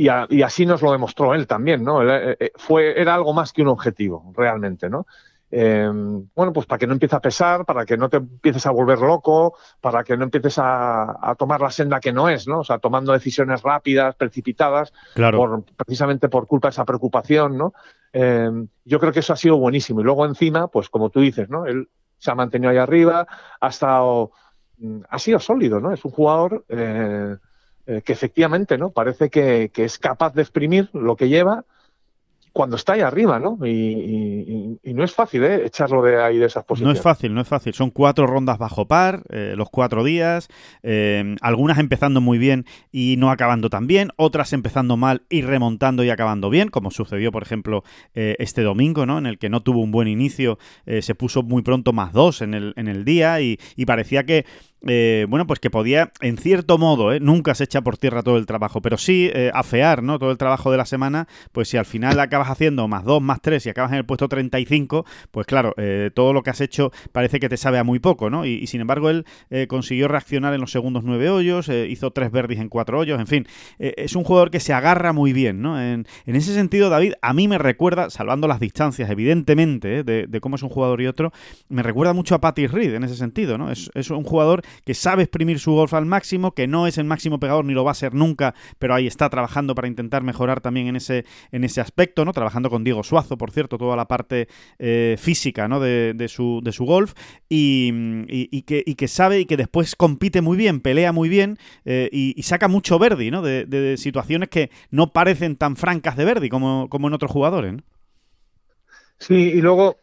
Y, 0.00 0.42
así 0.42 0.64
nos 0.64 0.80
lo 0.80 0.92
demostró 0.92 1.34
él 1.34 1.46
también, 1.46 1.84
¿no? 1.84 2.02
Eh, 2.02 2.36
eh, 2.40 2.52
fue, 2.56 2.98
era 2.98 3.14
algo 3.14 3.34
más 3.34 3.52
que 3.52 3.60
un 3.60 3.68
objetivo, 3.68 4.32
realmente, 4.34 4.88
¿no? 4.88 5.06
Em, 5.50 6.26
bueno, 6.34 6.52
pues 6.52 6.64
para 6.66 6.78
que 6.78 6.86
no 6.86 6.94
empiece 6.94 7.16
a 7.16 7.20
pesar, 7.20 7.66
para 7.66 7.84
que 7.84 7.98
no 7.98 8.08
te 8.08 8.18
empieces 8.18 8.64
a 8.64 8.70
volver 8.70 9.00
loco, 9.00 9.56
para 9.80 10.02
que 10.02 10.16
no 10.16 10.24
empieces 10.24 10.58
a, 10.58 11.34
tomar 11.36 11.60
la 11.60 11.70
senda 11.70 12.00
que 12.00 12.12
no 12.12 12.30
es, 12.30 12.48
¿no? 12.48 12.60
O 12.60 12.64
sea, 12.64 12.78
tomando 12.78 13.12
decisiones 13.12 13.60
rápidas, 13.62 14.14
precipitadas, 14.14 14.92
claro. 15.14 15.64
precisamente 15.76 16.30
por 16.30 16.46
culpa 16.46 16.68
de 16.68 16.70
esa 16.70 16.84
preocupación, 16.86 17.58
¿no? 17.58 17.74
Em, 18.12 18.68
yo 18.84 19.00
creo 19.00 19.12
que 19.12 19.20
eso 19.20 19.34
ha 19.34 19.36
sido 19.36 19.58
buenísimo. 19.58 20.00
Y 20.00 20.04
luego 20.04 20.24
encima, 20.24 20.68
pues 20.68 20.88
como 20.88 21.10
tú 21.10 21.20
dices, 21.20 21.50
¿no? 21.50 21.66
Él 21.66 21.88
se 22.16 22.30
ha 22.30 22.34
mantenido 22.34 22.70
ahí 22.70 22.78
arriba, 22.78 23.26
ha 23.60 23.68
estado, 23.68 24.30
mm, 24.78 25.00
ha 25.10 25.18
sido 25.18 25.40
sólido, 25.40 25.78
¿no? 25.80 25.92
Es 25.92 26.04
un 26.04 26.12
jugador 26.12 26.64
eh, 26.68 27.36
eh, 27.90 28.02
que 28.02 28.12
efectivamente, 28.12 28.78
¿no? 28.78 28.90
Parece 28.90 29.30
que, 29.30 29.70
que, 29.72 29.82
es 29.82 29.98
capaz 29.98 30.32
de 30.32 30.42
exprimir 30.42 30.90
lo 30.92 31.16
que 31.16 31.28
lleva 31.28 31.64
cuando 32.52 32.76
está 32.76 32.92
ahí 32.92 33.00
arriba, 33.00 33.40
¿no? 33.40 33.58
Y, 33.66 34.78
no 34.84 35.02
es 35.02 35.12
fácil, 35.12 35.42
¿eh? 35.42 35.66
Echarlo 35.66 36.00
de 36.02 36.22
ahí 36.22 36.38
de 36.38 36.46
esas 36.46 36.64
posiciones. 36.64 36.94
No 36.94 36.98
es 36.98 37.02
fácil, 37.02 37.34
no 37.34 37.40
es 37.40 37.48
fácil. 37.48 37.74
Son 37.74 37.90
cuatro 37.90 38.28
rondas 38.28 38.58
bajo 38.58 38.86
par, 38.86 39.24
eh, 39.30 39.54
los 39.56 39.70
cuatro 39.70 40.04
días, 40.04 40.48
eh, 40.84 41.34
algunas 41.40 41.78
empezando 41.78 42.20
muy 42.20 42.38
bien 42.38 42.64
y 42.92 43.16
no 43.18 43.32
acabando 43.32 43.70
tan 43.70 43.88
bien, 43.88 44.10
otras 44.16 44.52
empezando 44.52 44.96
mal 44.96 45.22
y 45.28 45.42
remontando 45.42 46.04
y 46.04 46.10
acabando 46.10 46.48
bien, 46.48 46.68
como 46.68 46.92
sucedió, 46.92 47.32
por 47.32 47.42
ejemplo, 47.42 47.82
este 48.14 48.62
domingo, 48.62 49.04
¿no? 49.04 49.18
En 49.18 49.26
el 49.26 49.38
que 49.38 49.48
no 49.48 49.62
tuvo 49.62 49.80
un 49.80 49.90
buen 49.90 50.06
inicio, 50.06 50.58
se 51.00 51.14
puso 51.16 51.42
muy 51.42 51.62
pronto 51.62 51.92
más 51.92 52.12
dos 52.12 52.40
en 52.40 52.54
el, 52.54 52.72
en 52.76 52.86
el 52.86 53.04
día 53.04 53.40
y, 53.40 53.58
y 53.74 53.86
parecía 53.86 54.24
que 54.24 54.44
eh, 54.86 55.26
bueno, 55.28 55.46
pues 55.46 55.60
que 55.60 55.70
podía, 55.70 56.10
en 56.20 56.38
cierto 56.38 56.78
modo, 56.78 57.12
¿eh? 57.12 57.20
nunca 57.20 57.54
se 57.54 57.64
echa 57.64 57.82
por 57.82 57.98
tierra 57.98 58.22
todo 58.22 58.38
el 58.38 58.46
trabajo, 58.46 58.80
pero 58.80 58.96
sí 58.96 59.30
eh, 59.32 59.50
afear, 59.52 60.02
¿no? 60.02 60.18
Todo 60.18 60.30
el 60.30 60.38
trabajo 60.38 60.70
de 60.70 60.78
la 60.78 60.86
semana, 60.86 61.28
pues 61.52 61.68
si 61.68 61.76
al 61.76 61.84
final 61.84 62.18
acabas 62.18 62.48
haciendo 62.48 62.88
más 62.88 63.04
dos, 63.04 63.20
más 63.20 63.40
tres 63.42 63.66
y 63.66 63.70
acabas 63.70 63.92
en 63.92 63.98
el 63.98 64.06
puesto 64.06 64.28
35, 64.28 65.04
pues 65.30 65.46
claro, 65.46 65.74
todo 66.14 66.32
lo 66.32 66.42
que 66.42 66.50
has 66.50 66.60
hecho 66.60 66.92
parece 67.12 67.40
que 67.40 67.48
te 67.48 67.56
sabe 67.56 67.78
a 67.78 67.84
muy 67.84 67.98
poco, 67.98 68.30
¿no? 68.30 68.46
Y, 68.46 68.66
sin 68.66 68.80
embargo, 68.80 69.10
él 69.10 69.26
consiguió 69.68 70.08
reaccionar 70.08 70.54
en 70.54 70.60
los 70.60 70.70
segundos 70.70 71.04
nueve 71.04 71.30
hoyos, 71.30 71.68
hizo 71.68 72.10
tres 72.10 72.30
verdes 72.30 72.58
en 72.58 72.68
cuatro 72.68 72.98
hoyos, 72.98 73.20
en 73.20 73.26
fin, 73.26 73.46
es 73.78 74.14
un 74.16 74.24
jugador 74.24 74.50
que 74.50 74.60
se 74.60 74.72
agarra 74.72 75.12
muy 75.12 75.32
bien, 75.32 75.60
¿no? 75.62 75.80
En, 75.80 76.06
ese 76.26 76.54
sentido, 76.54 76.88
David, 76.88 77.14
a 77.22 77.32
mí 77.32 77.48
me 77.48 77.58
recuerda, 77.58 78.10
salvando 78.10 78.48
las 78.48 78.60
distancias, 78.60 79.10
evidentemente, 79.10 80.04
de, 80.04 80.40
cómo 80.40 80.56
es 80.56 80.62
un 80.62 80.70
jugador 80.70 81.00
y 81.00 81.06
otro, 81.06 81.32
me 81.68 81.82
recuerda 81.82 82.12
mucho 82.12 82.34
a 82.34 82.40
Patty 82.40 82.66
Reed 82.66 82.94
en 82.94 83.04
ese 83.04 83.16
sentido, 83.16 83.58
¿no? 83.58 83.70
Es, 83.70 83.90
es 83.94 84.10
un 84.10 84.24
jugador 84.24 84.62
que 84.84 84.94
sabe 84.94 85.22
exprimir 85.22 85.58
su 85.58 85.72
golf 85.72 85.94
al 85.94 86.06
máximo, 86.06 86.52
que 86.52 86.66
no 86.66 86.86
es 86.86 86.98
el 86.98 87.04
máximo 87.04 87.38
pegador 87.40 87.64
ni 87.64 87.74
lo 87.74 87.84
va 87.84 87.92
a 87.92 87.94
ser 87.94 88.14
nunca, 88.14 88.54
pero 88.78 88.94
ahí 88.94 89.06
está 89.06 89.28
trabajando 89.28 89.74
para 89.74 89.88
intentar 89.88 90.22
mejorar 90.22 90.60
también 90.60 90.88
en 90.88 90.96
ese, 90.96 91.24
en 91.52 91.64
ese 91.64 91.80
aspecto, 91.80 92.24
¿no? 92.24 92.32
Trabajando 92.32 92.70
con 92.70 92.84
Diego 92.84 93.02
Suazo, 93.02 93.36
por 93.36 93.50
cierto, 93.50 93.78
toda 93.78 93.96
la 93.96 94.06
parte 94.06 94.48
eh, 94.78 95.16
física, 95.18 95.68
¿no? 95.68 95.80
De, 95.80 96.26
su, 96.28 96.60
de 96.62 96.72
su 96.72 96.84
golf 96.84 97.14
y, 97.48 98.62
que, 98.62 98.84
que 98.84 99.08
sabe 99.08 99.40
y 99.40 99.44
que 99.46 99.56
después 99.56 99.96
compite 99.96 100.40
muy 100.40 100.56
bien, 100.56 100.80
pelea 100.80 101.12
muy 101.12 101.28
bien 101.28 101.58
eh, 101.84 102.08
y, 102.12 102.42
saca 102.42 102.68
mucho 102.68 102.98
Verdi, 102.98 103.30
¿no? 103.30 103.42
De, 103.42 103.96
situaciones 103.96 104.48
que 104.48 104.70
no 104.90 105.12
parecen 105.12 105.56
tan 105.56 105.76
francas 105.76 106.16
de 106.16 106.24
Verdi 106.24 106.48
como, 106.48 106.88
como 106.88 107.08
en 107.08 107.14
otros 107.14 107.30
jugadores, 107.30 107.74
Sí, 109.18 109.34
y 109.34 109.60
luego, 109.60 109.98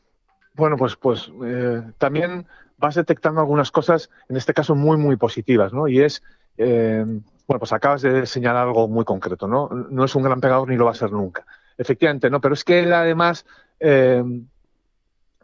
bueno, 0.53 0.77
pues, 0.77 0.95
pues 0.95 1.31
eh, 1.43 1.81
también 1.97 2.45
vas 2.77 2.95
detectando 2.95 3.41
algunas 3.41 3.71
cosas, 3.71 4.09
en 4.29 4.37
este 4.37 4.53
caso 4.53 4.75
muy, 4.75 4.97
muy 4.97 5.15
positivas, 5.15 5.73
¿no? 5.73 5.87
Y 5.87 6.01
es, 6.01 6.23
eh, 6.57 7.03
bueno, 7.47 7.59
pues 7.59 7.73
acabas 7.73 8.01
de 8.01 8.25
señalar 8.25 8.67
algo 8.67 8.87
muy 8.87 9.05
concreto, 9.05 9.47
¿no? 9.47 9.69
No 9.69 10.05
es 10.05 10.15
un 10.15 10.23
gran 10.23 10.39
pegador 10.39 10.69
ni 10.69 10.75
lo 10.75 10.85
va 10.85 10.91
a 10.91 10.95
ser 10.95 11.11
nunca. 11.11 11.45
Efectivamente, 11.77 12.29
¿no? 12.29 12.41
Pero 12.41 12.53
es 12.53 12.63
que 12.63 12.79
él 12.79 12.93
además, 12.93 13.45
eh, 13.79 14.23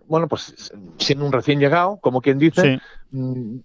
bueno, 0.06 0.28
pues 0.28 0.74
siendo 0.98 1.26
un 1.26 1.32
recién 1.32 1.60
llegado, 1.60 1.98
como 1.98 2.22
quien 2.22 2.38
dice, 2.38 2.80
mm, 3.12 3.58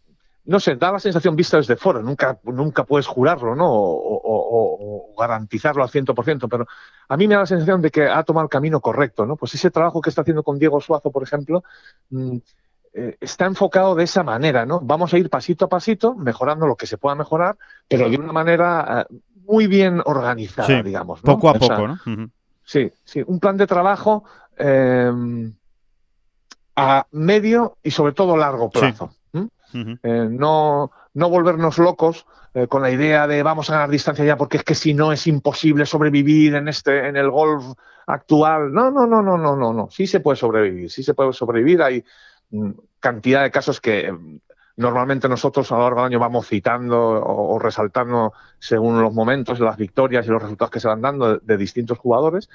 no 0.49 0.61
sé, 0.61 0.77
da 0.77 0.91
la 0.91 0.99
sensación 0.99 1.37
vista 1.37 1.59
desde 1.59 1.77
fuera, 1.77 2.01
nunca, 2.01 2.39
nunca 2.45 2.85
puedes 2.85 3.07
jurarlo, 3.07 3.55
¿no? 3.55 3.67
O, 3.69 5.15
garantizarlo 5.19 5.83
al 5.83 5.91
100%, 5.91 6.49
pero 6.49 6.65
a 7.09 7.17
mí 7.17 7.27
me 7.27 7.35
da 7.35 7.41
la 7.41 7.47
sensación 7.47 7.83
de 7.83 7.91
que 7.91 8.07
ha 8.07 8.23
tomado 8.23 8.45
el 8.45 8.51
camino 8.51 8.81
correcto, 8.81 9.27
¿no? 9.27 9.37
Pues 9.37 9.53
ese 9.55 9.71
trabajo 9.71 10.01
que 10.01 10.11
está 10.11 10.23
haciendo 10.23 10.45
con 10.45 10.61
Diego 10.61 10.81
Suazo, 10.81 11.11
por 11.11 11.25
ejemplo, 11.25 11.65
mm, 12.11 12.39
eh, 12.93 13.17
está 13.21 13.47
enfocado 13.47 13.95
de 13.95 14.05
esa 14.05 14.23
manera, 14.23 14.67
¿no? 14.67 14.81
Vamos 14.81 15.13
a 15.13 15.19
ir 15.19 15.31
pasito 15.31 15.67
a 15.67 15.69
pasito, 15.69 16.15
mejorando 16.15 16.67
lo 16.67 16.77
que 16.77 16.87
se 16.87 16.99
pueda 16.99 17.15
mejorar, 17.15 17.57
pero 17.87 18.09
de 18.09 18.17
una 18.17 18.33
manera 18.33 19.07
eh, 19.09 19.15
muy 19.47 19.67
bien 19.67 20.03
organizada, 20.05 20.83
digamos. 20.83 21.21
Poco 21.21 21.51
a 21.51 21.55
poco, 21.55 21.89
¿no? 21.89 21.99
Sí, 22.65 22.91
sí, 23.05 23.23
un 23.27 23.41
plan 23.41 23.57
de 23.57 23.67
trabajo 23.67 24.25
eh, 24.57 25.13
a 26.77 27.07
medio 27.13 27.79
y 27.83 27.91
sobre 27.91 28.13
todo 28.13 28.37
largo 28.37 28.71
plazo. 28.71 29.13
no, 29.73 30.91
no 31.15 31.31
volvernos 31.31 31.79
locos 31.79 32.27
con 32.69 32.83
la 32.83 32.91
idea 32.91 33.27
de 33.27 33.43
vamos 33.43 33.71
a 33.71 33.75
ganar 33.75 33.91
distancia 33.91 34.25
ya 34.25 34.37
porque 34.37 34.57
es 34.57 34.65
que 34.65 34.75
si 34.75 34.95
no 34.95 35.13
es 35.13 35.27
imposible 35.27 35.87
sobrevivir 35.87 36.55
en 36.55 36.67
este 36.67 37.07
en 37.07 37.17
el 37.17 37.31
golf 37.31 37.65
actual. 38.09 38.73
No, 38.73 38.91
no, 38.91 39.07
no, 39.07 39.23
no, 39.23 39.37
no, 39.37 39.55
no, 39.55 39.73
no. 39.73 39.89
Sí 39.91 40.07
se 40.07 40.21
puede 40.21 40.37
sobrevivir, 40.37 40.91
sí 40.91 41.03
se 41.03 41.15
puede 41.15 41.33
sobrevivir. 41.33 41.83
Hay 41.83 42.05
cantidad 43.01 43.43
de 43.43 43.51
casos 43.51 43.81
que 43.81 44.11
mm, 44.13 44.39
normalmente 44.77 45.29
nosotros 45.29 45.71
a 45.73 45.77
lo 45.77 45.83
largo 45.83 46.01
del 46.01 46.07
año 46.07 46.19
vamos 46.21 46.47
citando 46.47 46.99
o, 46.99 47.59
resaltando 47.59 48.33
según 48.59 49.03
los 49.03 49.13
momentos, 49.13 49.61
las 49.61 49.77
victorias 49.77 50.27
y 50.27 50.31
los 50.31 50.43
resultados 50.43 50.71
que 50.71 50.81
se 50.81 50.89
van 50.89 51.03
dando 51.03 51.39
de, 51.39 51.57
distintos 51.57 51.99
jugadores. 51.99 52.49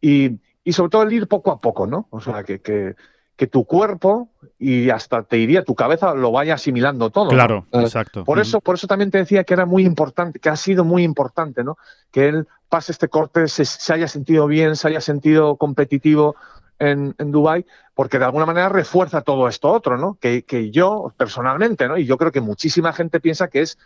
Y, 0.00 0.38
sobre 0.72 0.90
todo 0.90 1.02
el 1.02 1.12
ir 1.12 1.28
poco 1.28 1.52
a 1.52 1.60
poco, 1.60 1.86
¿no? 1.86 2.08
O 2.10 2.20
sea, 2.20 2.42
que, 2.42 2.60
que, 2.60 3.46
tu 3.46 3.64
cuerpo 3.64 4.30
y 4.58 4.90
hasta 4.90 5.22
te 5.22 5.36
diría 5.36 5.62
tu 5.62 5.74
cabeza 5.74 6.14
lo 6.14 6.32
vaya 6.32 6.54
asimilando 6.54 7.10
todo. 7.10 7.28
Claro, 7.28 7.66
eh, 7.70 7.82
exacto. 7.82 8.24
Por 8.24 8.40
eso, 8.40 8.60
por 8.60 8.74
eso 8.74 8.86
también 8.88 9.10
te 9.10 9.18
decía 9.18 9.44
que 9.44 9.54
era 9.54 9.66
muy 9.66 9.84
importante, 9.84 10.40
que 10.40 10.48
ha 10.48 10.56
sido 10.56 10.84
muy 10.84 11.04
importante, 11.04 11.62
¿no? 11.62 11.76
Que 12.10 12.28
él 12.28 12.48
pase 12.68 12.92
este 12.92 13.08
corte, 13.08 13.46
se 13.46 13.92
haya 13.92 14.08
sentido 14.08 14.46
bien, 14.46 14.74
se 14.74 14.88
haya 14.88 15.00
sentido 15.00 15.56
competitivo, 15.56 16.34
en, 16.78 17.14
en 17.18 17.32
Dubái, 17.32 17.66
porque 17.96 18.18
de 18.18 18.26
alguna 18.26 18.44
manera 18.44 18.68
refuerza 18.68 19.22
todo 19.22 19.48
esto 19.48 19.72
otro, 19.72 19.96
¿no? 19.96 20.18
Que, 20.20 20.70
yo, 20.70 21.14
personalmente, 21.16 21.88
¿no? 21.88 21.96
Y 21.96 22.04
yo 22.04 22.18
creo 22.18 22.30
que 22.30 22.42
muchísima 22.42 22.92
gente 22.92 23.20
piensa 23.20 23.48
que 23.48 23.62
es 23.62 23.78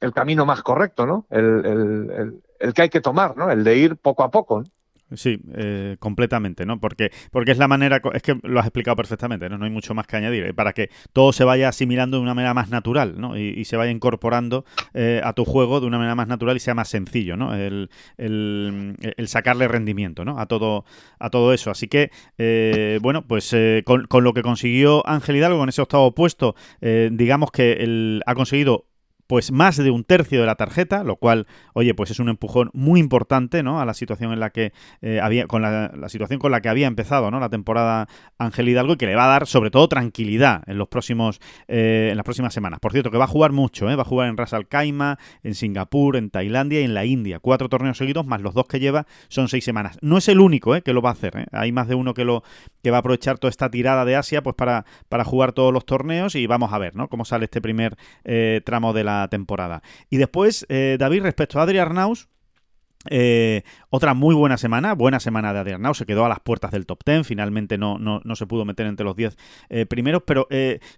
el 0.00 0.12
camino 0.12 0.44
más 0.44 0.62
correcto, 0.62 1.06
¿no? 1.06 1.26
El, 1.30 2.42
el 2.60 2.74
que 2.74 2.82
hay 2.82 2.90
que 2.90 3.00
tomar, 3.00 3.38
¿no? 3.38 3.50
El 3.50 3.64
de 3.64 3.76
ir 3.76 3.96
poco 3.96 4.22
a 4.22 4.30
poco. 4.30 4.60
¿no? 4.60 4.66
Sí, 5.12 5.38
eh, 5.54 5.96
completamente, 5.98 6.64
¿no? 6.64 6.80
Porque, 6.80 7.10
porque 7.30 7.52
es 7.52 7.58
la 7.58 7.68
manera, 7.68 8.00
es 8.14 8.22
que 8.22 8.38
lo 8.42 8.58
has 8.58 8.66
explicado 8.66 8.96
perfectamente, 8.96 9.48
¿no? 9.50 9.58
No 9.58 9.66
hay 9.66 9.70
mucho 9.70 9.94
más 9.94 10.06
que 10.06 10.16
añadir, 10.16 10.44
¿eh? 10.44 10.54
para 10.54 10.72
que 10.72 10.88
todo 11.12 11.32
se 11.32 11.44
vaya 11.44 11.68
asimilando 11.68 12.16
de 12.16 12.22
una 12.22 12.34
manera 12.34 12.54
más 12.54 12.70
natural, 12.70 13.20
¿no? 13.20 13.36
Y, 13.36 13.64
se 13.64 13.76
vaya 13.76 13.90
incorporando 13.90 14.64
eh, 14.92 15.20
a 15.24 15.32
tu 15.32 15.44
juego 15.44 15.80
de 15.80 15.86
una 15.86 15.98
manera 15.98 16.14
más 16.14 16.28
natural 16.28 16.56
y 16.56 16.60
sea 16.60 16.74
más 16.74 16.88
sencillo, 16.88 17.36
¿no? 17.36 17.54
El, 17.54 17.88
sacarle 19.26 19.68
rendimiento, 19.68 20.24
¿no? 20.24 20.38
A 20.38 20.46
todo, 20.46 20.84
a 21.18 21.30
todo 21.30 21.52
eso. 21.52 21.70
Así 21.70 21.88
que, 21.88 22.10
bueno, 23.02 23.26
pues 23.26 23.54
con, 23.84 24.06
con, 24.06 24.24
lo 24.24 24.32
que 24.32 24.42
consiguió 24.42 25.06
Ángel 25.06 25.36
Hidalgo 25.36 25.58
con 25.58 25.68
ese 25.68 25.82
octavo 25.82 26.14
puesto, 26.14 26.54
digamos 26.80 27.50
que 27.50 27.72
él 27.72 28.22
ha 28.26 28.34
conseguido 28.34 28.86
pues 29.26 29.52
más 29.52 29.76
de 29.76 29.90
un 29.90 30.04
tercio 30.04 30.40
de 30.40 30.46
la 30.46 30.54
tarjeta, 30.56 31.02
lo 31.04 31.16
cual, 31.16 31.46
oye, 31.72 31.94
pues 31.94 32.10
es 32.10 32.18
un 32.18 32.28
empujón 32.28 32.70
muy 32.72 33.00
importante, 33.00 33.62
¿no? 33.62 33.80
A 33.80 33.84
la 33.84 33.94
situación 33.94 34.32
en 34.32 34.40
la 34.40 34.50
que 34.50 34.72
eh, 35.00 35.20
había, 35.20 35.46
con 35.46 35.62
la, 35.62 35.92
situación 36.08 36.38
con 36.38 36.52
la 36.52 36.60
que 36.60 36.68
había 36.68 36.86
empezado, 36.86 37.30
¿no? 37.30 37.40
La 37.40 37.48
temporada 37.48 38.08
Ángel 38.38 38.68
Hidalgo 38.68 38.94
y 38.94 38.96
que 38.96 39.06
le 39.06 39.14
va 39.14 39.24
a 39.24 39.28
dar, 39.28 39.46
sobre 39.46 39.70
todo, 39.70 39.88
tranquilidad 39.88 40.62
en 40.66 40.78
los 40.78 40.88
próximos, 40.88 41.40
eh, 41.68 42.08
en 42.10 42.16
las 42.16 42.24
próximas 42.24 42.52
semanas. 42.52 42.80
Por 42.80 42.92
cierto, 42.92 43.10
que 43.10 43.18
va 43.18 43.24
a 43.24 43.28
jugar 43.28 43.52
mucho, 43.52 43.90
¿eh? 43.90 43.96
Va 43.96 44.02
a 44.02 44.06
jugar 44.06 44.28
en 44.28 44.36
Ras 44.36 44.52
Al 44.52 44.68
Khaimah, 44.68 45.18
en 45.42 45.54
Singapur, 45.54 46.16
en 46.16 46.30
Tailandia 46.30 46.80
y 46.80 46.84
en 46.84 46.94
la 46.94 47.04
India. 47.04 47.38
Cuatro 47.38 47.68
torneos 47.68 47.96
seguidos, 47.96 48.26
más 48.26 48.42
los 48.42 48.54
dos 48.54 48.66
que 48.66 48.78
lleva, 48.78 49.06
son 49.28 49.48
seis 49.48 49.64
semanas. 49.64 49.98
No 50.02 50.18
es 50.18 50.28
el 50.28 50.40
único, 50.40 50.76
¿eh? 50.76 50.82
Que 50.82 50.92
lo 50.92 51.00
va 51.00 51.10
a 51.10 51.12
hacer, 51.12 51.36
¿eh? 51.36 51.46
Hay 51.52 51.72
más 51.72 51.88
de 51.88 51.94
uno 51.94 52.12
que 52.12 52.24
lo 52.24 52.42
que 52.82 52.90
va 52.90 52.98
a 52.98 53.00
aprovechar 53.00 53.38
toda 53.38 53.50
esta 53.50 53.70
tirada 53.70 54.04
de 54.04 54.16
Asia, 54.16 54.42
pues 54.42 54.54
para, 54.54 54.84
para 55.08 55.24
jugar 55.24 55.52
todos 55.52 55.72
los 55.72 55.86
torneos 55.86 56.34
y 56.34 56.46
vamos 56.46 56.72
a 56.72 56.78
ver, 56.78 56.94
¿no? 56.94 57.08
Cómo 57.08 57.24
sale 57.24 57.44
este 57.44 57.62
primer 57.62 57.96
tramo 58.64 58.92
de 58.92 59.04
la 59.04 59.13
temporada. 59.30 59.82
Y 60.10 60.16
después, 60.16 60.66
eh, 60.68 60.96
David, 60.98 61.22
respecto 61.22 61.58
a 61.58 61.62
Adri 61.62 61.78
Arnaus, 61.78 62.28
eh, 63.10 63.62
otra 63.90 64.14
muy 64.14 64.34
buena 64.34 64.56
semana, 64.56 64.94
buena 64.94 65.20
semana 65.20 65.52
de 65.52 65.58
Adrián 65.58 65.94
se 65.94 66.06
quedó 66.06 66.24
a 66.24 66.28
las 66.28 66.40
puertas 66.40 66.70
del 66.70 66.86
top 66.86 67.00
10, 67.04 67.26
finalmente 67.26 67.76
no, 67.76 67.98
no, 67.98 68.22
no 68.24 68.36
se 68.36 68.46
pudo 68.46 68.64
meter 68.64 68.86
entre 68.86 69.04
los 69.04 69.14
10 69.14 69.36
eh, 69.68 69.84
primeros, 69.84 70.22
pero 70.26 70.48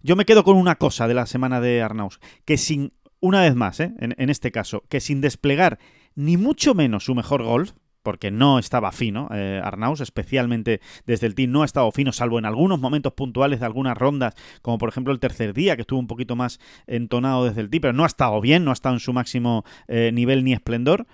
yo 0.03 0.15
me 0.15 0.25
quedo 0.25 0.45
con 0.45 0.57
una 0.57 0.77
cosa 0.77 1.09
de 1.09 1.15
la 1.15 1.27
semana 1.27 1.61
de 1.61 1.83
Arnaus, 1.83 2.21
que 2.45 2.59
sin, 2.59 2.93
una 3.19 3.41
vez 3.41 3.57
más, 3.57 3.81
en, 3.81 3.97
en, 3.99 4.31
este 4.31 4.53
caso, 4.53 4.85
que 4.89 5.01
sin 5.01 5.21
desplegar 5.21 5.79
ni 6.15 6.37
mucho 6.37 6.75
menos 6.75 7.05
su 7.05 7.15
mejor 7.17 7.43
golf, 7.43 7.73
porque 8.07 8.31
no 8.31 8.61
estaba 8.61 8.93
fino. 8.93 9.29
Eh, 9.33 9.61
Arnaus, 9.65 10.01
especialmente 10.01 10.81
desde 11.07 11.27
el 11.27 11.35
team, 11.35 11.51
no 11.51 11.63
ha 11.63 11.65
estado 11.65 11.91
fino, 11.91 12.13
salvo 12.13 12.39
en 12.39 12.45
algunos 12.45 12.79
momentos 12.79 13.15
puntuales 13.15 13.59
de 13.59 13.67
algunas 13.67 13.99
rondas, 13.99 14.35
como 14.63 14.79
por 14.79 14.89
ejemplo 14.89 15.13
el 15.13 15.19
tercer 15.19 15.53
día, 15.53 15.75
que 15.75 15.81
estuvo 15.81 15.99
un 15.99 16.07
poquito 16.07 16.37
más 16.37 16.61
entonado 16.87 17.47
desde 17.47 17.63
el 17.63 17.69
team, 17.69 17.81
pero 17.81 17.93
no 17.95 18.05
ha 18.05 18.07
estado 18.07 18.41
bien, 18.41 18.65
no 18.65 18.71
ha 18.71 18.75
estado 18.75 18.95
en 18.95 19.01
su 19.01 19.13
máximo 19.13 19.65
eh, 19.89 20.13
nivel 20.15 20.45
ni 20.45 20.53
esplendor 20.53 21.09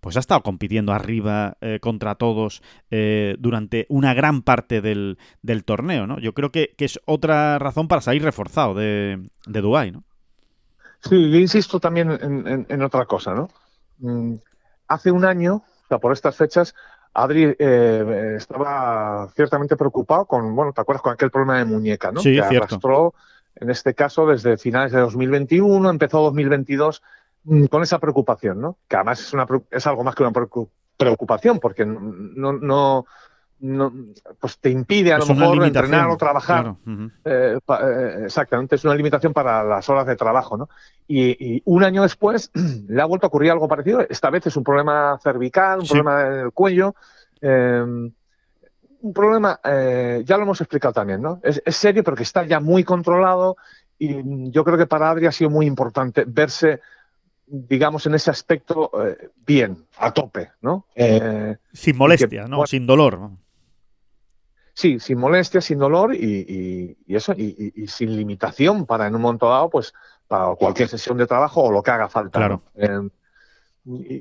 pues 0.00 0.16
ha 0.16 0.20
estado 0.20 0.42
compitiendo 0.44 0.92
arriba 0.92 1.56
eh, 1.60 1.80
contra 1.80 2.14
todos 2.14 2.62
durante 3.38 3.86
una 3.88 4.14
gran 4.14 4.42
parte 4.42 4.80
del, 4.80 5.18
torneo, 5.64 6.06
¿no? 6.06 6.20
Yo 6.20 6.32
creo 6.32 6.52
que, 6.52 6.76
es 6.78 7.00
otra 7.06 7.58
razón 7.58 7.88
para 7.88 8.02
salir 8.02 8.22
reforzado 8.22 8.74
de, 8.74 9.30
de 9.46 9.60
Dubái, 9.60 9.90
¿no? 9.90 10.04
Sí, 11.00 11.28
yo 11.28 11.38
insisto 11.38 11.80
también 11.80 12.66
en, 12.68 12.82
otra 12.82 13.06
cosa, 13.06 13.34
¿no? 13.34 13.48
Mm, 13.98 14.36
hace 14.86 15.10
un 15.10 15.24
año 15.24 15.64
o 15.86 15.88
sea, 15.88 15.98
por 15.98 16.12
estas 16.12 16.36
fechas, 16.36 16.74
Adri 17.14 17.54
eh, 17.58 18.34
estaba 18.36 19.28
ciertamente 19.36 19.76
preocupado 19.76 20.26
con, 20.26 20.54
bueno, 20.56 20.72
¿te 20.72 20.80
acuerdas 20.80 21.02
con 21.02 21.12
aquel 21.12 21.30
problema 21.30 21.58
de 21.58 21.64
muñeca, 21.64 22.10
¿no? 22.10 22.20
Sí, 22.20 22.34
que 22.34 22.42
cierto. 22.42 22.64
arrastró, 22.64 23.14
en 23.54 23.70
este 23.70 23.94
caso, 23.94 24.26
desde 24.26 24.58
finales 24.58 24.92
de 24.92 25.00
2021, 25.00 25.88
empezó 25.88 26.22
2022 26.22 27.02
mm, 27.44 27.64
con 27.66 27.82
esa 27.82 28.00
preocupación, 28.00 28.60
¿no? 28.60 28.78
Que 28.88 28.96
además 28.96 29.20
es, 29.20 29.32
una, 29.32 29.46
es 29.70 29.86
algo 29.86 30.02
más 30.02 30.16
que 30.16 30.24
una 30.24 30.32
preocupación, 30.96 31.60
porque 31.60 31.86
no, 31.86 32.52
no 32.52 33.06
no, 33.58 33.92
pues 34.38 34.58
te 34.58 34.70
impide 34.70 35.12
a 35.12 35.18
lo 35.18 35.26
mejor 35.26 35.64
entrenar 35.64 36.08
o 36.08 36.16
trabajar. 36.16 36.74
Eh, 37.24 37.58
eh, 37.66 38.22
exactamente, 38.24 38.76
es 38.76 38.84
una 38.84 38.94
limitación 38.94 39.32
para 39.32 39.64
las 39.64 39.88
horas 39.88 40.06
de 40.06 40.16
trabajo. 40.16 40.56
¿no? 40.56 40.68
Y, 41.08 41.62
un 41.64 41.82
año 41.82 42.02
después 42.02 42.50
le 42.88 43.00
ha 43.00 43.06
vuelto 43.06 43.26
a 43.26 43.28
ocurrir 43.28 43.50
algo 43.50 43.68
parecido. 43.68 44.00
Esta 44.08 44.30
vez 44.30 44.46
es 44.46 44.56
un 44.56 44.64
problema 44.64 45.18
cervical, 45.22 45.80
un 45.80 45.86
problema 45.86 46.26
en 46.26 46.32
el 46.40 46.52
cuello. 46.52 46.94
Em, 47.40 48.12
un 49.00 49.12
problema, 49.12 49.60
eh, 49.64 50.22
ya 50.26 50.36
lo 50.36 50.42
hemos 50.42 50.60
explicado 50.60 50.92
también, 50.92 51.22
¿no? 51.22 51.40
Es, 51.42 51.62
es, 51.64 51.76
serio, 51.76 52.02
pero 52.02 52.16
que 52.16 52.24
está 52.24 52.44
ya 52.44 52.60
muy 52.60 52.84
controlado. 52.84 53.56
Y 53.98 54.50
yo 54.50 54.64
creo 54.64 54.76
que 54.76 54.86
para 54.86 55.10
Adri 55.10 55.26
ha 55.26 55.32
sido 55.32 55.48
muy 55.48 55.66
importante 55.66 56.24
verse 56.26 56.80
digamos, 57.48 58.04
en 58.06 58.14
ese 58.16 58.28
aspecto 58.28 58.90
bien, 59.46 59.86
a 59.98 60.12
tope, 60.12 60.50
¿no? 60.62 60.86
sin 61.72 61.96
molestia, 61.96 62.48
¿no? 62.48 62.66
sin 62.66 62.88
dolor. 62.88 63.20
¿no? 63.20 63.38
Sí, 64.76 65.00
sin 65.00 65.18
molestia, 65.18 65.62
sin 65.62 65.78
dolor 65.78 66.14
y, 66.14 66.98
eso, 67.08 67.32
y, 67.32 67.86
sin 67.88 68.14
limitación 68.14 68.84
para 68.84 69.06
en 69.06 69.14
un 69.14 69.22
momento 69.22 69.48
dado, 69.48 69.70
pues, 69.70 69.94
para 70.28 70.54
cualquier 70.54 70.86
sesión 70.86 71.16
de 71.16 71.26
trabajo 71.26 71.62
o 71.62 71.72
lo 71.72 71.82
que 71.82 71.92
haga 71.92 72.10
falta. 72.10 72.38
Claro. 72.38 72.62
Eh, 72.74 73.08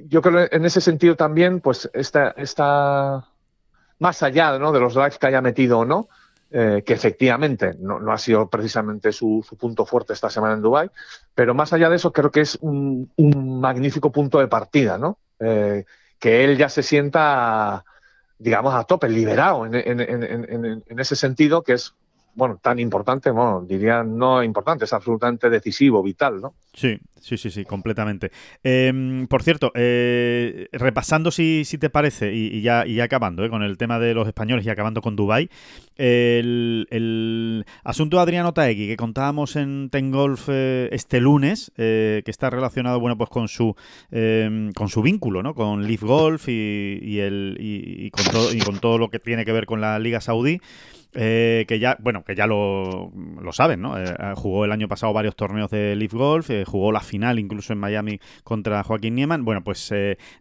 yo 0.08 0.22
creo 0.22 0.48
en 0.50 0.64
ese 0.64 0.80
sentido 0.80 1.18
también, 1.18 1.60
pues, 1.60 1.90
está, 1.94 2.30
está 2.38 3.28
más 4.00 4.24
allá 4.24 4.58
¿no? 4.58 4.72
de 4.72 4.80
los 4.80 4.96
likes 4.96 5.18
que 5.20 5.28
haya 5.28 5.42
metido 5.42 5.80
o 5.80 5.86
no, 5.86 6.08
eh, 6.52 6.84
que 6.86 6.94
efectivamente 6.94 7.76
no, 7.78 8.00
ha 8.10 8.18
sido 8.18 8.50
precisamente 8.50 9.12
su, 9.12 9.46
punto 9.60 9.86
fuerte 9.86 10.14
esta 10.14 10.30
semana 10.30 10.54
en 10.54 10.62
Dubái, 10.62 10.90
pero 11.34 11.54
más 11.54 11.74
allá 11.74 11.90
de 11.90 11.98
eso 11.98 12.14
creo 12.14 12.32
que 12.32 12.40
es 12.40 12.58
un, 12.62 13.12
magnífico 13.60 14.10
punto 14.10 14.40
de 14.40 14.48
partida, 14.48 14.98
¿no? 14.98 15.18
Eh, 15.38 15.84
que 16.18 16.46
él 16.46 16.58
ya 16.58 16.70
se 16.70 16.82
sienta 16.82 17.84
digamos, 18.38 18.74
a 18.74 18.84
tope, 18.84 19.10
liberado 19.10 19.66
en, 19.66 19.76
en, 19.76 20.00
en, 20.00 20.84
en, 20.88 21.00
ese 21.00 21.16
sentido 21.16 21.64
que 21.64 21.74
es 21.74 21.94
bueno, 22.36 22.60
tan 22.62 22.80
importante, 22.80 23.32
bueno, 23.32 23.66
diría 23.66 24.04
no 24.04 24.44
importante, 24.44 24.84
es 24.86 24.94
absolutamente 24.94 25.50
decisivo, 25.50 26.04
vital, 26.04 26.42
¿no? 26.42 26.54
Sí, 26.74 27.00
sí, 27.22 27.38
sí, 27.38 27.50
sí, 27.50 27.64
completamente. 27.64 28.32
Em, 28.62 29.26
por 29.28 29.42
cierto, 29.42 29.72
eh, 29.74 30.68
repasando 30.74 31.32
si, 31.32 31.64
si, 31.64 31.78
te 31.78 31.90
parece, 31.90 32.34
y, 32.34 32.62
ya, 32.62 32.86
y 32.86 33.00
acabando 33.00 33.46
eh, 33.46 33.50
con 33.50 33.64
el 33.64 33.78
tema 33.78 34.00
de 34.00 34.14
los 34.14 34.28
españoles 34.28 34.66
y 34.66 34.70
acabando 34.70 35.02
con 35.02 35.16
Dubai 35.16 35.50
el, 35.96 36.88
el, 36.92 37.66
asunto 37.86 38.18
de 38.18 38.24
Adriano 38.24 38.54
Taegui 38.54 38.88
que 38.88 38.98
contábamos 38.98 39.56
en 39.56 39.90
Tengolf 39.90 40.50
eh, 40.50 40.90
este 40.92 41.22
lunes, 41.22 41.72
que 41.78 42.24
está 42.26 42.50
relacionado, 42.50 43.00
bueno, 43.00 43.18
pues 43.18 43.30
con 43.30 43.48
su 43.48 43.76
em, 44.12 44.74
con 44.74 44.90
su 44.90 45.02
vínculo, 45.02 45.42
¿no? 45.42 45.56
Con 45.56 45.88
Leaf 45.88 46.04
Golf 46.04 46.50
y, 46.50 47.00
y 47.02 47.20
el, 47.20 47.56
y, 47.60 48.12
con 48.12 48.26
todo, 48.26 48.54
y 48.54 48.60
con 48.60 48.80
todo 48.80 48.98
lo 48.98 49.10
que 49.10 49.20
tiene 49.20 49.46
que 49.46 49.54
ver 49.54 49.66
con 49.66 49.80
la 49.80 49.98
Liga 50.00 50.20
Saudí. 50.20 50.60
Eh, 51.16 51.64
que 51.68 51.80
ya, 51.80 51.98
bueno, 52.02 52.24
que 52.26 52.36
ya 52.36 52.46
lo, 52.46 53.12
lo 53.42 53.54
saben, 53.54 53.82
¿no? 53.82 53.98
Eh, 53.98 54.06
jugó 54.36 54.66
el 54.66 54.72
año 54.74 54.90
pasado 54.90 55.14
varios 55.14 55.36
torneos 55.36 55.72
de 55.72 55.96
Leaf 55.96 56.14
Golf, 56.14 56.50
eh, 56.50 56.66
jugó 56.66 56.92
la 56.92 57.00
final 57.00 57.40
incluso 57.40 57.72
en 57.72 57.80
Miami 57.80 58.20
contra 58.44 58.84
Joaquín 58.84 59.16
Nieman. 59.16 59.46
Bueno, 59.46 59.64
pues 59.64 59.94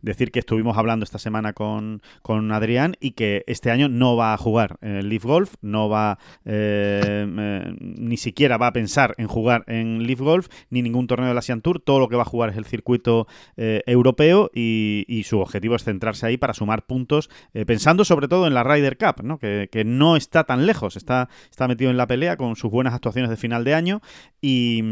decir 0.03 0.33
que 0.33 0.41
estuvimos 0.41 0.77
hablando 0.77 1.05
esta 1.05 1.18
semana 1.18 1.53
con, 1.53 2.03
con, 2.22 2.51
Adrián 2.51 2.97
y 3.01 3.12
que 3.12 3.45
este 3.47 3.70
año 3.70 3.89
no 3.89 4.16
va 4.16 4.35
a 4.35 4.37
jugar 4.37 4.79
Leaf 4.81 5.25
Golf, 5.25 5.55
no 5.61 5.89
va, 5.89 6.18
ni 6.45 8.16
siquiera 8.16 8.57
va 8.59 8.68
a 8.68 8.72
pensar 8.72 9.14
en 9.18 9.29
jugar 9.29 9.64
en 9.66 10.07
Leaf 10.07 10.20
Golf, 10.20 10.49
ni 10.70 10.83
ningún 10.83 11.07
torneo 11.07 11.29
de 11.29 11.35
la 11.35 11.41
Asian 11.41 11.61
Tour. 11.61 11.81
Todo 11.81 12.01
lo 12.01 12.09
que 12.09 12.16
va 12.16 12.22
a 12.22 12.27
jugar 12.27 12.51
es 12.51 12.57
el 12.57 12.64
circuito 12.64 13.27
europeo 13.57 14.51
y, 14.53 15.22
su 15.25 15.41
objetivo 15.41 15.77
es 15.77 15.85
centrarse 15.85 16.27
ahí 16.27 16.37
para 16.37 16.53
sumar 16.53 16.85
puntos, 16.85 17.31
pensando 17.66 18.05
sobre 18.05 18.29
todo 18.29 18.47
en 18.47 18.55
la 18.55 18.62
Ryder 18.62 18.99
Cup, 18.99 19.22
¿no? 19.22 19.39
Que, 19.39 19.68
que 19.70 19.85
no 19.85 20.16
está 20.16 20.45
tan 20.45 20.63
lejos, 20.64 20.96
está, 20.96 21.28
está 21.50 21.68
metido 21.68 21.90
en 21.90 21.96
la 21.96 22.06
pelea 22.06 22.36
con 22.36 22.56
sus 22.56 22.70
buenas 22.70 22.94
actuaciones 22.94 23.30
de 23.30 23.36
final 23.36 23.64
de 23.64 23.74
año 23.74 24.00
y, 24.40 24.82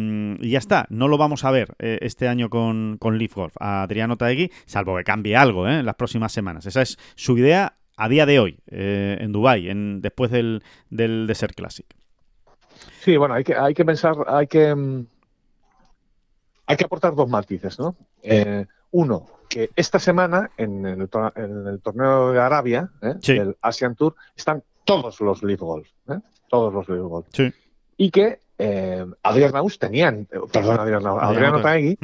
ya 0.48 0.58
está, 0.58 0.86
no 0.90 1.08
lo 1.08 1.18
vamos 1.18 1.44
a 1.44 1.50
ver 1.50 1.74
eh, 1.78 1.98
este 2.02 2.28
año 2.28 2.50
con, 2.50 2.96
con 2.98 3.18
Leaf 3.18 3.34
Golf, 3.34 3.54
a 3.60 3.82
Adriano 3.82 4.16
Taegui, 4.16 4.50
salvo 4.66 4.96
que 4.96 5.04
cambie 5.04 5.36
algo 5.36 5.68
eh, 5.68 5.80
en 5.80 5.86
las 5.86 5.94
próximas 5.94 6.32
semanas. 6.32 6.66
Esa 6.66 6.82
es 6.82 6.98
su 7.14 7.38
idea 7.38 7.74
a 7.96 8.08
día 8.08 8.26
de 8.26 8.38
hoy 8.38 8.58
eh, 8.70 9.18
en 9.20 9.32
Dubai 9.32 9.68
en, 9.68 10.00
después 10.00 10.30
del, 10.30 10.62
del 10.90 11.26
Desert 11.26 11.54
Classic. 11.54 11.86
Sí, 13.00 13.16
bueno, 13.16 13.34
hay 13.34 13.44
que, 13.44 13.54
hay 13.54 13.74
que 13.74 13.84
pensar, 13.84 14.14
hay 14.26 14.46
que, 14.46 14.74
mm, 14.74 15.06
hay 16.66 16.76
que 16.76 16.84
aportar 16.84 17.14
dos 17.14 17.28
matices, 17.28 17.78
¿no? 17.78 17.96
uno, 18.92 19.26
que 19.48 19.70
esta 19.76 19.98
semana 19.98 20.50
en 20.56 20.86
el, 20.86 21.08
en 21.36 21.66
el 21.66 21.80
torneo 21.82 22.32
de 22.32 22.40
Arabia, 22.40 22.90
el 23.26 23.56
Asian 23.60 23.94
Tour, 23.94 24.14
están 24.36 24.62
todos 24.84 25.20
los 25.20 25.42
Leaf 25.42 25.60
Golf, 25.60 25.88
¿eh? 26.08 26.18
todos 26.48 26.72
los 26.72 26.88
Leaf 26.88 27.02
Golf. 27.02 27.26
Sí. 27.32 27.52
Y 27.96 28.10
que 28.10 28.40
eh, 28.58 29.06
Adrián 29.22 29.52
Naus 29.52 29.78
tenían, 29.78 30.26
perdón, 30.52 30.80
Adrián 30.80 31.02
Naus, 31.02 31.22
Adriano 31.22 31.60
Taegui 31.60 31.98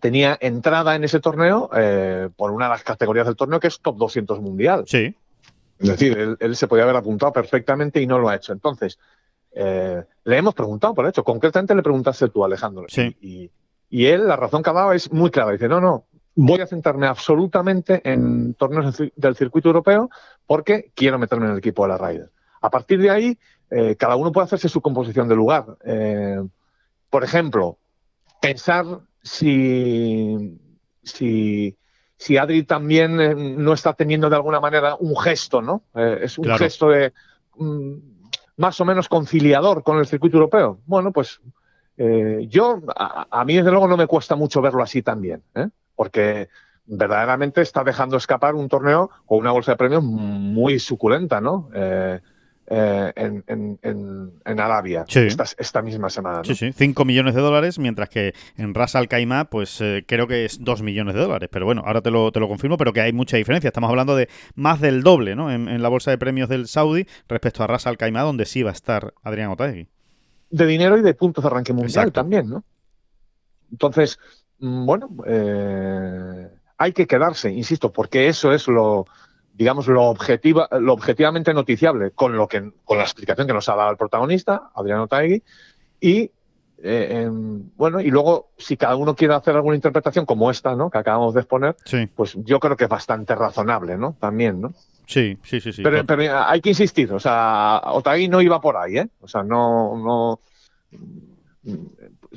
tenía 0.00 0.36
entrada 0.40 0.94
en 0.94 1.04
ese 1.04 1.20
torneo 1.20 1.70
eh, 1.74 2.28
por 2.36 2.50
una 2.50 2.66
de 2.66 2.70
las 2.70 2.84
categorías 2.84 3.26
del 3.26 3.36
torneo 3.36 3.60
que 3.60 3.68
es 3.68 3.80
top 3.80 3.96
200 3.96 4.40
mundial. 4.40 4.84
Sí. 4.86 5.14
Es 5.78 5.88
decir, 5.88 6.36
él, 6.38 6.56
se 6.56 6.68
podía 6.68 6.84
haber 6.84 6.96
apuntado 6.96 7.32
perfectamente 7.32 8.00
y 8.00 8.06
no 8.06 8.18
lo 8.18 8.28
ha 8.28 8.36
hecho. 8.36 8.52
Entonces, 8.52 8.98
eh, 9.52 10.02
le 10.24 10.36
hemos 10.36 10.54
preguntado, 10.54 10.94
por 10.94 11.06
hecho, 11.06 11.24
concretamente 11.24 11.74
le 11.74 11.82
preguntaste 11.82 12.28
tú, 12.28 12.44
Alejandro. 12.44 12.84
Sí. 12.88 13.16
Y, 13.20 13.50
y, 13.90 14.06
él, 14.06 14.28
la 14.28 14.36
razón 14.36 14.62
que 14.62 14.70
ha 14.70 14.74
dado 14.74 14.92
es 14.92 15.12
muy 15.12 15.30
clara. 15.30 15.50
Dice, 15.50 15.68
no, 15.68 15.80
no, 15.80 16.06
voy 16.36 16.60
a 16.60 16.66
centrarme 16.66 17.06
absolutamente 17.06 18.00
en 18.04 18.54
torneos 18.54 19.02
del 19.14 19.36
circuito 19.36 19.68
europeo 19.68 20.08
porque 20.46 20.92
quiero 20.94 21.18
meterme 21.18 21.46
en 21.46 21.52
el 21.52 21.58
equipo 21.58 21.82
de 21.82 21.88
la 21.88 21.98
Ryder. 21.98 22.30
A 22.60 22.70
partir 22.70 23.00
de 23.00 23.10
ahí, 23.10 23.38
eh, 23.70 23.96
cada 23.96 24.16
uno 24.16 24.32
puede 24.32 24.44
hacerse 24.44 24.68
su 24.68 24.80
composición 24.80 25.28
de 25.28 25.34
lugar. 25.34 25.64
Eh, 25.84 26.40
por 27.10 27.24
ejemplo, 27.24 27.78
pensar 28.40 28.84
si, 29.22 30.58
si, 31.02 31.76
si 32.16 32.36
Adri 32.36 32.64
también 32.64 33.20
eh, 33.20 33.34
no 33.34 33.72
está 33.72 33.94
teniendo 33.94 34.28
de 34.28 34.36
alguna 34.36 34.60
manera 34.60 34.94
un 34.96 35.16
gesto, 35.16 35.62
¿no? 35.62 35.84
es 35.94 36.38
un 36.38 36.54
gesto 36.56 36.90
de 36.90 37.12
mm, 37.56 37.94
más 38.56 38.80
o 38.80 38.84
menos 38.84 39.08
conciliador 39.08 39.82
con 39.82 39.98
el 39.98 40.06
circuito 40.06 40.36
europeo. 40.36 40.80
Bueno, 40.86 41.12
pues 41.12 41.40
yo, 42.48 42.82
a, 42.96 43.26
a, 43.30 43.44
mí 43.44 43.54
desde 43.54 43.70
luego 43.70 43.86
no 43.86 43.96
me 43.96 44.08
cuesta 44.08 44.34
mucho 44.34 44.60
verlo 44.60 44.82
así 44.82 45.02
también. 45.02 45.42
porque 45.94 46.48
verdaderamente 46.86 47.60
está 47.60 47.84
dejando 47.84 48.16
escapar 48.16 48.54
un 48.54 48.68
torneo 48.68 49.10
con 49.26 49.38
una 49.38 49.52
bolsa 49.52 49.72
de 49.72 49.76
premios 49.76 50.02
muy 50.02 50.78
suculenta, 50.78 51.40
¿no? 51.40 51.70
Eh, 51.74 52.20
eh, 52.66 53.12
en, 53.16 54.32
Arabia 54.44 55.04
esta, 55.08 55.82
misma 55.82 56.08
semana. 56.08 56.42
Sí, 56.44 56.54
sí, 56.54 56.72
5 56.72 57.04
millones 57.04 57.34
de 57.34 57.40
dólares, 57.40 57.78
mientras 57.78 58.08
que 58.08 58.34
en 58.56 58.72
Ras 58.72 58.94
Al 58.94 59.08
Khaimah, 59.08 59.46
pues 59.46 59.80
eh, 59.80 60.04
creo 60.06 60.26
que 60.26 60.44
es 60.44 60.62
2 60.62 60.82
millones 60.82 61.14
de 61.14 61.20
dólares. 61.20 61.48
Pero 61.52 61.66
bueno, 61.66 61.82
ahora 61.84 62.00
te 62.00 62.10
lo, 62.10 62.30
te 62.32 62.40
lo 62.40 62.48
confirmo, 62.48 62.76
pero 62.76 62.92
que 62.92 63.00
hay 63.00 63.12
mucha 63.12 63.36
diferencia. 63.36 63.68
Estamos 63.68 63.90
hablando 63.90 64.16
de 64.16 64.28
más 64.54 64.80
del 64.80 65.02
doble, 65.02 65.34
¿no? 65.34 65.50
En, 65.50 65.82
la 65.82 65.88
bolsa 65.88 66.12
de 66.12 66.18
premios 66.18 66.48
del 66.48 66.68
Saudi 66.68 67.06
respecto 67.28 67.62
a 67.62 67.66
Ras 67.66 67.86
Al 67.86 67.98
Khaimah, 67.98 68.22
donde 68.22 68.46
sí 68.46 68.62
va 68.62 68.70
a 68.70 68.74
estar 68.74 69.12
Adrián 69.22 69.50
Otaegui. 69.50 69.88
De 70.50 70.66
dinero 70.66 70.96
y 70.96 71.02
de 71.02 71.14
puntos 71.14 71.42
de 71.42 71.48
arranque 71.48 71.72
mundial 71.72 72.12
también, 72.12 72.48
¿no? 72.48 72.64
Entonces, 73.70 74.18
Mm, 74.62 74.86
bueno, 74.86 75.08
eh, 75.26 76.48
hay 76.82 76.92
que 76.92 77.06
quedarse, 77.06 77.50
insisto, 77.50 77.92
porque 77.92 78.26
eso 78.26 78.52
es 78.52 78.66
lo, 78.66 79.06
digamos, 79.54 79.86
lo, 79.86 80.02
objetiva, 80.04 80.68
lo 80.80 80.92
objetivamente 80.92 81.54
noticiable 81.54 82.10
con, 82.10 82.36
lo 82.36 82.48
que, 82.48 82.72
con 82.84 82.98
la 82.98 83.04
explicación 83.04 83.46
que 83.46 83.52
nos 83.52 83.68
ha 83.68 83.76
dado 83.76 83.90
el 83.90 83.96
protagonista, 83.96 84.70
Adriano 84.74 85.06
Taegui, 85.06 85.42
y 86.00 86.30
eh, 86.84 87.28
bueno, 87.76 88.00
y 88.00 88.10
luego, 88.10 88.50
si 88.58 88.76
cada 88.76 88.96
uno 88.96 89.14
quiere 89.14 89.34
hacer 89.34 89.54
alguna 89.54 89.76
interpretación 89.76 90.26
como 90.26 90.50
esta, 90.50 90.74
¿no? 90.74 90.90
Que 90.90 90.98
acabamos 90.98 91.32
de 91.34 91.40
exponer, 91.40 91.76
pues 92.16 92.36
yo 92.38 92.58
creo 92.58 92.76
que 92.76 92.84
es 92.84 92.90
bastante 92.90 93.36
razonable, 93.36 93.96
¿no? 93.96 94.16
También, 94.18 94.60
¿no? 94.60 94.72
Sí, 95.06 95.38
sí, 95.44 95.60
sí, 95.60 95.72
sí. 95.72 95.82
Pero, 95.82 96.04
hay 96.44 96.60
que 96.60 96.70
insistir, 96.70 97.12
o 97.12 97.20
sea, 97.20 97.80
Otagui 97.84 98.26
no 98.26 98.40
iba 98.40 98.60
por 98.60 98.76
ahí, 98.76 98.98
¿eh? 98.98 99.08
O 99.20 99.28
sea, 99.28 99.44
no, 99.44 99.96
no, 99.96 100.40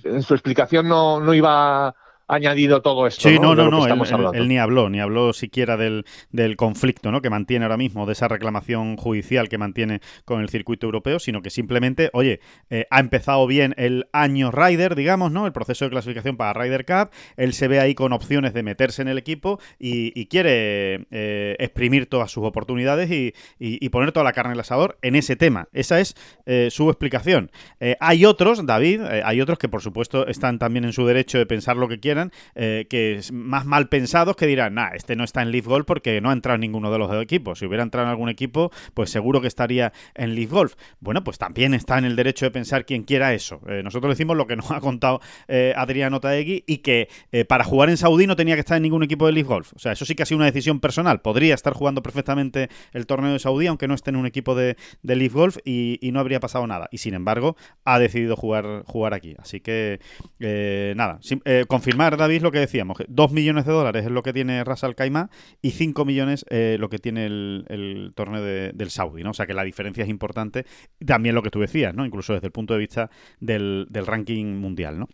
en 0.04 0.22
su 0.22 0.36
explicación 0.36 0.88
no, 0.88 1.20
no 1.20 1.34
iba 1.34 1.96
añadido 2.28 2.82
todo 2.82 3.08
esto. 3.08 3.30
Sí, 3.30 3.38
no, 3.40 3.56
no, 3.56 3.70
no, 3.70 3.86
él, 4.34 4.48
ni 4.48 4.58
habló, 4.58 4.90
ni 4.90 5.00
habló 5.00 5.34
siquiera 5.34 5.78
del, 5.78 6.06
del, 6.32 6.56
conflicto 6.56 7.12
¿no? 7.12 7.22
que 7.22 7.30
mantiene 7.30 7.66
ahora 7.66 7.78
mismo, 7.78 8.06
de 8.06 8.14
esa 8.14 8.28
reclamación 8.28 8.98
judicial 8.98 9.50
que 9.50 9.58
mantiene 9.58 10.02
con 10.26 10.42
el 10.42 10.50
circuito 10.50 10.88
europeo, 10.88 11.20
sino 11.20 11.42
que 11.42 11.50
simplemente, 11.50 12.10
oye, 12.14 12.40
eh, 12.70 12.86
ha 12.90 13.00
empezado 13.00 13.46
bien 13.48 13.74
el 13.78 14.08
año 14.12 14.52
Ryder, 14.52 14.96
digamos, 14.96 15.32
¿no? 15.32 15.46
El 15.46 15.54
proceso 15.54 15.86
de 15.86 15.92
clasificación 15.92 16.38
para 16.38 16.54
Ryder 16.54 16.86
Cup, 16.86 17.12
él 17.38 17.54
se 17.54 17.68
ve 17.68 17.80
ahí 17.80 17.94
con 17.94 18.14
opciones 18.14 18.54
de 18.54 18.64
meterse 18.64 19.02
en 19.02 19.08
el 19.08 19.18
equipo 19.18 19.60
y, 19.80 20.26
quiere 20.26 21.06
eh, 21.12 21.56
exprimir 21.60 22.08
todas 22.08 22.32
sus 22.32 22.44
oportunidades 22.44 23.12
y, 23.12 23.34
y, 23.60 23.90
poner 23.90 24.12
toda 24.12 24.24
la 24.24 24.34
carne 24.34 24.52
en 24.52 24.54
el 24.56 24.62
asador 24.62 24.98
en 25.04 25.16
ese 25.16 25.36
tema. 25.36 25.68
Esa 25.72 26.00
es 26.00 26.16
eh, 26.48 26.70
su 26.72 26.90
explicación. 26.90 27.52
hay 28.00 28.26
otros, 28.26 28.66
David, 28.66 29.02
hay 29.02 29.40
otros 29.40 29.60
que 29.60 29.70
por 29.70 29.82
supuesto 29.82 30.26
están 30.28 30.58
también 30.58 30.84
en 30.84 30.94
su 30.94 31.06
derecho 31.06 31.38
de 31.38 31.46
pensar 31.46 31.78
lo 31.78 31.88
que 31.88 32.00
quieren 32.00 32.15
eh, 32.56 32.86
que 32.90 33.16
es 33.16 33.32
más 33.32 33.66
mal 33.66 33.90
pensados 33.90 34.36
que 34.36 34.48
dirán, 34.48 34.76
nah, 34.76 34.90
este 34.94 35.16
no 35.16 35.24
está 35.24 35.42
en 35.42 35.52
Leaf 35.52 35.66
Golf 35.66 35.86
porque 35.86 36.22
no 36.22 36.30
ha 36.30 36.34
entrado 36.34 36.56
en 36.56 36.62
ninguno 36.62 36.92
de 36.92 37.00
los 37.00 37.10
dos 37.10 37.22
equipos. 37.22 37.60
Si 37.60 37.66
hubiera 37.66 37.84
entrado 37.84 38.08
en 38.08 38.12
algún 38.12 38.30
equipo, 38.30 38.72
pues 38.94 39.10
seguro 39.10 39.42
que 39.42 39.48
estaría 39.48 39.94
en 40.14 40.36
Leaf 40.36 40.52
Golf. 40.52 40.76
Bueno, 41.00 41.24
pues 41.24 41.38
también 41.38 41.74
está 41.74 41.98
en 41.98 42.06
el 42.06 42.16
derecho 42.16 42.46
de 42.46 42.52
pensar 42.52 42.86
quien 42.86 43.04
quiera 43.04 43.34
eso. 43.34 43.62
Eh, 43.68 43.82
nosotros 43.84 44.12
decimos 44.12 44.38
lo 44.38 44.48
que 44.48 44.56
nos 44.56 44.72
ha 44.72 44.80
contado 44.80 45.22
eh, 45.48 45.74
Adriano 45.76 46.20
Taegui 46.20 46.64
y 46.68 46.78
que 46.78 47.10
para 47.48 47.64
jugar 47.64 47.90
en 47.90 47.98
Saudí 47.98 48.28
no 48.28 48.36
tenía 48.36 48.56
que 48.56 48.62
estar 48.62 48.78
en 48.78 48.84
ningún 48.84 49.04
equipo 49.04 49.26
de 49.26 49.34
Leaf 49.34 49.48
Golf. 49.48 49.74
O 49.76 49.80
sea, 49.80 49.92
eso 49.92 50.06
sí 50.06 50.16
que 50.16 50.24
ha 50.24 50.26
sido 50.26 50.38
una 50.38 50.46
decisión 50.46 50.80
personal. 50.80 51.22
Podría 51.22 51.54
estar 51.54 51.74
jugando 51.74 52.02
perfectamente 52.02 52.70
el 52.94 53.06
torneo 53.06 53.34
de 53.34 53.40
Saudí, 53.40 53.68
aunque 53.68 53.88
no 53.88 53.94
esté 53.94 54.12
en 54.12 54.16
un 54.16 54.26
equipo 54.26 54.56
de, 54.56 54.78
de 55.04 55.16
Leaf 55.16 55.34
Golf 55.34 55.58
y, 55.66 56.00
no 56.16 56.22
habría 56.22 56.40
pasado 56.40 56.66
nada. 56.66 56.88
Y 56.92 57.00
sin 57.00 57.14
embargo, 57.14 57.58
ha 57.84 58.00
decidido 58.00 58.38
jugar, 58.38 58.84
jugar 58.86 59.14
aquí. 59.14 59.36
Así 59.38 59.60
que, 59.60 60.00
nada, 60.96 61.20
confirmar 61.68 62.05
David, 62.10 62.42
lo 62.42 62.52
que 62.52 62.60
decíamos. 62.60 62.98
Dos 63.08 63.32
millones 63.32 63.66
de 63.66 63.72
dólares 63.72 64.06
es 64.06 64.12
lo 64.12 64.24
que 64.24 64.34
tiene 64.34 64.64
Ras 64.64 64.84
Al 64.84 64.96
y 65.62 65.72
5 65.72 66.06
millones 66.06 66.46
eh, 66.50 66.78
lo 66.80 66.90
que 66.90 67.00
tiene 67.00 67.26
el, 67.26 68.12
torneo 68.16 68.42
del 68.44 68.90
Saudi, 68.90 69.24
¿no? 69.24 69.32
O 69.32 69.34
sea 69.34 69.46
que 69.46 69.54
la 69.54 69.64
diferencia 69.64 70.04
es 70.04 70.10
importante. 70.10 70.66
También 71.06 71.36
lo 71.36 71.44
que 71.44 71.50
tú 71.50 71.60
decías, 71.60 71.94
¿no? 71.94 72.06
Incluso 72.06 72.34
desde 72.34 72.48
el 72.48 72.54
punto 72.54 72.74
de 72.74 72.80
vista 72.80 73.10
del, 73.40 73.88
del 73.90 74.06
ranking 74.06 74.46
mundial, 74.56 75.00
¿no? 75.00 75.08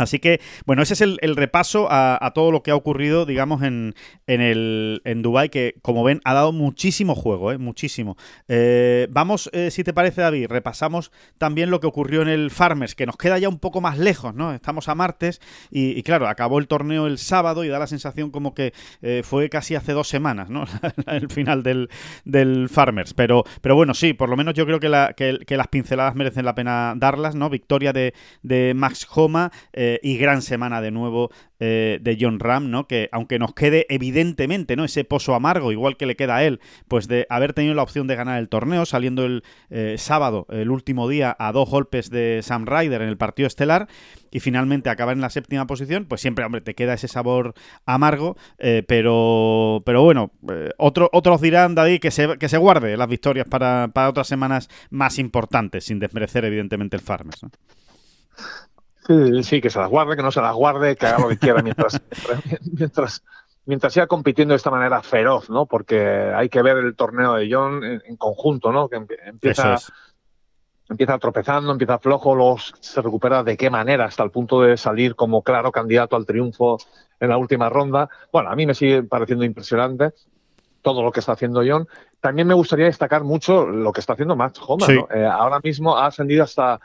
Así 0.00 0.18
que, 0.18 0.40
bueno, 0.64 0.82
ese 0.82 0.94
es 0.94 1.00
el, 1.00 1.36
repaso 1.36 1.88
a, 1.90 2.30
todo 2.34 2.50
lo 2.50 2.62
que 2.62 2.70
ha 2.70 2.76
ocurrido, 2.76 3.26
digamos, 3.26 3.62
en, 3.62 3.94
en, 4.26 4.40
el, 4.40 5.02
en 5.04 5.22
Dubái, 5.22 5.50
que 5.50 5.74
como 5.82 6.04
ven 6.04 6.20
ha 6.24 6.34
dado 6.34 6.52
muchísimo 6.52 7.14
juego, 7.14 7.52
¿eh? 7.52 7.58
muchísimo. 7.58 8.16
Eh, 8.48 9.08
vamos, 9.10 9.50
eh, 9.52 9.70
si 9.70 9.84
te 9.84 9.92
parece, 9.92 10.22
David, 10.22 10.46
repasamos 10.48 11.12
también 11.38 11.70
lo 11.70 11.80
que 11.80 11.86
ocurrió 11.86 12.22
en 12.22 12.28
el 12.28 12.50
Farmers, 12.50 12.94
que 12.94 13.06
nos 13.06 13.16
queda 13.16 13.38
ya 13.38 13.48
un 13.48 13.58
poco 13.58 13.80
más 13.80 13.98
lejos, 13.98 14.34
¿no? 14.34 14.54
Estamos 14.54 14.88
a 14.88 14.94
martes 14.94 15.40
y, 15.70 16.02
claro, 16.02 16.28
acabó 16.28 16.58
el 16.58 16.66
torneo 16.66 17.06
el 17.06 17.18
sábado 17.18 17.64
y 17.64 17.68
da 17.68 17.78
la 17.78 17.86
sensación 17.86 18.30
como 18.30 18.54
que 18.54 18.72
eh, 19.02 19.22
fue 19.24 19.48
casi 19.50 19.74
hace 19.74 19.92
dos 19.92 20.08
semanas, 20.08 20.48
¿no? 20.48 20.64
el 21.06 21.30
final 21.30 21.62
del, 21.62 21.90
del, 22.24 22.68
Farmers. 22.68 23.14
Pero, 23.14 23.44
pero 23.60 23.74
bueno, 23.74 23.94
sí, 23.94 24.14
por 24.14 24.28
lo 24.28 24.36
menos 24.36 24.54
yo 24.54 24.64
creo 24.64 24.80
que, 24.80 24.88
la, 24.88 25.12
que, 25.14 25.56
las 25.56 25.68
pinceladas 25.68 26.14
merecen 26.14 26.44
la 26.44 26.54
pena 26.54 26.94
darlas, 26.96 27.34
¿no? 27.34 27.50
Victoria 27.50 27.92
de, 27.92 28.14
de 28.42 28.72
Max 28.74 29.06
Homa. 29.14 29.52
Eh, 29.72 29.89
y 30.02 30.18
gran 30.18 30.42
semana 30.42 30.80
de 30.80 30.90
nuevo 30.90 31.30
eh, 31.58 31.98
de 32.00 32.16
John 32.20 32.38
Ram, 32.38 32.70
¿no? 32.70 32.86
Que 32.86 33.08
aunque 33.12 33.38
nos 33.38 33.54
quede 33.54 33.86
evidentemente, 33.88 34.76
¿no? 34.76 34.84
Ese 34.84 35.04
pozo 35.04 35.34
amargo, 35.34 35.72
igual 35.72 35.96
que 35.96 36.06
le 36.06 36.16
queda 36.16 36.36
a 36.36 36.44
él, 36.44 36.60
pues 36.88 37.08
de 37.08 37.26
haber 37.28 37.52
tenido 37.52 37.74
la 37.74 37.82
opción 37.82 38.06
de 38.06 38.16
ganar 38.16 38.38
el 38.38 38.48
torneo, 38.48 38.86
saliendo 38.86 39.24
el 39.24 39.42
eh, 39.70 39.96
sábado, 39.98 40.46
el 40.50 40.70
último 40.70 41.08
día, 41.08 41.36
a 41.38 41.52
dos 41.52 41.68
golpes 41.68 42.10
de 42.10 42.40
Sam 42.42 42.66
Ryder 42.66 43.02
en 43.02 43.08
el 43.08 43.16
partido 43.16 43.46
estelar, 43.46 43.88
y 44.30 44.40
finalmente 44.40 44.90
acabar 44.90 45.16
en 45.16 45.20
la 45.20 45.30
séptima 45.30 45.66
posición, 45.66 46.06
pues 46.06 46.20
siempre, 46.20 46.44
hombre, 46.44 46.60
te 46.60 46.74
queda 46.74 46.94
ese 46.94 47.08
sabor 47.08 47.54
amargo, 47.84 48.36
pero, 48.86 49.82
pero 49.84 50.04
bueno, 50.04 50.30
otros 50.78 51.40
dirán, 51.40 51.74
David, 51.74 52.00
que 52.00 52.12
se, 52.12 52.38
que 52.38 52.48
se 52.48 52.56
guarde 52.56 52.96
las 52.96 53.08
victorias 53.08 53.48
para, 53.48 53.88
para 53.92 54.08
otras 54.08 54.28
semanas 54.28 54.68
más 54.90 55.18
importantes, 55.18 55.84
sin 55.84 55.98
desmerecer 55.98 56.44
evidentemente 56.44 56.96
el 56.96 57.02
Farmers. 57.02 57.44
Sí, 59.42 59.60
que 59.60 59.70
se 59.70 59.78
las 59.78 59.88
guarde, 59.88 60.16
que 60.16 60.22
no 60.22 60.30
se 60.30 60.40
las 60.40 60.54
guarde, 60.54 60.96
que 60.96 61.06
haga 61.06 61.20
lo 61.20 61.28
que 61.28 61.38
quiera 61.38 61.62
mientras, 61.62 62.00
mientras, 62.78 63.22
mientras 63.64 63.92
siga 63.92 64.06
compitiendo 64.06 64.52
de 64.52 64.56
esta 64.56 64.70
manera 64.70 65.02
feroz, 65.02 65.50
¿no? 65.50 65.66
Porque 65.66 66.00
hay 66.34 66.48
que 66.48 66.62
ver 66.62 66.76
el 66.76 66.94
torneo 66.94 67.34
de 67.34 67.48
John 67.50 67.82
en, 67.82 68.16
conjunto, 68.16 68.72
¿no? 68.72 68.88
Que 68.88 68.96
empieza, 69.24 69.78
empieza 70.88 71.18
tropezando, 71.18 71.72
empieza 71.72 71.98
flojo, 71.98 72.34
luego 72.34 72.58
se 72.58 73.00
recupera 73.00 73.42
de 73.42 73.56
qué 73.56 73.70
manera 73.70 74.04
hasta 74.04 74.22
el 74.22 74.30
punto 74.30 74.60
de 74.60 74.76
salir 74.76 75.14
como 75.16 75.42
claro 75.42 75.72
candidato 75.72 76.16
al 76.16 76.26
triunfo 76.26 76.78
en 77.18 77.28
la 77.30 77.38
última 77.38 77.68
ronda. 77.68 78.08
Bueno, 78.32 78.50
a 78.50 78.56
mí 78.56 78.66
me 78.66 78.74
sigue 78.74 79.02
pareciendo 79.02 79.44
impresionante 79.44 80.12
todo 80.82 81.02
lo 81.02 81.12
que 81.12 81.20
está 81.20 81.32
haciendo 81.32 81.62
John. 81.66 81.86
También 82.20 82.48
me 82.48 82.54
gustaría 82.54 82.86
destacar 82.86 83.24
mucho 83.24 83.66
lo 83.66 83.92
que 83.92 84.00
está 84.00 84.14
haciendo 84.14 84.36
Max 84.36 84.60
Homa. 84.66 84.86
Eh, 85.14 85.24
ahora 85.24 85.60
mismo 85.62 85.96
ha 85.96 86.06
ascendido 86.06 86.44
hasta 86.44 86.80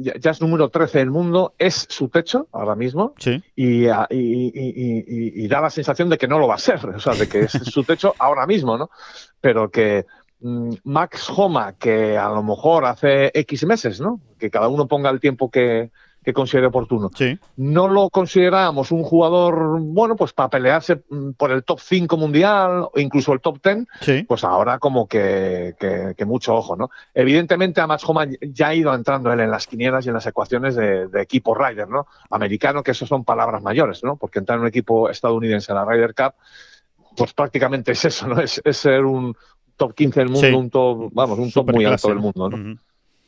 ya, 0.00 0.30
es 0.30 0.40
número 0.40 0.68
13 0.68 0.98
del 0.98 1.10
mundo, 1.10 1.54
es 1.58 1.86
su 1.88 2.08
techo 2.08 2.48
ahora 2.52 2.74
mismo 2.74 3.14
y, 3.56 3.86
y, 3.86 5.48
da 5.48 5.60
la 5.60 5.70
sensación 5.70 6.08
de 6.08 6.18
que 6.18 6.28
no 6.28 6.38
lo 6.38 6.48
va 6.48 6.54
a 6.54 6.58
ser, 6.58 6.84
o 6.86 7.00
sea, 7.00 7.14
de 7.14 7.28
que 7.28 7.40
es 7.40 7.52
su 7.72 7.84
techo 7.84 8.14
ahora 8.18 8.46
mismo, 8.46 8.78
¿no? 8.78 8.90
Pero 9.40 9.70
que 9.70 10.06
mm, 10.40 10.70
Max 10.84 11.30
Homa, 11.34 11.74
que 11.74 12.16
a 12.16 12.28
lo 12.28 12.42
mejor 12.42 12.84
hace 12.84 13.30
X 13.34 13.66
meses, 13.66 14.00
¿no? 14.00 14.20
Que 14.38 14.50
cada 14.50 14.68
uno 14.68 14.86
ponga 14.88 15.10
el 15.10 15.20
tiempo 15.20 15.50
que, 15.50 15.90
que 16.24 16.32
considere 16.32 16.66
oportuno. 16.66 17.10
No 17.56 17.88
lo 17.88 18.10
considerábamos 18.10 18.90
un 18.90 19.02
jugador, 19.02 19.80
bueno, 19.80 20.16
pues 20.16 20.32
para 20.32 20.50
pelearse 20.50 21.02
mm, 21.08 21.30
por 21.32 21.50
el 21.50 21.64
top 21.64 21.80
5 21.80 22.16
mundial 22.16 22.88
o 22.92 22.92
incluso 22.96 23.32
el 23.32 23.40
top 23.40 23.58
10, 23.62 24.26
pues 24.26 24.44
ahora 24.44 24.78
como 24.78 25.06
que, 25.06 25.74
que, 25.78 26.24
mucho 26.24 26.54
ojo, 26.54 26.76
¿no? 26.76 26.90
Evidentemente 27.14 27.80
a 27.80 27.86
Max 27.86 28.04
ya 28.42 28.68
ha 28.68 28.74
ido 28.74 28.94
entrando 28.94 29.32
él 29.32 29.40
en 29.40 29.50
las 29.50 29.66
quinielas 29.66 30.04
y 30.04 30.08
en 30.08 30.14
las 30.14 30.26
ecuaciones 30.26 30.74
de, 30.74 31.08
equipo 31.14 31.54
Ryder, 31.54 31.88
¿no? 31.88 32.06
Americano, 32.30 32.82
que 32.82 32.90
eso 32.90 33.06
son 33.06 33.24
palabras 33.24 33.62
mayores, 33.62 34.04
¿no? 34.04 34.16
Porque 34.16 34.38
entrar 34.38 34.56
en 34.56 34.62
un 34.62 34.68
equipo 34.68 35.08
estadounidense 35.08 35.72
en 35.72 35.76
la 35.76 35.84
Ryder 35.84 36.14
Cup, 36.14 36.34
pues 37.16 37.32
prácticamente 37.32 37.92
es 37.92 38.04
eso, 38.04 38.28
¿no? 38.28 38.40
Es, 38.40 38.60
es 38.64 38.76
ser 38.76 39.04
un, 39.04 39.34
top 39.78 39.94
15 39.94 40.20
del 40.20 40.28
mundo, 40.28 40.58
un 40.58 40.70
top, 40.70 41.10
vamos, 41.12 41.38
un 41.38 41.50
top 41.50 41.72
muy 41.72 41.86
alto 41.86 42.08
del 42.08 42.18
mundo, 42.18 42.50
¿no? 42.50 42.76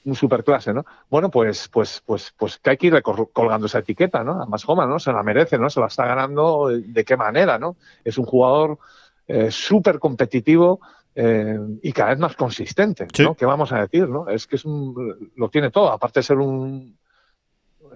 Un 0.05 0.14
superclase, 0.14 0.72
¿no? 0.72 0.84
Bueno, 1.11 1.30
pues, 1.30 1.68
pues, 1.68 2.03
pues, 2.05 2.32
pues 2.36 2.59
que 2.59 2.70
hay 2.70 2.76
que 2.76 2.86
ir 2.86 3.03
colgando 3.03 3.66
esa 3.66 3.80
etiqueta, 3.80 4.24
¿no? 4.24 4.40
Además, 4.40 4.64
Homa, 4.66 4.86
¿no? 4.86 4.98
Se 4.98 5.12
la 5.12 5.22
merece, 5.22 5.59
¿no? 5.59 5.68
Se 5.68 5.80
la 5.80 5.86
está 5.86 6.07
ganando 6.07 6.68
de 6.68 7.05
qué 7.05 7.16
manera, 7.16 7.59
¿no? 7.59 7.76
Es 8.03 8.16
un 8.16 8.24
jugador 8.24 8.78
eh, 9.26 9.51
súper 9.51 9.98
competitivo, 9.98 10.80
eh, 11.14 11.59
y 11.82 11.92
cada 11.92 12.11
vez 12.11 12.18
más 12.18 12.36
consistente, 12.36 13.07
¿no? 13.18 13.34
¿Qué 13.34 13.44
vamos 13.44 13.72
a 13.72 13.80
decir, 13.80 14.09
no? 14.09 14.28
Es 14.28 14.46
que 14.46 14.57
es 14.57 14.64
un, 14.64 15.32
lo 15.36 15.48
tiene 15.48 15.70
todo, 15.70 15.90
aparte 15.90 16.20
de 16.20 16.24
ser 16.24 16.38
un, 16.38 16.96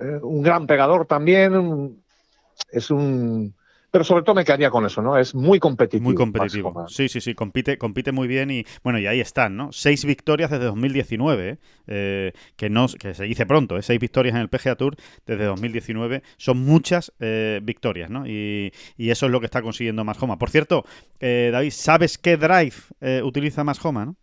eh, 0.01 0.19
un 0.23 0.43
gran 0.43 0.67
pegador 0.67 1.07
también, 1.07 2.03
es 2.71 2.91
un 2.91 3.55
pero 3.95 4.03
sobre 4.03 4.25
todo 4.25 4.35
me 4.35 4.45
quedaría 4.45 4.71
con 4.71 4.85
eso, 4.85 5.01
¿no? 5.03 5.17
Es 5.17 5.37
muy 5.37 5.61
competitivo. 5.61 6.03
Muy 6.03 6.17
competitivo. 6.17 6.89
Sí, 6.89 7.09
sí, 7.09 7.21
sí, 7.21 7.33
compite, 7.33 7.79
compite 7.79 8.11
muy 8.11 8.27
bien 8.27 8.51
y 8.51 8.67
bueno, 8.83 8.99
y 8.99 9.07
ahí 9.07 9.21
están, 9.21 9.57
¿no? 9.57 9.71
Seis 9.71 10.05
victorias 10.05 10.51
desde 10.51 10.65
2019, 10.65 11.59
¿eh? 11.87 12.33
que 12.57 12.71
no 12.71 12.89
que 12.89 13.15
se 13.15 13.23
dice 13.23 13.47
pronto, 13.47 13.77
¿eh? 13.77 13.83
seis 13.83 14.01
victorias 14.01 14.35
en 14.35 14.41
el 14.41 14.49
PGA 14.49 14.75
Tour 14.75 14.97
desde 15.27 15.45
2019, 15.45 16.25
son 16.39 16.59
muchas 16.65 17.13
eh, 17.21 17.61
victorias, 17.63 18.11
¿no? 18.11 18.27
Y, 18.27 18.73
eso 18.99 19.27
es 19.27 19.31
lo 19.31 19.39
que 19.39 19.47
está 19.47 19.63
consiguiendo 19.63 20.03
Homa. 20.03 20.39
Por 20.39 20.51
cierto, 20.51 20.85
eh, 21.21 21.51
David, 21.53 21.71
¿sabes 21.71 22.19
qué 22.19 22.37
drive 22.37 22.75
utiliza 23.23 23.63
Homa, 23.85 24.07
no? 24.07 24.17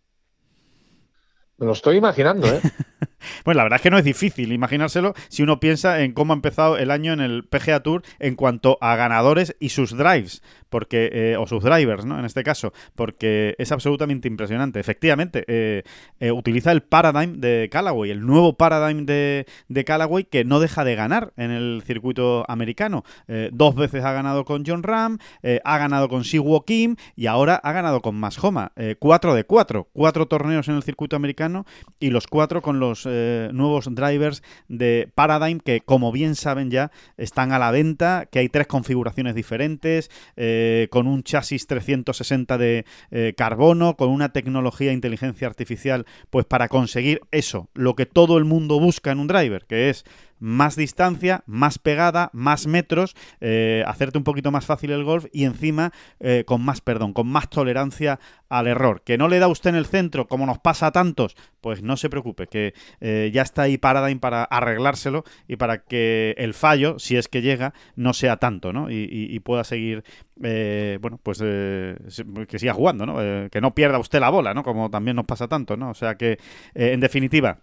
Me 1.56 1.64
lo 1.64 1.72
estoy 1.72 1.96
imaginando, 1.96 2.46
¿eh? 2.46 2.60
Bueno, 3.44 3.58
la 3.58 3.64
verdad 3.64 3.76
es 3.76 3.82
que 3.82 3.90
no 3.90 3.98
es 3.98 4.04
difícil 4.04 4.52
imaginárselo 4.52 5.14
si 5.28 5.42
uno 5.42 5.60
piensa 5.60 6.02
en 6.02 6.12
cómo 6.12 6.32
ha 6.32 6.36
empezado 6.36 6.78
el 6.78 6.90
año 6.90 7.12
en 7.12 7.20
el 7.20 7.44
PGA 7.44 7.80
Tour 7.80 8.02
en 8.18 8.36
cuanto 8.36 8.78
a 8.80 8.96
ganadores 8.96 9.56
y 9.60 9.70
sus 9.70 9.96
drives 9.96 10.42
porque 10.72 11.10
eh, 11.12 11.36
o 11.36 11.46
sus 11.46 11.62
drivers, 11.62 12.06
¿no? 12.06 12.18
En 12.18 12.24
este 12.24 12.42
caso, 12.42 12.72
porque 12.96 13.54
es 13.58 13.70
absolutamente 13.70 14.26
impresionante. 14.26 14.80
Efectivamente, 14.80 15.44
eh, 15.46 15.82
eh, 16.18 16.32
utiliza 16.32 16.72
el 16.72 16.82
paradigm 16.82 17.40
de 17.40 17.68
Callaway, 17.70 18.10
el 18.10 18.24
nuevo 18.26 18.54
paradigm 18.54 19.04
de, 19.04 19.46
de, 19.68 19.84
Callaway 19.84 20.24
que 20.24 20.44
no 20.44 20.60
deja 20.60 20.82
de 20.82 20.94
ganar 20.94 21.34
en 21.36 21.50
el 21.50 21.82
circuito 21.86 22.46
americano. 22.48 23.04
dos 23.52 23.74
veces 23.74 24.02
ha 24.02 24.12
ganado 24.12 24.46
con 24.46 24.64
John 24.66 24.82
Ram, 24.82 25.18
ha 25.64 25.78
ganado 25.78 26.08
con 26.08 26.24
Siwoo 26.24 26.64
Kim 26.64 26.96
y 27.16 27.26
ahora 27.26 27.56
ha 27.56 27.72
ganado 27.72 28.00
con 28.00 28.14
Mashoma. 28.14 28.72
cuatro 28.98 29.34
de 29.34 29.44
cuatro, 29.44 29.88
cuatro 29.92 30.26
torneos 30.26 30.68
en 30.68 30.76
el 30.76 30.82
circuito 30.82 31.16
americano 31.16 31.66
y 32.00 32.08
los 32.08 32.26
cuatro 32.26 32.62
con 32.62 32.80
los 32.80 33.06
nuevos 33.52 33.88
drivers 33.94 34.42
de 34.68 35.08
Paradigm 35.14 35.60
que, 35.60 35.80
como 35.80 36.12
bien 36.12 36.34
saben 36.34 36.70
ya, 36.70 36.90
están 37.16 37.52
a 37.52 37.58
la 37.58 37.70
venta, 37.70 38.26
que 38.30 38.38
hay 38.38 38.48
tres 38.48 38.66
configuraciones 38.66 39.34
diferentes. 39.34 40.10
Eh, 40.36 40.88
con 40.90 41.06
un 41.06 41.22
chasis 41.22 41.66
360 41.66 42.58
de 42.58 42.84
eh, 43.10 43.34
carbono, 43.36 43.96
con 43.96 44.08
una 44.10 44.32
tecnología 44.32 44.88
de 44.88 44.94
inteligencia 44.94 45.46
artificial, 45.46 46.06
pues 46.30 46.44
para 46.44 46.68
conseguir 46.68 47.20
eso, 47.30 47.68
lo 47.74 47.94
que 47.94 48.06
todo 48.06 48.38
el 48.38 48.44
mundo 48.44 48.80
busca 48.80 49.12
en 49.12 49.18
un 49.18 49.26
driver, 49.26 49.64
que 49.66 49.90
es 49.90 50.04
más 50.42 50.74
distancia, 50.74 51.44
más 51.46 51.78
pegada, 51.78 52.28
más 52.32 52.66
metros, 52.66 53.14
eh, 53.40 53.84
hacerte 53.86 54.18
un 54.18 54.24
poquito 54.24 54.50
más 54.50 54.66
fácil 54.66 54.90
el 54.90 55.04
golf 55.04 55.26
y 55.32 55.44
encima 55.44 55.92
eh, 56.18 56.42
con 56.44 56.64
más 56.64 56.80
perdón, 56.80 57.12
con 57.12 57.28
más 57.28 57.48
tolerancia 57.48 58.18
al 58.48 58.66
error. 58.66 59.02
Que 59.04 59.16
no 59.16 59.28
le 59.28 59.38
da 59.38 59.46
usted 59.46 59.70
en 59.70 59.76
el 59.76 59.86
centro, 59.86 60.26
como 60.26 60.44
nos 60.44 60.58
pasa 60.58 60.88
a 60.88 60.92
tantos, 60.92 61.36
pues 61.60 61.84
no 61.84 61.96
se 61.96 62.10
preocupe, 62.10 62.48
que 62.48 62.74
eh, 63.00 63.30
ya 63.32 63.42
está 63.42 63.62
ahí 63.62 63.78
Paradigm 63.78 64.18
para 64.18 64.42
arreglárselo 64.42 65.22
y 65.46 65.56
para 65.56 65.84
que 65.84 66.34
el 66.36 66.54
fallo, 66.54 66.98
si 66.98 67.16
es 67.16 67.28
que 67.28 67.40
llega, 67.40 67.72
no 67.94 68.12
sea 68.12 68.38
tanto, 68.38 68.72
¿no? 68.72 68.90
Y, 68.90 69.38
pueda 69.44 69.64
seguir, 69.64 70.04
bueno, 70.36 71.18
pues 71.22 71.38
que 71.38 72.58
siga 72.58 72.74
jugando, 72.74 73.06
¿no? 73.06 73.16
que 73.50 73.60
no 73.60 73.74
pierda 73.74 73.98
usted 73.98 74.20
la 74.20 74.30
bola, 74.30 74.54
¿no? 74.54 74.62
Como 74.62 74.90
también 74.90 75.16
nos 75.16 75.24
pasa 75.24 75.48
tanto, 75.48 75.76
¿no? 75.76 75.90
O 75.90 75.94
sea 75.94 76.16
que, 76.16 76.38
en 76.74 77.00
definitiva, 77.00 77.58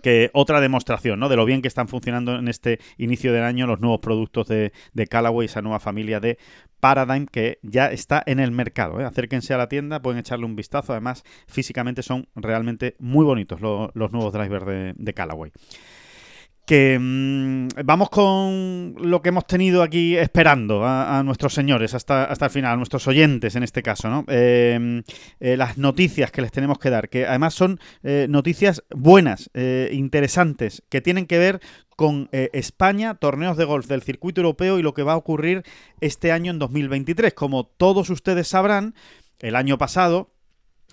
que 0.00 0.30
otra 0.32 0.60
demostración 0.60 1.20
¿no? 1.20 1.28
de 1.28 1.36
lo 1.36 1.44
bien 1.44 1.62
que 1.62 1.68
están 1.68 1.88
funcionando 1.88 2.36
en 2.36 2.48
este 2.48 2.78
inicio 2.96 3.32
del 3.32 3.42
año 3.42 3.66
los 3.66 3.80
nuevos 3.80 4.00
productos 4.00 4.48
de, 4.48 4.72
de 4.92 5.06
Callaway, 5.06 5.46
esa 5.46 5.62
nueva 5.62 5.80
familia 5.80 6.20
de 6.20 6.38
Paradigm 6.80 7.26
que 7.26 7.58
ya 7.62 7.86
está 7.92 8.22
en 8.26 8.40
el 8.40 8.50
mercado. 8.50 9.00
¿eh? 9.00 9.04
Acérquense 9.04 9.54
a 9.54 9.58
la 9.58 9.68
tienda, 9.68 10.02
pueden 10.02 10.18
echarle 10.18 10.46
un 10.46 10.56
vistazo. 10.56 10.92
Además, 10.92 11.24
físicamente 11.46 12.02
son 12.02 12.28
realmente 12.34 12.96
muy 12.98 13.24
bonitos 13.24 13.60
los, 13.60 13.94
nuevos 13.94 14.32
drivers 14.32 14.66
de, 14.66 14.94
de 14.96 15.14
Callaway 15.14 15.52
que 16.64 16.96
mm, 16.98 17.68
vamos 17.84 18.08
con 18.10 18.94
lo 18.98 19.20
que 19.20 19.30
hemos 19.30 19.46
tenido 19.46 19.82
aquí 19.82 20.16
esperando 20.16 20.84
a, 20.84 21.22
nuestros 21.24 21.54
señores 21.54 21.94
hasta, 21.94 22.24
hasta 22.24 22.46
el 22.46 22.50
final, 22.50 22.74
a 22.74 22.76
nuestros 22.76 23.06
oyentes 23.08 23.56
en 23.56 23.62
este 23.62 23.82
caso, 23.82 24.08
¿no? 24.08 24.24
Em, 24.28 25.02
eh, 25.40 25.56
las 25.56 25.78
noticias 25.78 26.30
que 26.30 26.42
les 26.42 26.52
tenemos 26.52 26.78
que 26.78 26.90
dar, 26.90 27.08
que 27.08 27.26
además 27.26 27.54
son 27.54 27.80
eh, 28.02 28.26
noticias 28.28 28.82
buenas, 28.90 29.50
eh, 29.54 29.90
interesantes, 29.92 30.82
que 30.88 31.00
tienen 31.00 31.26
que 31.26 31.38
ver 31.38 31.60
con 31.94 32.28
España, 32.32 33.14
torneos 33.14 33.56
de 33.56 33.64
golf 33.64 33.86
del 33.86 34.02
circuito 34.02 34.40
europeo 34.40 34.78
y 34.78 34.82
lo 34.82 34.92
que 34.92 35.04
va 35.04 35.12
a 35.12 35.16
ocurrir 35.16 35.62
este 36.00 36.32
año 36.32 36.50
en 36.50 36.58
2023. 36.58 37.32
Como 37.32 37.64
todos 37.64 38.10
ustedes 38.10 38.48
sabrán, 38.48 38.94
el 39.38 39.54
año 39.54 39.78
pasado 39.78 40.31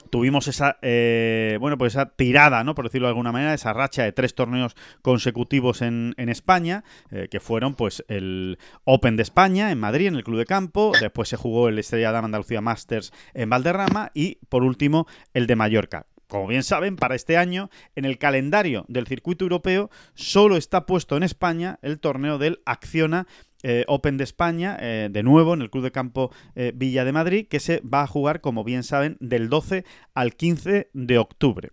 tuvimos 0.09 0.47
esa 0.47 0.77
eh, 0.81 1.57
bueno 1.59 1.77
pues 1.77 1.93
esa 1.93 2.07
tirada 2.07 2.63
no 2.63 2.75
por 2.75 2.85
decirlo 2.85 3.07
de 3.07 3.11
alguna 3.11 3.31
manera 3.31 3.53
esa 3.53 3.73
racha 3.73 4.03
de 4.03 4.11
tres 4.11 4.35
torneos 4.35 4.75
consecutivos 5.01 5.81
en, 5.81 6.13
en 6.17 6.29
España 6.29 6.83
eh, 7.11 7.27
que 7.29 7.39
fueron 7.39 7.75
pues 7.75 8.03
el 8.07 8.57
Open 8.83 9.17
de 9.17 9.23
España 9.23 9.71
en 9.71 9.79
Madrid 9.79 10.07
en 10.07 10.15
el 10.15 10.23
Club 10.23 10.37
de 10.37 10.45
Campo 10.45 10.93
después 10.99 11.29
se 11.29 11.37
jugó 11.37 11.69
el 11.69 11.79
Estrella 11.79 12.11
Damas 12.11 12.29
Andalucía 12.29 12.61
Masters 12.61 13.11
en 13.33 13.49
Valderrama 13.49 14.11
y 14.13 14.37
por 14.49 14.63
último 14.63 15.07
el 15.33 15.47
de 15.47 15.55
Mallorca. 15.55 16.05
Como 16.27 16.45
bien 16.45 16.61
saben, 16.61 16.95
para 16.95 17.15
este 17.15 17.37
año, 17.37 17.71
en 17.95 18.05
el 18.05 18.19
calendario 18.19 18.85
del 18.87 19.07
circuito 19.07 19.45
europeo, 19.45 19.89
solo 20.13 20.57
está 20.57 20.85
puesto 20.85 21.17
en 21.17 21.23
España 21.23 21.79
el 21.81 21.99
torneo 21.99 22.37
del 22.37 22.61
Acciona 22.65 23.25
eh, 23.61 23.83
Open 23.87 24.17
de 24.17 24.23
España, 24.23 24.77
eh, 24.79 25.09
de 25.11 25.21
nuevo 25.21 25.53
en 25.53 25.61
el 25.61 25.69
Club 25.69 25.83
de 25.83 25.91
Campo 25.91 26.31
eh, 26.55 26.71
Villa 26.73 27.03
de 27.03 27.11
Madrid, 27.11 27.47
que 27.47 27.59
se 27.59 27.81
va 27.81 28.03
a 28.03 28.07
jugar, 28.07 28.39
como 28.39 28.63
bien 28.63 28.83
saben, 28.83 29.17
del 29.19 29.49
12 29.49 29.83
al 30.13 30.35
15 30.35 30.89
de 30.93 31.17
octubre. 31.17 31.71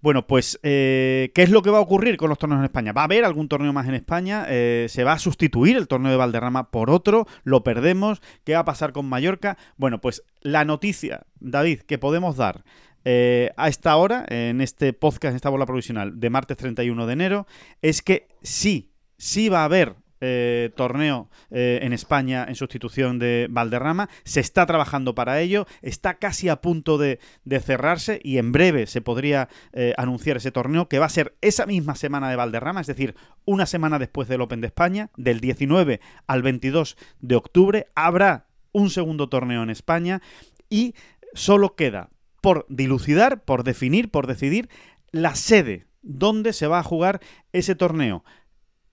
Bueno, 0.00 0.26
pues, 0.28 0.60
¿qué 0.62 1.32
es 1.34 1.50
lo 1.50 1.62
que 1.62 1.70
va 1.70 1.78
a 1.78 1.80
ocurrir 1.80 2.16
con 2.16 2.28
los 2.28 2.38
torneos 2.38 2.60
en 2.60 2.66
España? 2.66 2.92
¿Va 2.92 3.00
a 3.00 3.06
haber 3.06 3.24
algún 3.24 3.48
torneo 3.48 3.72
más 3.72 3.88
en 3.88 3.94
España? 3.94 4.44
¿Se 4.46 5.02
va 5.04 5.14
a 5.14 5.18
sustituir 5.18 5.76
el 5.76 5.88
torneo 5.88 6.12
de 6.12 6.18
Valderrama 6.18 6.70
por 6.70 6.90
otro? 6.90 7.26
¿Lo 7.42 7.64
perdemos? 7.64 8.20
¿Qué 8.44 8.52
va 8.52 8.60
a 8.60 8.64
pasar 8.64 8.92
con 8.92 9.06
Mallorca? 9.06 9.56
Bueno, 9.78 10.00
pues 10.00 10.22
la 10.42 10.64
noticia, 10.64 11.26
David, 11.40 11.80
que 11.80 11.98
podemos 11.98 12.36
dar 12.36 12.62
a 13.04 13.68
esta 13.68 13.96
hora, 13.96 14.26
en 14.28 14.60
este 14.60 14.92
podcast, 14.92 15.30
en 15.30 15.36
esta 15.36 15.50
bola 15.50 15.66
provisional 15.66 16.20
de 16.20 16.30
martes 16.30 16.58
31 16.58 17.06
de 17.06 17.12
enero, 17.12 17.46
es 17.82 18.00
que 18.02 18.28
sí, 18.42 18.92
sí 19.16 19.48
va 19.48 19.62
a 19.62 19.64
haber 19.64 19.96
eh, 20.20 20.70
torneo 20.76 21.28
eh, 21.50 21.80
en 21.82 21.92
España 21.92 22.46
en 22.48 22.54
sustitución 22.54 23.18
de 23.18 23.48
Valderrama. 23.50 24.08
Se 24.24 24.40
está 24.40 24.64
trabajando 24.66 25.14
para 25.14 25.40
ello, 25.40 25.66
está 25.82 26.14
casi 26.14 26.48
a 26.48 26.60
punto 26.60 26.98
de, 26.98 27.18
cerrarse 27.60 28.20
y 28.22 28.38
en 28.38 28.52
breve 28.52 28.86
se 28.86 29.00
podría 29.00 29.48
eh, 29.72 29.92
anunciar 29.96 30.36
ese 30.36 30.52
torneo 30.52 30.88
que 30.88 30.98
va 30.98 31.06
a 31.06 31.10
ser 31.10 31.36
esa 31.40 31.66
misma 31.66 31.94
semana 31.96 32.30
de 32.30 32.36
Valderrama, 32.36 32.80
es 32.80 32.86
decir, 32.86 33.14
una 33.44 33.66
semana 33.66 33.98
después 33.98 34.28
del 34.28 34.40
Open 34.40 34.60
de 34.60 34.68
España, 34.68 35.10
del 35.16 35.40
19 35.40 36.00
al 36.26 36.42
22 36.42 36.96
de 37.20 37.36
octubre. 37.36 37.86
Habrá 37.94 38.46
un 38.72 38.90
segundo 38.90 39.28
torneo 39.28 39.62
en 39.62 39.70
España 39.70 40.22
y 40.68 40.94
solo 41.34 41.74
queda 41.74 42.10
por 42.40 42.66
dilucidar, 42.68 43.42
por 43.44 43.64
definir, 43.64 44.10
por 44.10 44.26
decidir 44.26 44.68
la 45.10 45.34
sede 45.34 45.86
donde 46.02 46.52
se 46.52 46.66
va 46.66 46.78
a 46.78 46.84
jugar 46.84 47.20
ese 47.52 47.74
torneo. 47.74 48.24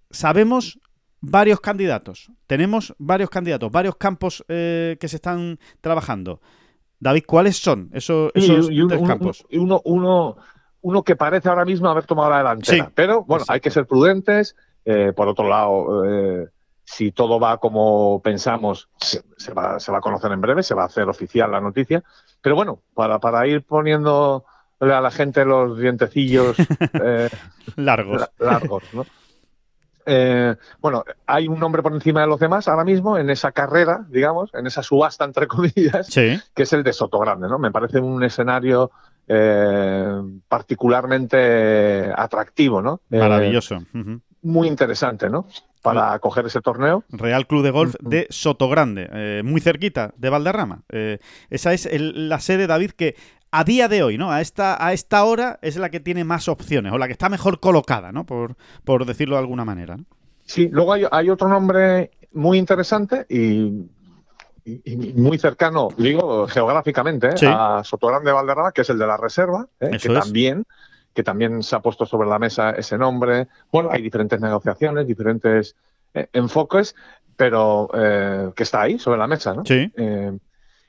Sabemos 0.09 0.79
varios 1.23 1.61
candidatos. 1.61 2.29
Tenemos 2.47 2.93
varios 2.99 3.29
candidatos, 3.29 3.71
varios 3.71 3.95
campos 3.95 4.43
eh, 4.49 4.97
que 4.99 5.07
se 5.07 5.15
están 5.15 5.57
trabajando. 5.79 6.41
David, 6.99 7.23
¿cuáles 7.25 7.57
son 7.57 7.89
esos, 7.93 8.31
campos? 9.07 9.45
Uno, 9.53 9.81
uno, 9.85 10.35
uno, 10.81 11.03
que 11.03 11.15
parece 11.15 11.49
ahora 11.49 11.65
mismo 11.65 11.89
haber 11.89 12.05
tomado 12.05 12.29
la 12.29 12.37
delantera. 12.39 12.91
Pero 12.93 13.23
bueno, 13.23 13.45
hay 13.47 13.61
que 13.61 13.71
ser 13.71 13.87
prudentes. 13.87 14.55
Eh, 14.85 15.13
por 15.15 15.29
otro 15.29 15.47
lado, 15.47 16.03
eh, 16.05 16.49
si 16.83 17.11
todo 17.11 17.39
va 17.39 17.57
como 17.57 18.21
pensamos, 18.21 18.89
se, 18.97 19.21
va, 19.53 19.79
se, 19.79 19.91
va, 19.91 19.97
a 19.99 20.01
conocer 20.01 20.31
en 20.31 20.41
breve, 20.41 20.61
se 20.61 20.75
va 20.75 20.83
a 20.83 20.87
hacer 20.87 21.07
oficial 21.07 21.51
la 21.51 21.61
noticia. 21.61 22.03
Pero 22.41 22.55
bueno, 22.55 22.81
para, 22.93 23.19
para 23.19 23.47
ir 23.47 23.63
poniendo 23.63 24.43
a 24.79 24.99
la 24.99 25.11
gente 25.11 25.45
los 25.45 25.79
dientecillos 25.79 26.57
largos. 27.77 28.29
largos, 28.39 28.83
¿no? 28.93 29.05
Eh, 30.05 30.55
bueno, 30.81 31.03
hay 31.25 31.47
un 31.47 31.59
nombre 31.59 31.81
por 31.81 31.93
encima 31.93 32.21
de 32.21 32.27
los 32.27 32.39
demás 32.39 32.67
ahora 32.67 32.83
mismo 32.83 33.17
en 33.17 33.29
esa 33.29 33.51
carrera, 33.51 34.05
digamos, 34.09 34.53
en 34.53 34.67
esa 34.67 34.83
subasta 34.83 35.25
entre 35.25 35.47
comillas, 35.47 36.09
que 36.13 36.63
es 36.63 36.73
el 36.73 36.83
de 36.83 36.93
Sotogrande, 36.93 37.47
¿no? 37.47 37.59
Me 37.59 37.71
parece 37.71 37.99
un 37.99 38.23
escenario 38.23 38.91
eh, 39.27 40.21
particularmente 40.47 42.11
atractivo, 42.15 42.81
¿no? 42.81 43.01
Eh, 43.09 43.19
Maravilloso. 43.19 43.83
Muy 44.41 44.67
interesante, 44.67 45.29
¿no? 45.29 45.47
Para 45.81 46.13
acoger 46.13 46.45
ese 46.45 46.61
torneo. 46.61 47.03
Real 47.09 47.45
Club 47.45 47.63
de 47.63 47.71
Golf 47.71 47.95
de 47.99 48.27
Sotogrande, 48.29 49.41
muy 49.43 49.59
cerquita 49.59 50.13
de 50.17 50.29
Valderrama. 50.29 50.83
esa 51.49 51.73
es 51.73 51.89
la 51.91 52.39
sede, 52.39 52.67
David, 52.67 52.91
que 52.91 53.15
a 53.55 53.63
día 53.63 53.87
de 53.87 54.01
hoy, 54.01 54.17
¿no? 54.17 54.31
A 54.31 54.41
esta, 54.41 54.83
a 54.83 54.93
esta 54.93 55.23
hora 55.23 55.59
es 55.61 55.77
la 55.77 55.89
que 55.89 55.99
tiene 55.99 56.23
más 56.23 56.47
opciones 56.47 56.91
o 56.91 56.97
la 56.97 57.05
que 57.05 57.11
está 57.11 57.29
mejor 57.29 57.59
colocada, 57.59 58.11
¿no? 58.11 58.25
Por, 58.25 58.55
por 58.83 59.05
decirlo 59.05 59.35
de 59.35 59.41
alguna 59.41 59.63
manera. 59.63 59.95
Sí, 60.43 60.69
luego 60.71 60.93
hay, 60.93 61.29
otro 61.29 61.47
nombre 61.47 62.09
muy 62.31 62.57
interesante 62.57 63.27
y, 63.29 63.87
muy 65.13 65.37
cercano, 65.37 65.89
digo, 65.95 66.47
geográficamente, 66.47 67.27
¿eh? 67.27 67.47
a 67.47 67.83
Sotogrande 67.83 68.31
de 68.31 68.33
Valderrama, 68.33 68.71
que 68.71 68.81
es 68.81 68.89
el 68.89 68.97
de 68.97 69.05
la 69.05 69.17
reserva, 69.17 69.67
¿eh? 69.79 69.97
que 70.01 70.09
también 70.09 70.65
que 71.13 71.21
también 71.21 71.61
se 71.61 71.75
ha 71.75 71.79
puesto 71.79 72.07
sobre 72.07 72.27
la 72.27 72.39
mesa 72.39 72.71
ese 72.71 72.97
nombre. 72.97 73.47
Bueno, 73.71 73.89
hay 73.91 74.01
diferentes 74.01 74.41
negociaciones, 74.41 75.05
diferentes 75.05 75.75
eh, 76.15 76.27
enfoques, 76.33 76.95
pero 77.37 77.87
que 78.55 78.63
está 78.63 78.81
ahí 78.81 78.97
sobre 78.97 79.19
la 79.19 79.27
mesa, 79.27 79.53
¿no? 79.53 79.63
Sí. 79.63 79.91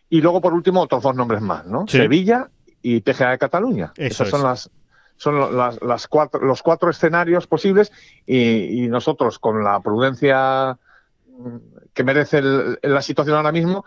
y 0.08 0.20
luego, 0.22 0.40
por 0.40 0.54
último, 0.54 0.80
otros 0.80 1.02
dos 1.02 1.14
nombres 1.14 1.42
más, 1.42 1.66
¿no? 1.66 1.86
Sevilla 1.86 2.48
y 2.84 3.00
PGA 3.00 3.30
de 3.30 3.38
Cataluña. 3.38 3.92
Esas 3.96 4.28
son 4.28 4.42
las 4.42 4.70
son 5.16 5.56
las, 5.56 5.80
las 5.80 6.06
cuatro, 6.06 6.40
los 6.44 6.62
cuatro 6.62 6.90
escenarios 6.90 7.46
posibles 7.46 7.90
y, 8.26 8.88
nosotros 8.88 9.38
con 9.38 9.64
la 9.64 9.80
prudencia 9.80 10.76
mm, 11.38 11.56
que 11.94 12.04
merece 12.04 12.42
la 12.82 13.00
situación 13.00 13.36
ahora 13.36 13.52
mismo, 13.52 13.84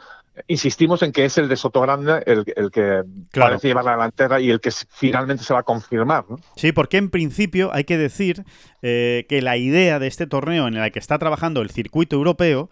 insistimos 0.48 1.02
en 1.04 1.12
que 1.12 1.26
es 1.26 1.38
el 1.38 1.50
de 1.50 1.58
Sotogrande 1.58 2.24
el, 2.26 2.45
el 2.56 2.72
que 2.72 3.04
parece 3.34 3.68
llevar 3.68 3.86
la 3.86 3.91
delantera 3.91 4.39
y 4.39 4.50
el 4.50 4.62
que 4.62 4.72
finalmente 4.72 5.43
se 5.43 5.54
va 5.54 5.60
a 5.60 5.64
confirmar. 5.64 6.26
¿no? 6.30 6.39
Sí, 6.56 6.72
porque 6.72 6.98
en 6.98 7.10
principio 7.10 7.74
hay 7.74 7.84
que 7.84 7.98
decir 7.98 8.45
eh, 8.82 9.26
que 9.28 9.41
la 9.41 9.58
idea 9.58 10.00
de 10.00 10.08
este 10.08 10.28
torneo 10.28 10.68
en 10.68 10.76
el 10.76 10.91
que 10.91 11.00
está 11.00 11.20
trabajando 11.20 11.62
el 11.62 11.70
circuito 11.70 12.16
europeo 12.16 12.70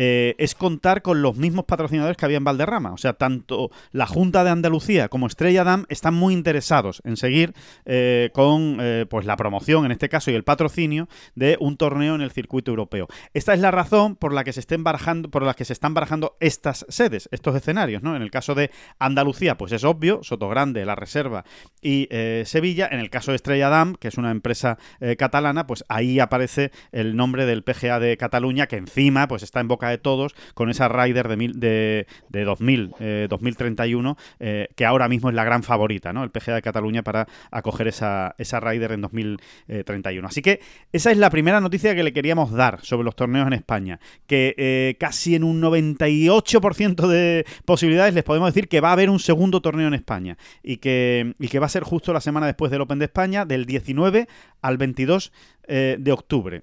eh, 0.00 0.36
es 0.38 0.54
contar 0.54 1.02
con 1.02 1.22
los 1.22 1.36
mismos 1.36 1.64
patrocinadores 1.64 2.16
que 2.16 2.24
había 2.24 2.38
en 2.38 2.44
Valderrama. 2.44 2.92
O 2.92 2.96
sea, 2.96 3.14
tanto 3.14 3.70
la 3.90 4.06
Junta 4.06 4.44
de 4.44 4.50
Andalucía 4.50 5.08
como 5.08 5.26
Estrella 5.26 5.64
Damm 5.64 5.86
están 5.88 6.14
muy 6.14 6.34
interesados 6.34 7.02
en 7.04 7.16
seguir 7.16 7.52
eh, 7.84 8.30
con 8.32 8.78
pues 9.10 9.26
la 9.26 9.36
promoción, 9.36 9.84
en 9.84 9.92
este 9.92 10.08
caso, 10.08 10.30
y 10.30 10.34
el 10.34 10.44
patrocinio 10.44 11.08
de 11.34 11.56
un 11.58 11.76
torneo 11.76 12.14
en 12.14 12.20
el 12.20 12.30
circuito 12.30 12.70
europeo. 12.70 13.08
Esta 13.34 13.54
es 13.54 13.60
la 13.60 13.72
razón 13.72 14.14
por 14.14 14.32
la 14.32 14.44
que 14.44 14.52
se 14.52 14.60
estén 14.60 14.84
barajando, 14.84 15.30
por 15.30 15.42
la 15.42 15.54
que 15.54 15.64
se 15.64 15.72
están 15.72 15.94
barajando 15.94 16.36
estas 16.38 16.86
sedes, 16.88 17.28
estos 17.32 17.56
escenarios, 17.56 18.02
¿no? 18.02 18.14
En 18.14 18.22
el 18.22 18.30
caso 18.30 18.54
de 18.54 18.70
Andalucía, 19.00 19.56
pues 19.56 19.72
es 19.72 19.82
obvio, 19.82 20.20
Sotogrande, 20.22 20.84
La 20.84 20.94
Reserva 20.94 21.44
y 21.82 22.08
Sevilla. 22.44 22.88
En 22.90 23.00
el 23.00 23.10
caso 23.10 23.32
de 23.32 23.36
Estrella 23.36 23.68
Damm, 23.68 23.96
que 23.96 24.08
es 24.08 24.16
una 24.16 24.30
empresa 24.30 24.78
catalana, 25.18 25.66
pues 25.66 25.84
ahí 25.88 26.20
aparece 26.20 26.70
el 26.92 27.16
nombre 27.16 27.46
del 27.46 27.64
PGA 27.64 27.98
de 27.98 28.16
Cataluña, 28.16 28.66
que 28.66 28.76
encima 28.76 29.26
pues 29.26 29.42
está 29.42 29.60
en 29.60 29.68
boca 29.68 29.87
de 29.90 29.98
todos 29.98 30.34
con 30.54 30.70
esa 30.70 30.88
Rider 30.88 31.28
de, 31.28 31.36
mil, 31.36 31.58
de, 31.58 32.06
de 32.28 32.44
2000, 32.44 32.94
2031, 33.28 34.16
eh, 34.18 34.34
eh, 34.40 34.68
que 34.74 34.86
ahora 34.86 35.08
mismo 35.08 35.28
es 35.28 35.34
la 35.34 35.44
gran 35.44 35.62
favorita, 35.62 36.12
¿no? 36.12 36.24
El 36.24 36.30
PGA 36.30 36.54
de 36.54 36.62
Cataluña 36.62 37.02
para 37.02 37.26
acoger 37.50 37.88
esa, 37.88 38.34
esa 38.38 38.60
Rider 38.60 38.92
en 38.92 39.02
2031. 39.02 40.26
Así 40.26 40.42
que 40.42 40.60
esa 40.92 41.10
es 41.10 41.18
la 41.18 41.30
primera 41.30 41.60
noticia 41.60 41.94
que 41.94 42.02
le 42.02 42.12
queríamos 42.12 42.52
dar 42.52 42.84
sobre 42.84 43.04
los 43.04 43.16
torneos 43.16 43.46
en 43.46 43.52
España, 43.52 44.00
que 44.26 44.54
eh, 44.56 44.96
casi 44.98 45.34
en 45.34 45.44
un 45.44 45.60
98% 45.60 47.06
de 47.06 47.44
posibilidades 47.64 48.14
les 48.14 48.24
podemos 48.24 48.52
decir 48.52 48.68
que 48.68 48.80
va 48.80 48.90
a 48.90 48.92
haber 48.92 49.10
un 49.10 49.18
segundo 49.18 49.60
torneo 49.60 49.88
en 49.88 49.94
España 49.94 50.38
y 50.62 50.78
que, 50.78 51.34
y 51.38 51.48
que 51.48 51.58
va 51.58 51.66
a 51.66 51.70
ser 51.70 51.82
justo 51.82 52.12
la 52.12 52.20
semana 52.20 52.46
después 52.46 52.70
del 52.70 52.80
Open 52.80 52.98
de 52.98 53.06
España, 53.06 53.44
del 53.44 53.66
19 53.66 54.28
al 54.62 54.76
22 54.76 55.32
eh, 55.66 55.96
de 55.98 56.12
octubre. 56.12 56.62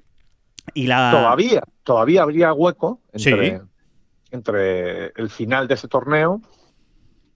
Y 0.73 0.87
la... 0.87 1.11
Todavía, 1.11 1.61
todavía 1.85 2.23
habría 2.23 2.51
hueco 2.51 2.99
entre, 3.13 3.61
entre 4.31 5.07
el 5.15 5.29
final 5.29 5.69
de 5.69 5.75
ese 5.75 5.87
torneo 5.87 6.41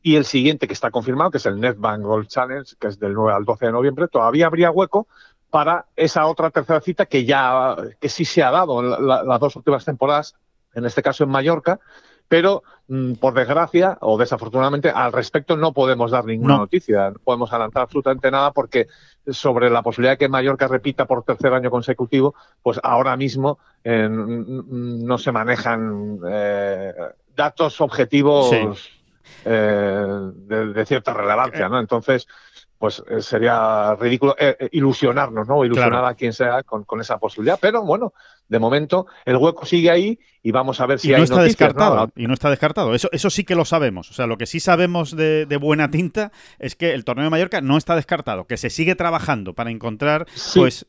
y 0.01 0.15
el 0.15 0.25
siguiente 0.25 0.67
que 0.67 0.73
está 0.73 0.91
confirmado, 0.91 1.31
que 1.31 1.37
es 1.37 1.45
el 1.45 1.59
NetBank 1.59 2.01
Gold 2.01 2.27
Challenge, 2.27 2.75
que 2.79 2.87
es 2.87 2.99
del 2.99 3.13
9 3.13 3.31
al 3.33 3.45
12 3.45 3.67
de 3.67 3.71
noviembre, 3.71 4.07
todavía 4.07 4.47
habría 4.47 4.71
hueco 4.71 5.07
para 5.49 5.85
esa 5.95 6.25
otra 6.25 6.49
tercera 6.49 6.81
cita 6.81 7.05
que 7.05 7.25
ya 7.25 7.75
que 7.99 8.09
sí 8.09 8.25
se 8.25 8.43
ha 8.43 8.51
dado 8.51 8.81
en 8.81 9.07
las 9.07 9.39
dos 9.39 9.55
últimas 9.55 9.85
temporadas, 9.85 10.35
en 10.73 10.85
este 10.85 11.01
caso 11.03 11.23
en 11.23 11.29
Mallorca, 11.29 11.79
pero 12.27 12.63
mm, 12.87 13.13
por 13.13 13.33
desgracia 13.33 13.97
o 14.01 14.17
desafortunadamente 14.17 14.89
al 14.89 15.11
respecto 15.11 15.57
no 15.57 15.73
podemos 15.73 16.11
dar 16.11 16.25
ninguna 16.25 16.57
noticia, 16.57 17.11
no 17.11 17.19
podemos 17.19 17.51
adelantar 17.51 17.83
absolutamente 17.83 18.31
nada 18.31 18.51
porque 18.51 18.87
sobre 19.27 19.69
la 19.69 19.81
posibilidad 19.81 20.13
de 20.13 20.17
que 20.17 20.29
Mallorca 20.29 20.67
repita 20.67 21.05
por 21.05 21.23
tercer 21.23 21.53
año 21.53 21.69
consecutivo, 21.69 22.35
pues 22.61 22.79
ahora 22.83 23.15
mismo 23.17 23.59
eh, 23.83 24.07
no 24.09 25.17
se 25.17 25.31
manejan 25.31 26.19
eh, 26.27 26.93
datos 27.35 27.81
objetivos 27.81 28.51
eh, 29.45 30.31
de, 30.33 30.85
cierta 30.85 31.13
relevancia, 31.13 31.69
¿no? 31.69 31.79
Entonces, 31.79 32.27
pues 32.79 33.03
eh, 33.09 33.21
sería 33.21 33.93
ridículo 33.95 34.35
eh, 34.39 34.55
eh, 34.57 34.69
ilusionarnos, 34.71 35.47
¿no? 35.47 35.65
Ilusionar 35.65 36.05
a 36.05 36.13
quien 36.13 36.31
sea 36.31 36.63
con, 36.63 36.85
esa 37.01 37.19
posibilidad. 37.19 37.59
Pero 37.61 37.83
bueno, 37.83 38.13
de 38.47 38.57
momento 38.57 39.05
el 39.25 39.35
hueco 39.35 39.65
sigue 39.65 39.91
ahí 39.91 40.17
y 40.41 40.51
vamos 40.51 40.79
a 40.79 40.85
ver 40.85 40.97
si 40.97 41.09
y 41.09 41.11
no 41.11 41.23
está 41.23 41.43
descartado. 41.43 42.09
Y 42.15 42.25
no 42.25 42.33
está 42.33 42.49
descartado. 42.49 42.95
Eso, 42.95 43.09
eso 43.11 43.29
sí 43.29 43.43
que 43.43 43.55
lo 43.55 43.65
sabemos. 43.65 44.09
O 44.09 44.13
sea, 44.13 44.27
lo 44.27 44.37
que 44.37 44.45
sí 44.45 44.61
sabemos 44.61 45.13
de, 45.13 45.45
buena 45.59 45.91
tinta 45.91 46.31
es 46.57 46.77
que 46.77 46.93
el 46.93 47.03
torneo 47.03 47.25
de 47.25 47.29
Mallorca 47.29 47.59
no 47.59 47.77
está 47.77 47.97
descartado, 47.97 48.47
que 48.47 48.55
se 48.55 48.69
sigue 48.69 48.95
trabajando 48.95 49.53
para 49.53 49.71
encontrar, 49.71 50.25
pues, 50.55 50.85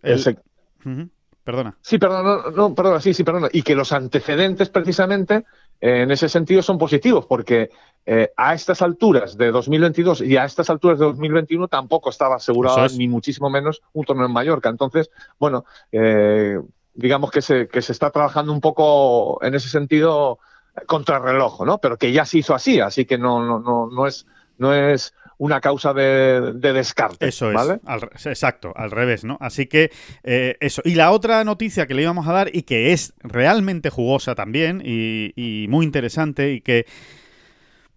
Perdona. 1.42 1.76
Sí, 1.80 1.98
perdona, 1.98 2.50
no, 2.54 2.74
perdona, 2.74 3.00
sí, 3.00 3.14
sí, 3.14 3.24
perdona. 3.24 3.48
Y 3.52 3.62
que 3.62 3.74
los 3.74 3.92
antecedentes 3.92 4.68
precisamente 4.68 5.44
en 5.80 6.10
ese 6.10 6.28
sentido 6.28 6.62
son 6.62 6.78
positivos, 6.78 7.26
porque 7.26 7.70
eh, 8.06 8.32
a 8.36 8.54
estas 8.54 8.82
alturas 8.82 9.36
de 9.36 9.50
2022 9.50 10.22
y 10.22 10.36
a 10.36 10.44
estas 10.44 10.68
alturas 10.70 10.98
de 10.98 11.06
2021 11.06 11.68
tampoco 11.68 12.10
estaba 12.10 12.36
asegurado 12.36 12.86
ni 12.96 13.08
muchísimo 13.08 13.50
menos 13.50 13.82
un 13.92 14.04
torneo 14.04 14.26
en 14.26 14.32
Mallorca. 14.32 14.68
Entonces, 14.68 15.10
bueno, 15.38 15.64
eh, 15.92 16.58
digamos 16.94 17.30
que 17.30 17.42
se, 17.42 17.68
que 17.68 17.82
se 17.82 17.92
está 17.92 18.10
trabajando 18.10 18.52
un 18.52 18.60
poco 18.60 19.42
en 19.42 19.54
ese 19.54 19.68
sentido 19.68 20.38
contrarreloj, 20.86 21.64
¿no? 21.64 21.78
Pero 21.78 21.96
que 21.96 22.12
ya 22.12 22.24
se 22.24 22.38
hizo 22.38 22.54
así, 22.54 22.80
así 22.80 23.04
que 23.04 23.18
no, 23.18 23.44
no, 23.44 23.58
no, 23.60 23.88
no 23.90 24.06
es 24.06 24.26
no 24.60 24.74
es 24.74 25.14
una 25.40 25.62
causa 25.62 25.94
de, 25.94 26.52
descarte. 26.52 27.26
Eso 27.26 27.50
es, 27.50 28.26
exacto, 28.26 28.74
al 28.76 28.90
revés, 28.90 29.24
¿no? 29.24 29.38
Así 29.40 29.66
que 29.66 29.90
eh, 30.22 30.58
eso. 30.60 30.82
Y 30.84 30.96
la 30.96 31.12
otra 31.12 31.42
noticia 31.44 31.86
que 31.86 31.94
le 31.94 32.02
íbamos 32.02 32.28
a 32.28 32.32
dar 32.32 32.50
y 32.54 32.62
que 32.62 32.92
es 32.92 33.14
realmente 33.20 33.88
jugosa 33.88 34.34
también 34.34 34.82
y 34.84 35.66
muy 35.70 35.86
interesante 35.86 36.52
y 36.52 36.60
que 36.60 36.84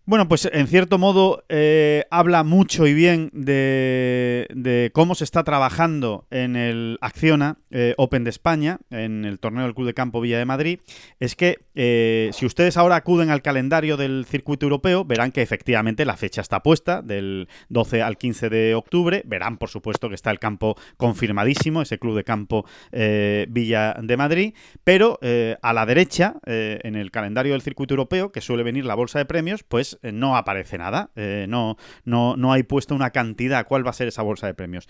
bueno, 0.05 0.27
pues 0.27 0.49
en 0.51 0.67
cierto 0.67 0.97
modo 0.97 1.45
eh, 1.47 2.03
habla 2.11 2.43
mucho 2.43 2.85
y 2.87 2.93
bien 2.93 3.29
de, 3.31 4.91
cómo 4.93 5.15
se 5.15 5.23
está 5.23 5.45
trabajando 5.45 6.27
en 6.29 6.57
el 6.57 6.97
Acciona 6.99 7.59
eh, 7.71 7.93
Open 7.97 8.25
de 8.25 8.29
España, 8.29 8.79
en 8.89 9.23
el 9.23 9.39
torneo 9.39 9.63
del 9.63 9.73
Club 9.73 9.87
de 9.87 9.93
Campo 9.93 10.19
Villa 10.19 10.37
de 10.37 10.43
Madrid. 10.43 10.81
Es 11.21 11.37
que 11.37 11.59
eh, 11.75 12.31
si 12.33 12.45
ustedes 12.45 12.75
ahora 12.75 12.97
acuden 12.97 13.29
al 13.29 13.41
calendario 13.41 13.95
del 13.95 14.25
circuito 14.27 14.65
europeo, 14.65 15.05
verán 15.05 15.31
que 15.31 15.41
efectivamente 15.41 16.03
la 16.03 16.17
fecha 16.17 16.41
está 16.41 16.61
puesta, 16.61 17.01
del 17.01 17.47
12 17.69 18.01
al 18.01 18.17
15 18.17 18.49
de 18.49 18.75
octubre. 18.75 19.23
Verán, 19.25 19.57
por 19.57 19.69
supuesto, 19.69 20.09
que 20.09 20.15
está 20.15 20.31
el 20.31 20.39
campo 20.39 20.75
confirmadísimo, 20.97 21.81
ese 21.81 21.97
Club 21.97 22.17
de 22.17 22.25
Campo 22.25 22.65
Villa 22.91 23.95
de 24.01 24.17
Madrid. 24.17 24.53
Pero 24.83 25.17
a 25.61 25.73
la 25.73 25.85
derecha, 25.85 26.35
en 26.45 26.95
el 26.95 27.09
calendario 27.11 27.53
del 27.53 27.61
circuito 27.61 27.93
europeo, 27.93 28.33
que 28.33 28.41
suele 28.41 28.63
venir 28.63 28.85
la 28.85 28.95
bolsa 28.95 29.19
de 29.19 29.25
premios, 29.25 29.63
pues 29.63 29.92
eh, 30.01 30.11
no 30.11 30.35
aparece 30.35 30.77
nada, 30.77 31.11
eh, 31.15 31.45
no, 31.47 31.77
no, 32.05 32.35
no 32.37 32.51
hay 32.51 32.63
puesto 32.63 32.95
una 32.95 33.11
cantidad, 33.11 33.67
cuál 33.67 33.85
va 33.85 33.91
a 33.91 33.93
ser 33.93 34.07
esa 34.07 34.21
bolsa 34.21 34.47
de 34.47 34.53
premios. 34.53 34.87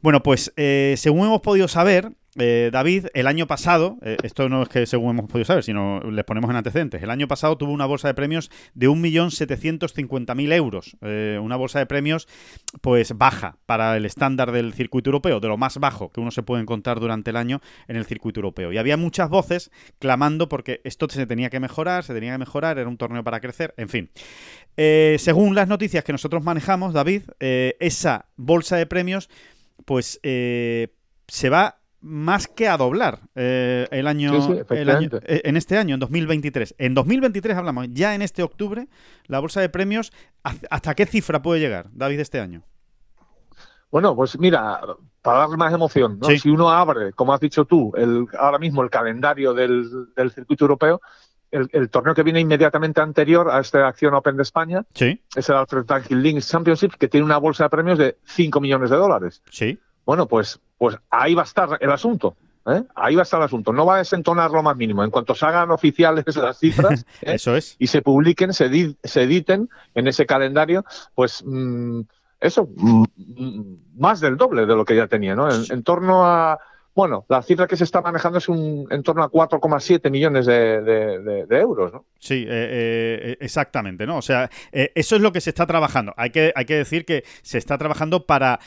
Bueno, 0.00 0.22
pues 0.22 0.52
eh, 0.56 0.94
según 0.96 1.26
hemos 1.26 1.40
podido 1.40 1.68
saber, 1.68 2.12
eh, 2.36 2.70
David, 2.72 3.06
el 3.14 3.26
año 3.28 3.46
pasado, 3.46 3.96
eh, 4.02 4.16
esto 4.22 4.48
no 4.48 4.62
es 4.62 4.68
que 4.68 4.86
según 4.86 5.10
hemos 5.10 5.30
podido 5.30 5.44
saber, 5.44 5.62
sino 5.62 6.00
les 6.00 6.24
ponemos 6.24 6.50
en 6.50 6.56
antecedentes, 6.56 7.02
el 7.02 7.10
año 7.10 7.28
pasado 7.28 7.56
tuvo 7.56 7.72
una 7.72 7.86
bolsa 7.86 8.08
de 8.08 8.14
premios 8.14 8.50
de 8.74 8.88
1.750.000 8.88 10.52
euros, 10.52 10.96
eh, 11.02 11.38
una 11.40 11.56
bolsa 11.56 11.78
de 11.78 11.86
premios 11.86 12.26
pues 12.80 13.16
baja 13.16 13.58
para 13.66 13.96
el 13.96 14.04
estándar 14.04 14.50
del 14.50 14.72
circuito 14.74 15.10
europeo, 15.10 15.38
de 15.38 15.48
lo 15.48 15.56
más 15.56 15.78
bajo 15.78 16.10
que 16.10 16.20
uno 16.20 16.32
se 16.32 16.42
puede 16.42 16.62
encontrar 16.62 16.98
durante 16.98 17.30
el 17.30 17.36
año 17.36 17.60
en 17.86 17.96
el 17.96 18.04
circuito 18.04 18.40
europeo. 18.40 18.72
Y 18.72 18.78
había 18.78 18.96
muchas 18.96 19.28
voces 19.28 19.70
clamando 20.00 20.48
porque 20.48 20.80
esto 20.84 21.08
se 21.08 21.26
tenía 21.26 21.50
que 21.50 21.60
mejorar, 21.60 22.02
se 22.02 22.14
tenía 22.14 22.32
que 22.32 22.38
mejorar, 22.38 22.78
era 22.78 22.88
un 22.88 22.96
torneo 22.96 23.22
para 23.22 23.40
crecer, 23.40 23.74
en 23.76 23.88
fin. 23.88 24.10
según 24.76 25.54
las 25.54 25.68
noticias 25.68 26.02
que 26.02 26.12
nosotros 26.12 26.42
manejamos, 26.42 26.92
David, 26.92 27.22
esa 27.38 28.26
bolsa 28.36 28.76
de 28.76 28.86
premios 28.86 29.28
pues 29.84 30.20
se 30.22 31.48
va 31.48 31.78
más 32.04 32.46
que 32.48 32.68
a 32.68 32.76
doblar 32.76 33.20
eh, 33.34 33.88
el, 33.90 34.06
año, 34.06 34.30
eh, 34.68 35.40
en 35.44 35.56
este 35.56 35.78
año, 35.78 35.94
en 35.94 36.00
2023. 36.00 36.74
En 36.76 36.94
2023 36.94 37.56
hablamos, 37.56 37.86
ya 37.92 38.14
en 38.14 38.20
este 38.20 38.42
octubre, 38.42 38.88
la 39.26 39.40
bolsa 39.40 39.62
de 39.62 39.70
premios, 39.70 40.12
¿hasta 40.42 40.94
qué 40.94 41.06
cifra 41.06 41.40
puede 41.40 41.60
llegar, 41.60 41.88
David, 41.92 42.20
este 42.20 42.40
año? 42.40 42.62
Bueno, 43.90 44.14
pues 44.14 44.38
mira, 44.38 44.80
para 45.22 45.38
darle 45.38 45.56
más 45.56 45.72
emoción, 45.72 46.20
si 46.38 46.50
uno 46.50 46.68
abre, 46.68 47.14
como 47.14 47.32
has 47.32 47.40
dicho 47.40 47.64
tú, 47.64 47.92
el, 47.96 48.26
ahora 48.38 48.58
mismo 48.58 48.82
el 48.82 48.90
calendario 48.90 49.54
del, 49.54 49.88
circuito 50.34 50.64
europeo, 50.64 51.00
el, 51.50 51.88
torneo 51.88 52.14
que 52.14 52.24
viene 52.24 52.40
inmediatamente 52.40 53.00
anterior 53.00 53.48
a 53.50 53.60
esta 53.60 53.86
acción 53.88 54.12
Open 54.12 54.36
de 54.36 54.42
España. 54.42 54.84
Sí. 54.92 55.22
Es 55.34 55.48
el 55.48 55.56
Alfred 55.56 55.84
Tanking 55.84 56.20
Links 56.20 56.48
Championship, 56.48 56.94
que 56.98 57.08
tiene 57.08 57.24
una 57.24 57.38
bolsa 57.38 57.64
de 57.64 57.70
premios 57.70 57.96
de 57.96 58.18
5 58.24 58.60
millones 58.60 58.90
de 58.90 58.96
dólares. 58.96 59.42
Sí. 59.50 59.78
Bueno, 60.04 60.26
pues, 60.26 60.60
pues 60.78 60.96
ahí 61.10 61.34
va 61.34 61.42
a 61.42 61.46
estar 61.46 61.78
el 61.80 61.90
asunto. 61.90 62.36
¿eh? 62.66 62.82
Ahí 62.94 63.14
va 63.14 63.22
a 63.22 63.24
estar 63.24 63.40
el 63.40 63.46
asunto. 63.46 63.72
No 63.72 63.86
va 63.86 63.96
a 63.96 63.98
desentonar 63.98 64.50
lo 64.50 64.62
más 64.62 64.76
mínimo. 64.76 65.04
En 65.04 65.10
cuanto 65.10 65.34
se 65.34 65.46
hagan 65.46 65.70
oficiales 65.70 66.24
las 66.36 66.58
cifras 66.58 67.06
¿eh? 67.22 67.34
Eso 67.34 67.56
es. 67.56 67.76
y 67.78 67.86
se 67.86 68.02
publiquen, 68.02 68.52
se, 68.52 68.66
editen 68.66 69.68
en 69.94 70.06
ese 70.06 70.26
calendario, 70.26 70.84
pues 71.14 71.42
mm, 71.44 72.00
eso, 72.40 72.68
mm, 72.76 73.04
mm, 73.16 73.76
más 73.98 74.20
del 74.20 74.36
doble 74.36 74.66
de 74.66 74.74
lo 74.74 74.84
que 74.84 74.96
ya 74.96 75.06
tenía, 75.06 75.34
¿no? 75.34 75.48
en 75.50 75.82
torno 75.82 76.26
a 76.26 76.58
bueno, 76.94 77.26
la 77.28 77.42
cifra 77.42 77.66
que 77.66 77.76
se 77.76 77.84
está 77.84 78.00
manejando 78.00 78.38
es 78.38 78.48
un, 78.48 78.86
en 78.90 79.02
torno 79.02 79.24
a 79.24 79.30
4,7 79.30 80.10
millones 80.10 80.46
de, 80.46 81.46
euros, 81.50 81.92
¿no? 81.92 82.04
Sí, 82.20 82.44
eh, 82.46 82.46
eh, 82.48 83.36
exactamente, 83.40 84.06
¿no? 84.06 84.18
O 84.18 84.22
sea, 84.22 84.48
eh, 84.70 84.92
eso 84.94 85.16
es 85.16 85.22
lo 85.22 85.32
que 85.32 85.40
se 85.40 85.50
está 85.50 85.66
trabajando. 85.66 86.14
Hay 86.16 86.30
que, 86.30 86.52
hay 86.54 86.64
que 86.64 86.76
decir 86.76 87.04
que 87.04 87.24
se 87.42 87.58
está 87.58 87.78
trabajando 87.78 88.26
para 88.26 88.60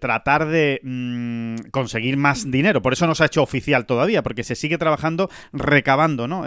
tratar 0.00 0.46
de 0.46 0.80
mm, 0.82 1.70
conseguir 1.72 2.16
más 2.16 2.50
dinero. 2.50 2.82
Por 2.82 2.92
eso 2.92 3.06
no 3.06 3.14
se 3.16 3.24
ha 3.24 3.26
hecho 3.26 3.42
oficial 3.42 3.84
todavía, 3.84 4.22
porque 4.22 4.44
se 4.44 4.54
sigue 4.54 4.78
trabajando 4.78 5.28
recabando, 5.52 6.28
¿no? 6.28 6.44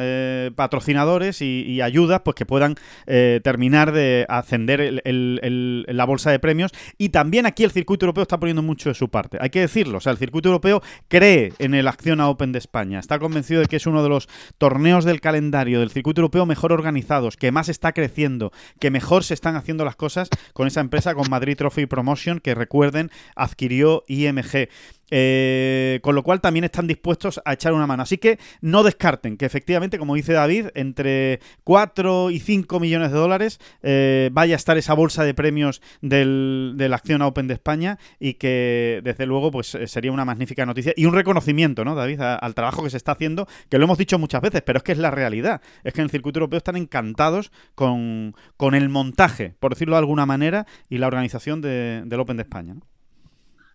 patrocinadores 0.55 1.41
y, 1.41 1.81
ayudas, 1.81 2.21
pues 2.23 2.35
que 2.35 2.45
puedan 2.45 2.75
terminar 3.05 3.91
de 3.91 4.25
ascender 4.29 5.01
la 5.03 6.05
bolsa 6.05 6.31
de 6.31 6.39
premios. 6.39 6.71
Y 6.97 7.09
también 7.09 7.45
aquí 7.45 7.63
el 7.63 7.71
circuito 7.71 8.05
europeo 8.05 8.21
está 8.21 8.39
poniendo 8.39 8.61
mucho 8.61 8.89
de 8.89 8.95
su 8.95 9.09
parte. 9.09 9.37
Hay 9.41 9.49
que 9.49 9.59
decirlo. 9.59 9.97
O 9.97 10.01
sea, 10.01 10.11
el 10.11 10.17
circuito 10.17 10.49
europeo 10.49 10.81
cree 11.07 11.53
en 11.59 11.73
el 11.73 11.87
Acciona 11.87 12.29
Open 12.29 12.51
de 12.51 12.59
España. 12.59 12.99
Está 12.99 13.19
convencido 13.19 13.61
de 13.61 13.67
que 13.67 13.77
es 13.77 13.85
uno 13.85 14.03
de 14.03 14.09
los 14.09 14.27
torneos 14.57 15.05
del 15.05 15.21
calendario 15.21 15.79
del 15.79 15.91
circuito 15.91 16.21
europeo 16.21 16.45
mejor 16.45 16.71
organizados, 16.71 17.37
que 17.37 17.51
más 17.51 17.69
está 17.69 17.93
creciendo, 17.93 18.51
que 18.79 18.91
mejor 18.91 19.23
se 19.23 19.33
están 19.33 19.55
haciendo 19.55 19.85
las 19.85 19.95
cosas 19.95 20.29
con 20.53 20.67
esa 20.67 20.81
empresa, 20.81 21.15
con 21.15 21.29
Madrid 21.29 21.57
Trophy 21.57 21.85
Promotion, 21.85 22.39
que 22.39 22.55
recuerden, 22.55 23.11
adquirió 23.35 24.03
IMG. 24.07 24.69
Eh, 25.15 25.99
con 26.01 26.15
lo 26.15 26.23
cual 26.23 26.41
también 26.41 26.63
están 26.63 26.87
dispuestos 26.87 27.39
a 27.45 27.53
echar 27.53 27.73
una 27.73 27.85
mano. 27.85 28.01
Así 28.01 28.17
que 28.17 28.39
no 28.61 28.81
descarten 28.81 29.37
que 29.37 29.45
efectivamente, 29.45 29.99
como 29.99 30.15
dice 30.15 30.33
David, 30.33 30.69
entre 30.73 31.39
4 31.63 32.31
y 32.31 32.39
5 32.39 32.79
millones 32.79 33.11
de 33.11 33.19
dólares 33.19 33.59
eh, 33.83 34.31
vaya 34.33 34.55
a 34.55 34.57
estar 34.57 34.75
esa 34.75 34.95
bolsa 34.95 35.23
de 35.23 35.35
premios 35.35 35.83
del, 36.01 36.73
de 36.77 36.89
la 36.89 36.95
Acción 36.95 37.21
Open 37.21 37.47
de 37.47 37.53
España 37.53 37.99
y 38.19 38.33
que 38.33 39.01
desde 39.03 39.27
luego 39.27 39.51
pues 39.51 39.75
eh, 39.75 39.85
sería 39.85 40.11
una 40.11 40.25
magnífica 40.25 40.65
noticia 40.65 40.93
y 40.95 41.05
un 41.05 41.13
reconocimiento, 41.13 41.85
¿no, 41.85 41.93
David, 41.93 42.19
al 42.19 42.55
trabajo 42.55 42.83
que 42.83 42.89
se 42.89 42.97
está 42.97 43.11
haciendo, 43.11 43.47
que 43.69 43.77
lo 43.77 43.83
hemos 43.83 43.99
dicho 43.99 44.17
muchas 44.17 44.41
veces, 44.41 44.63
pero 44.63 44.77
es 44.77 44.83
que 44.83 44.93
es 44.93 44.97
la 44.97 45.11
realidad. 45.11 45.61
Es 45.83 45.93
que 45.93 46.01
en 46.01 46.05
el 46.05 46.09
circuito 46.09 46.39
europeo 46.39 46.57
están 46.57 46.75
encantados 46.75 47.51
con, 47.75 48.35
con 48.57 48.73
el 48.73 48.89
montaje, 48.89 49.53
por 49.59 49.75
decirlo 49.75 49.93
de 49.93 49.99
alguna 49.99 50.25
manera, 50.25 50.65
y 50.89 50.97
la 50.97 51.05
organización 51.05 51.61
del 51.61 52.19
Open 52.19 52.37
de 52.37 52.43
España. 52.43 52.77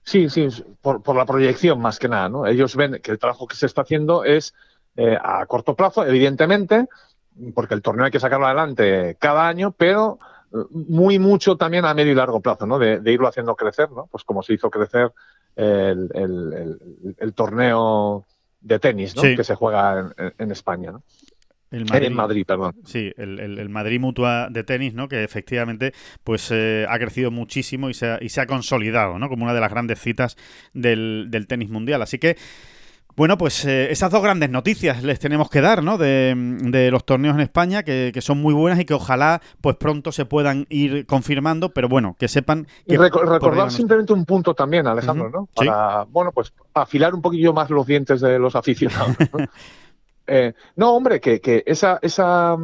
Sí, 0.08 0.30
sí, 0.30 0.48
por, 0.80 1.14
la 1.14 1.26
proyección 1.26 1.82
más 1.82 1.98
que 1.98 2.08
nada, 2.08 2.30
¿no? 2.30 2.46
Ellos 2.46 2.74
ven 2.76 2.98
que 3.02 3.10
el 3.10 3.18
trabajo 3.18 3.46
que 3.46 3.56
se 3.56 3.66
está 3.66 3.82
haciendo 3.82 4.24
es 4.24 4.54
eh, 4.96 5.18
a 5.22 5.44
corto 5.44 5.76
plazo, 5.76 6.02
evidentemente, 6.06 6.86
porque 7.54 7.74
el 7.74 7.82
torneo 7.82 8.06
hay 8.06 8.10
que 8.10 8.18
sacarlo 8.18 8.46
adelante 8.46 9.18
cada 9.20 9.46
año, 9.46 9.70
pero 9.72 10.18
eh, 10.50 10.64
muy 10.70 11.18
mucho 11.18 11.58
también 11.58 11.84
a 11.84 11.92
medio 11.92 12.12
y 12.12 12.14
largo 12.14 12.40
plazo, 12.40 12.64
¿no? 12.64 12.78
De, 12.78 13.02
irlo 13.04 13.28
haciendo 13.28 13.54
crecer, 13.54 13.90
¿no? 13.90 14.06
Pues 14.06 14.24
como 14.24 14.42
se 14.42 14.54
hizo 14.54 14.70
crecer 14.70 15.12
el, 15.56 17.34
torneo 17.34 18.24
de 18.62 18.78
tenis, 18.78 19.14
¿no? 19.14 19.20
Que 19.20 19.44
se 19.44 19.56
juega 19.56 20.10
en, 20.16 20.34
en 20.38 20.52
España, 20.52 20.90
¿no? 20.90 21.02
El 21.70 21.84
Madrid, 21.84 22.06
en 22.06 22.14
Madrid, 22.14 22.44
perdón. 22.46 22.74
Sí, 22.84 23.12
el, 23.16 23.68
Madrid 23.68 24.00
Mutua 24.00 24.48
de 24.50 24.64
tenis, 24.64 24.94
¿no? 24.94 25.08
Que 25.08 25.22
efectivamente 25.22 25.92
pues 26.24 26.50
eh, 26.50 26.86
ha 26.88 26.98
crecido 26.98 27.30
muchísimo 27.30 27.90
y 27.90 27.94
se 27.94 28.06
ha, 28.06 28.18
y 28.20 28.30
se 28.30 28.40
ha 28.40 28.46
consolidado, 28.46 29.18
¿no? 29.18 29.28
Como 29.28 29.44
una 29.44 29.54
de 29.54 29.60
las 29.60 29.70
grandes 29.70 30.00
citas 30.00 30.36
del, 30.72 31.28
tenis 31.48 31.68
mundial. 31.68 32.00
Así 32.00 32.18
que 32.18 32.36
bueno, 33.16 33.36
pues 33.36 33.64
eh, 33.64 33.90
esas 33.90 34.12
dos 34.12 34.22
grandes 34.22 34.48
noticias 34.48 35.02
les 35.02 35.18
tenemos 35.18 35.50
que 35.50 35.60
dar, 35.60 35.82
¿no? 35.82 35.98
De, 35.98 36.88
los 36.90 37.04
torneos 37.04 37.34
en 37.34 37.40
España, 37.40 37.82
que, 37.82 38.18
son 38.20 38.40
muy 38.40 38.54
buenas 38.54 38.78
y 38.78 38.84
que 38.84 38.94
ojalá 38.94 39.42
pues 39.60 39.76
pronto 39.76 40.12
se 40.12 40.24
puedan 40.24 40.66
ir 40.70 41.04
confirmando, 41.04 41.70
pero 41.70 41.88
bueno, 41.88 42.14
que 42.16 42.28
sepan 42.28 42.66
que... 42.86 42.94
Y 42.94 42.96
recordar 42.96 43.72
simplemente 43.72 44.12
un 44.12 44.24
punto 44.24 44.54
también, 44.54 44.86
Alejandro, 44.86 45.30
¿no? 45.30 45.48
Para, 45.52 46.04
bueno, 46.04 46.30
pues 46.32 46.52
afilar 46.74 47.12
un 47.12 47.20
poquillo 47.20 47.52
más 47.52 47.70
los 47.70 47.86
dientes 47.86 48.20
de 48.20 48.38
los 48.38 48.54
aficionados, 48.54 49.16
¿no? 49.18 49.46
Eh, 50.30 50.52
no, 50.76 50.92
hombre, 50.92 51.20
que, 51.20 51.40
que 51.40 51.64
esa, 51.66 51.98
esa, 52.02 52.54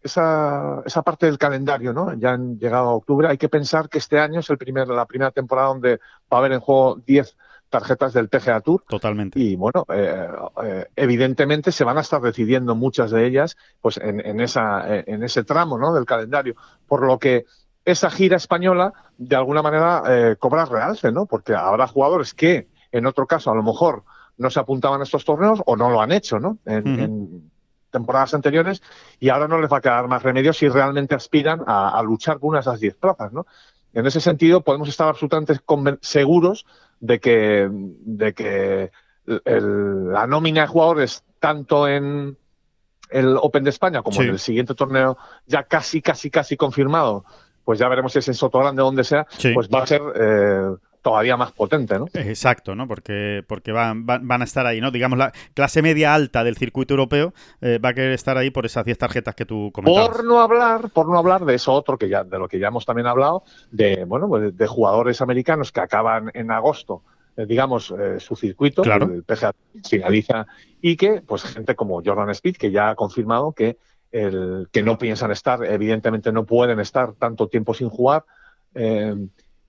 esa, 0.00 0.82
esa, 0.86 1.02
parte 1.02 1.26
del 1.26 1.36
calendario, 1.36 1.92
¿no? 1.92 2.14
Ya 2.14 2.30
han 2.30 2.58
llegado 2.58 2.90
a 2.90 2.94
octubre. 2.94 3.26
Hay 3.26 3.38
que 3.38 3.48
pensar 3.48 3.88
que 3.88 3.98
este 3.98 4.20
año 4.20 4.38
es 4.38 4.48
el 4.50 4.56
primer, 4.56 4.86
la 4.86 5.04
primera 5.04 5.32
temporada 5.32 5.68
donde 5.68 5.96
va 6.32 6.36
a 6.36 6.38
haber 6.38 6.52
en 6.52 6.60
juego 6.60 7.02
10 7.04 7.36
tarjetas 7.70 8.12
del 8.12 8.28
PGA 8.28 8.60
Tour. 8.60 8.84
Totalmente. 8.88 9.40
Y 9.40 9.56
bueno, 9.56 9.84
eh, 9.92 10.28
eh, 10.62 10.86
evidentemente 10.94 11.72
se 11.72 11.82
van 11.82 11.98
a 11.98 12.02
estar 12.02 12.22
decidiendo 12.22 12.76
muchas 12.76 13.10
de 13.10 13.26
ellas 13.26 13.56
pues 13.80 13.96
en, 13.96 14.24
en, 14.24 14.40
esa, 14.40 14.84
en 14.86 15.24
ese 15.24 15.42
tramo 15.42 15.76
¿no? 15.76 15.92
del 15.92 16.06
calendario. 16.06 16.54
Por 16.86 17.04
lo 17.04 17.18
que 17.18 17.46
esa 17.84 18.10
gira 18.10 18.36
española, 18.36 18.92
de 19.18 19.34
alguna 19.34 19.60
manera, 19.60 20.36
cobra 20.38 20.66
realce, 20.66 21.10
¿no? 21.10 21.26
Porque 21.26 21.54
habrá 21.54 21.88
jugadores 21.88 22.32
que, 22.32 22.68
en 22.92 23.06
otro 23.06 23.26
caso, 23.26 23.50
a 23.50 23.56
lo 23.56 23.62
mejor 23.64 24.04
no 24.38 24.50
se 24.50 24.60
apuntaban 24.60 25.00
a 25.00 25.04
estos 25.04 25.24
torneos 25.24 25.60
o 25.66 25.76
no 25.76 25.90
lo 25.90 26.00
han 26.00 26.12
hecho, 26.12 26.38
¿no? 26.38 26.58
En, 26.64 27.50
temporadas 27.90 28.34
anteriores 28.34 28.82
y 29.18 29.30
ahora 29.30 29.48
no 29.48 29.58
les 29.60 29.72
va 29.72 29.78
a 29.78 29.80
quedar 29.80 30.08
más 30.08 30.22
remedio 30.22 30.52
si 30.52 30.68
realmente 30.68 31.14
aspiran 31.14 31.62
a, 31.66 32.00
luchar 32.02 32.38
por 32.38 32.50
unas 32.50 32.64
de 32.64 32.70
esas 32.70 32.80
10 32.80 32.94
plazas, 32.96 33.32
¿no? 33.32 33.46
En 33.94 34.06
ese 34.06 34.20
sentido, 34.20 34.60
podemos 34.60 34.88
estar 34.88 35.08
absolutamente 35.08 35.54
seguros 36.02 36.66
de 37.00 37.18
que, 37.18 37.68
de 37.70 38.34
que 38.34 38.90
la 39.24 40.26
nómina 40.26 40.62
de 40.62 40.66
jugadores, 40.66 41.24
tanto 41.40 41.88
en 41.88 42.36
el 43.10 43.36
Open 43.40 43.64
de 43.64 43.70
España 43.70 44.02
como 44.02 44.20
en 44.22 44.30
el 44.30 44.38
siguiente 44.38 44.74
torneo, 44.74 45.16
ya 45.46 45.62
casi, 45.62 46.02
casi, 46.02 46.30
casi 46.30 46.56
confirmado, 46.56 47.24
pues 47.64 47.78
ya 47.78 47.88
veremos 47.88 48.12
si 48.12 48.18
es 48.18 48.28
en 48.28 48.34
Soto 48.34 48.58
Grande 48.58 48.82
o 48.82 48.86
donde 48.86 49.04
sea, 49.04 49.26
pues 49.54 49.68
va 49.68 49.82
a 49.82 49.86
ser 49.86 50.02
eh, 50.14 50.70
todavía 51.08 51.38
más 51.38 51.52
potente, 51.52 51.98
¿no? 51.98 52.06
Exacto, 52.12 52.74
¿no? 52.74 52.86
Porque, 52.86 53.42
porque 53.48 53.72
van, 53.72 54.04
van, 54.04 54.42
a 54.42 54.44
estar 54.44 54.66
ahí, 54.66 54.78
¿no? 54.78 54.90
Digamos, 54.90 55.18
la 55.18 55.32
clase 55.54 55.80
media 55.80 56.12
alta 56.12 56.44
del 56.44 56.58
circuito 56.58 56.92
europeo 56.92 57.32
eh, 57.62 57.78
va 57.78 57.88
a 57.90 57.94
querer 57.94 58.12
estar 58.12 58.36
ahí 58.36 58.50
por 58.50 58.66
esas 58.66 58.84
10 58.84 58.98
tarjetas 58.98 59.34
que 59.34 59.46
tú 59.46 59.70
comentabas. 59.72 60.10
Por 60.10 60.24
no 60.26 60.42
hablar, 60.42 60.90
por 60.90 61.08
no 61.08 61.16
hablar 61.16 61.46
de 61.46 61.54
eso 61.54 61.72
otro 61.72 61.96
que 61.96 62.10
ya, 62.10 62.24
de 62.24 62.38
lo 62.38 62.46
que 62.46 62.58
ya 62.58 62.68
hemos 62.68 62.84
también 62.84 63.06
hablado, 63.06 63.42
de, 63.70 64.04
bueno, 64.04 64.28
pues, 64.28 64.54
de 64.54 64.66
jugadores 64.66 65.22
americanos 65.22 65.72
que 65.72 65.80
acaban 65.80 66.30
en 66.34 66.50
agosto 66.50 67.02
eh, 67.38 67.46
digamos, 67.46 67.94
eh, 67.98 68.20
su 68.20 68.36
circuito, 68.36 68.82
claro. 68.82 69.06
el 69.06 69.22
PGA 69.22 69.54
finaliza, 69.88 70.46
y 70.82 70.94
que, 70.96 71.22
pues, 71.22 71.44
gente 71.44 71.74
como 71.74 72.02
Jordan 72.04 72.28
Speed, 72.30 72.56
que 72.56 72.70
ya 72.70 72.90
ha 72.90 72.94
confirmado 72.96 73.52
que 73.52 73.78
el 74.12 74.68
que 74.70 74.82
no 74.82 74.98
piensan 74.98 75.30
estar, 75.30 75.64
evidentemente 75.64 76.32
no 76.32 76.44
pueden 76.44 76.80
estar 76.80 77.14
tanto 77.14 77.48
tiempo 77.48 77.72
sin 77.72 77.88
jugar, 77.88 78.24
eh, 78.74 79.14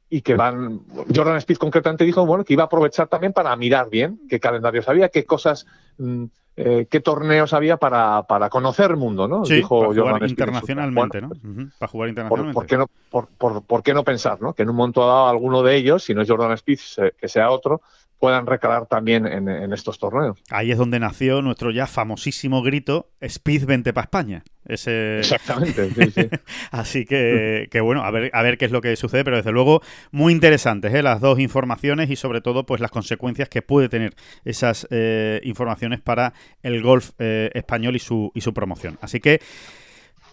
y 0.09 0.21
que 0.21 0.35
van, 0.35 0.81
Jordan 1.13 1.37
Speed 1.37 1.57
concretamente 1.57 2.03
dijo, 2.03 2.25
bueno, 2.25 2.43
que 2.43 2.53
iba 2.53 2.63
a 2.63 2.65
aprovechar 2.65 3.07
también 3.07 3.33
para 3.33 3.55
mirar 3.55 3.89
bien 3.89 4.19
qué 4.27 4.39
calendarios 4.39 4.89
había, 4.89 5.09
qué 5.09 5.23
cosas, 5.23 5.67
mm, 5.97 6.25
eh, 6.57 6.87
qué 6.89 6.99
torneos 6.99 7.53
había 7.53 7.77
para, 7.77 8.23
para 8.23 8.49
conocer 8.49 8.91
el 8.91 8.97
mundo, 8.97 9.27
¿no? 9.27 9.45
Sí, 9.45 9.55
dijo 9.55 9.81
para 9.81 10.01
jugar 10.01 10.29
internacionalmente, 10.29 11.21
¿no? 11.21 11.29
Para 11.77 11.91
jugar 11.91 12.09
internacionalmente. 12.09 12.53
Por, 12.53 12.65
qué 12.65 12.77
no, 12.77 12.87
por, 13.09 13.61
por, 13.63 13.83
qué 13.83 13.93
no 13.93 14.03
pensar, 14.03 14.41
¿no? 14.41 14.53
Que 14.53 14.63
en 14.63 14.69
un 14.69 14.75
momento 14.75 15.01
dado 15.01 15.27
alguno 15.27 15.61
de 15.61 15.75
ellos, 15.75 16.03
si 16.03 16.15
no 16.15 16.23
es 16.23 16.29
Jordan 16.29 16.53
Speed, 16.53 16.79
que 17.17 17.27
sea 17.27 17.51
otro, 17.51 17.81
puedan 18.19 18.45
recalar 18.45 18.85
también 18.85 19.25
en, 19.25 19.73
estos 19.73 19.97
torneos. 19.97 20.37
Ahí 20.49 20.71
es 20.71 20.77
donde 20.77 20.99
nació 20.99 21.41
nuestro 21.41 21.71
ya 21.71 21.87
famosísimo 21.87 22.61
grito 22.61 23.09
Speed 23.21 23.65
20 23.65 23.93
para 23.93 24.03
España. 24.03 24.43
Ese... 24.65 25.19
Exactamente, 25.19 25.89
sí, 25.91 26.11
sí. 26.11 26.29
Así 26.71 27.05
que, 27.05 27.67
que, 27.71 27.81
bueno, 27.81 28.03
a 28.03 28.11
ver, 28.11 28.29
a 28.33 28.43
ver 28.43 28.57
qué 28.57 28.65
es 28.65 28.71
lo 28.71 28.81
que 28.81 28.95
sucede, 28.95 29.23
pero 29.23 29.37
desde 29.37 29.51
luego 29.51 29.81
muy 30.11 30.33
interesantes 30.33 30.93
¿eh? 30.93 31.01
las 31.01 31.21
dos 31.21 31.39
informaciones 31.39 32.09
y 32.09 32.15
sobre 32.15 32.41
todo 32.41 32.65
pues 32.65 32.81
las 32.81 32.91
consecuencias 32.91 33.49
que 33.49 33.61
puede 33.61 33.89
tener 33.89 34.13
esas 34.43 34.85
eh, 34.91 35.39
informaciones 35.43 36.01
para 36.01 36.33
el 36.61 36.83
golf 36.83 37.11
eh, 37.19 37.49
español 37.53 37.95
y 37.95 37.99
su, 37.99 38.31
y 38.35 38.41
su 38.41 38.53
promoción. 38.53 38.97
Así 39.01 39.19
que 39.19 39.39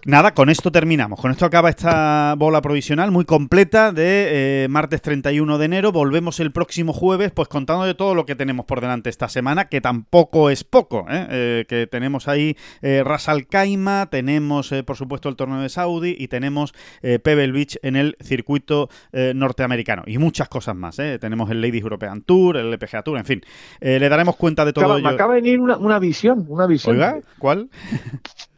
Nada, 0.06 0.34
con 0.34 0.50
esto 0.50 0.70
terminamos. 0.70 1.20
Con 1.20 1.32
esto 1.32 1.44
acaba 1.46 1.68
esta 1.68 2.36
bola 2.38 2.62
provisional 2.62 3.10
muy 3.10 3.24
completa 3.24 3.90
de 3.90 4.62
eh, 4.62 4.68
martes 4.68 5.02
31 5.02 5.58
de 5.58 5.64
enero. 5.64 5.90
Volvemos 5.90 6.38
el 6.38 6.52
próximo 6.52 6.92
jueves, 6.92 7.32
pues 7.32 7.48
contando 7.48 7.84
de 7.84 7.94
todo 7.94 8.14
lo 8.14 8.24
que 8.24 8.36
tenemos 8.36 8.66
por 8.66 8.80
delante 8.80 9.10
esta 9.10 9.28
semana, 9.28 9.64
que 9.64 9.80
tampoco 9.80 10.48
es 10.48 10.62
poco. 10.62 11.06
¿eh? 11.10 11.26
Eh, 11.28 11.64
que 11.68 11.88
tenemos 11.88 12.28
ahí 12.28 12.56
Ras 12.82 13.28
Al 13.28 13.48
Khaimah, 13.48 14.06
tenemos 14.06 14.72
por 14.86 14.96
supuesto 14.96 15.28
el 15.28 15.34
torneo 15.34 15.58
de 15.58 15.68
Saudi 15.68 16.14
y 16.16 16.28
tenemos 16.28 16.72
Pebble 17.02 17.50
Beach 17.50 17.76
en 17.82 17.96
el 17.96 18.16
circuito 18.22 18.88
norteamericano. 19.12 20.04
Y 20.06 20.18
muchas 20.18 20.48
cosas 20.48 20.76
más. 20.76 20.94
Tenemos 21.20 21.50
el 21.50 21.60
Ladies 21.60 21.82
European 21.82 22.22
Tour, 22.22 22.58
el 22.58 22.70
LPGA 22.70 23.02
Tour, 23.02 23.18
en 23.18 23.24
fin. 23.24 23.40
le 23.80 24.08
daremos 24.08 24.36
cuenta 24.36 24.64
de 24.64 24.72
todo 24.72 24.98
ello. 24.98 25.08
Me 25.08 25.14
acaba 25.14 25.34
de 25.34 25.40
venir 25.40 25.58
una, 25.58 25.98
visión, 25.98 26.46
una 26.48 26.68
visión. 26.68 26.94
Oiga, 26.94 27.18
¿cuál? 27.40 27.70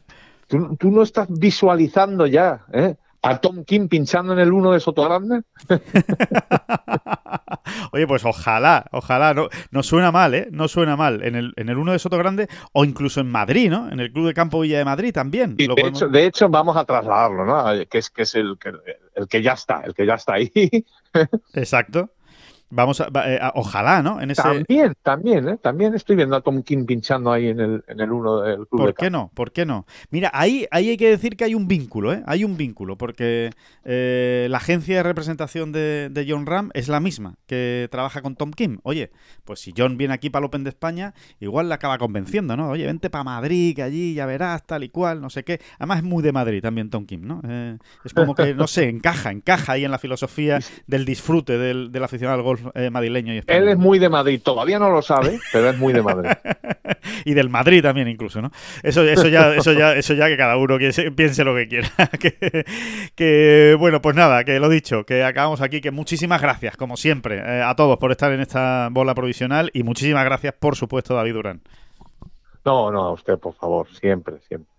¿Tú, 0.48 0.76
tú 0.76 0.90
no 0.90 1.02
estás 1.02 1.28
visualizando 1.30 2.26
ya, 2.26 2.64
¿eh? 2.72 2.96
a 3.22 3.38
Tom 3.38 3.64
King 3.64 3.88
pinchando 3.88 4.32
en 4.32 4.38
el 4.38 4.52
1 4.52 4.72
de 4.72 4.80
Sotogrande? 4.80 5.42
Oye, 7.92 8.06
pues 8.06 8.24
ojalá, 8.24 8.86
ojalá, 8.92 9.34
no, 9.34 9.48
no 9.70 9.82
suena 9.82 10.10
mal, 10.10 10.34
¿eh? 10.34 10.48
No 10.50 10.68
suena 10.68 10.96
mal. 10.96 11.22
En 11.22 11.34
el, 11.34 11.52
en 11.56 11.68
el 11.68 11.76
1 11.76 11.92
de 11.92 11.98
Sotogrande 11.98 12.48
o 12.72 12.84
incluso 12.84 13.20
en 13.20 13.30
Madrid, 13.30 13.70
¿no? 13.70 13.90
En 13.90 14.00
el 14.00 14.12
Club 14.12 14.26
de 14.26 14.34
Campo 14.34 14.60
Villa 14.60 14.78
de 14.78 14.84
Madrid 14.84 15.12
también. 15.12 15.56
de, 15.56 15.64
hecho, 15.64 16.08
de, 16.08 16.26
hecho, 16.26 16.48
vamos 16.48 16.76
a 16.76 16.84
trasladarlo, 16.84 17.44
¿no? 17.44 17.64
Que 17.90 17.98
es, 17.98 18.10
que 18.10 18.22
es 18.22 18.34
el, 18.34 18.56
el 19.14 19.28
que 19.28 19.42
ya 19.42 19.52
está, 19.52 19.82
el 19.84 19.94
que 19.94 20.06
ya 20.06 20.14
está 20.14 20.34
ahí. 20.34 20.50
Exacto. 21.54 22.10
Vamos 22.70 23.00
eh, 23.00 23.38
a, 23.40 23.52
ojalá, 23.54 24.02
¿no? 24.02 24.20
En 24.20 24.30
ese... 24.30 24.42
También, 24.42 24.94
también, 25.02 25.48
¿eh? 25.48 25.56
También 25.56 25.94
estoy 25.94 26.16
viendo 26.16 26.36
a 26.36 26.42
Tom 26.42 26.62
King 26.62 26.84
pinchando 26.84 27.32
ahí 27.32 27.48
en 27.48 27.60
el, 27.60 27.84
en 27.88 28.00
el 28.00 28.12
uno 28.12 28.40
del 28.42 28.66
club. 28.66 28.82
¿Por 28.82 28.94
qué 28.94 29.08
no? 29.08 29.30
¿Por 29.34 29.52
qué 29.52 29.64
no? 29.64 29.86
Mira, 30.10 30.30
ahí, 30.34 30.66
ahí 30.70 30.90
hay 30.90 30.96
que 30.98 31.08
decir 31.08 31.36
que 31.36 31.44
hay 31.44 31.54
un 31.54 31.66
vínculo, 31.66 32.12
¿eh? 32.12 32.22
Hay 32.26 32.44
un 32.44 32.58
vínculo, 32.58 32.98
porque 32.98 33.52
eh, 33.84 34.48
la 34.50 34.58
agencia 34.58 34.96
de 34.96 35.02
representación 35.02 35.72
de, 35.72 36.10
de, 36.10 36.26
John 36.28 36.44
Ram 36.44 36.70
es 36.74 36.88
la 36.88 37.00
misma 37.00 37.36
que 37.46 37.88
trabaja 37.90 38.20
con 38.20 38.36
Tom 38.36 38.50
Kim. 38.50 38.80
Oye, 38.82 39.12
pues 39.44 39.60
si 39.60 39.72
John 39.74 39.96
viene 39.96 40.12
aquí 40.12 40.28
para 40.28 40.42
el 40.42 40.48
Open 40.48 40.64
de 40.64 40.70
España, 40.70 41.14
igual 41.40 41.68
le 41.68 41.74
acaba 41.74 41.96
convenciendo, 41.96 42.54
¿no? 42.54 42.68
Oye, 42.68 42.84
vente 42.84 43.08
para 43.08 43.24
Madrid, 43.24 43.76
que 43.76 43.82
allí 43.82 44.12
ya 44.12 44.26
verás, 44.26 44.66
tal 44.66 44.84
y 44.84 44.90
cual, 44.90 45.22
no 45.22 45.30
sé 45.30 45.42
qué. 45.42 45.58
Además 45.78 45.98
es 45.98 46.04
muy 46.04 46.22
de 46.22 46.32
Madrid 46.32 46.60
también 46.60 46.90
Tom 46.90 47.06
Kim, 47.06 47.26
¿no? 47.26 47.40
Eh, 47.48 47.78
es 48.04 48.12
como 48.12 48.34
que, 48.34 48.54
no 48.54 48.66
sé, 48.66 48.90
encaja, 48.90 49.30
encaja 49.30 49.72
ahí 49.72 49.86
en 49.86 49.90
la 49.90 49.98
filosofía 49.98 50.58
del 50.86 51.06
disfrute 51.06 51.56
del, 51.56 51.90
del 51.92 52.04
aficionado 52.04 52.38
al 52.38 52.44
golf 52.44 52.57
eh, 52.74 52.90
madrileño 52.90 53.34
y 53.34 53.42
Él 53.46 53.68
es 53.68 53.76
muy 53.76 53.98
de 53.98 54.08
Madrid, 54.08 54.40
todavía 54.42 54.78
no 54.78 54.90
lo 54.90 55.02
sabe, 55.02 55.38
pero 55.52 55.70
es 55.70 55.78
muy 55.78 55.92
de 55.92 56.02
Madrid. 56.02 56.30
y 57.24 57.34
del 57.34 57.48
Madrid 57.48 57.82
también 57.82 58.08
incluso, 58.08 58.40
¿no? 58.40 58.50
Eso, 58.82 59.02
eso 59.02 59.28
ya, 59.28 59.54
eso 59.54 59.72
ya, 59.72 59.94
eso 59.94 60.14
ya 60.14 60.28
que 60.28 60.36
cada 60.36 60.56
uno 60.56 60.78
piense 61.14 61.44
lo 61.44 61.54
que 61.54 61.68
quiera. 61.68 61.88
que, 63.14 63.76
bueno, 63.78 64.00
pues 64.00 64.16
nada, 64.16 64.44
que 64.44 64.58
lo 64.60 64.68
dicho, 64.68 65.04
que 65.04 65.24
acabamos 65.24 65.60
aquí, 65.60 65.80
que 65.80 65.90
muchísimas 65.90 66.40
gracias, 66.40 66.76
como 66.76 66.96
siempre, 66.96 67.38
eh, 67.38 67.62
a 67.62 67.74
todos 67.74 67.98
por 67.98 68.10
estar 68.10 68.32
en 68.32 68.40
esta 68.40 68.88
bola 68.90 69.14
provisional 69.14 69.70
y 69.72 69.82
muchísimas 69.82 70.24
gracias, 70.24 70.54
por 70.58 70.76
supuesto, 70.76 71.14
David 71.14 71.34
Durán. 71.34 71.62
No, 72.64 72.90
no, 72.90 73.04
a 73.04 73.12
usted, 73.12 73.38
por 73.38 73.54
favor, 73.54 73.88
siempre, 73.94 74.36
siempre 74.46 74.78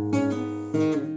Mm-hmm. 0.81 1.10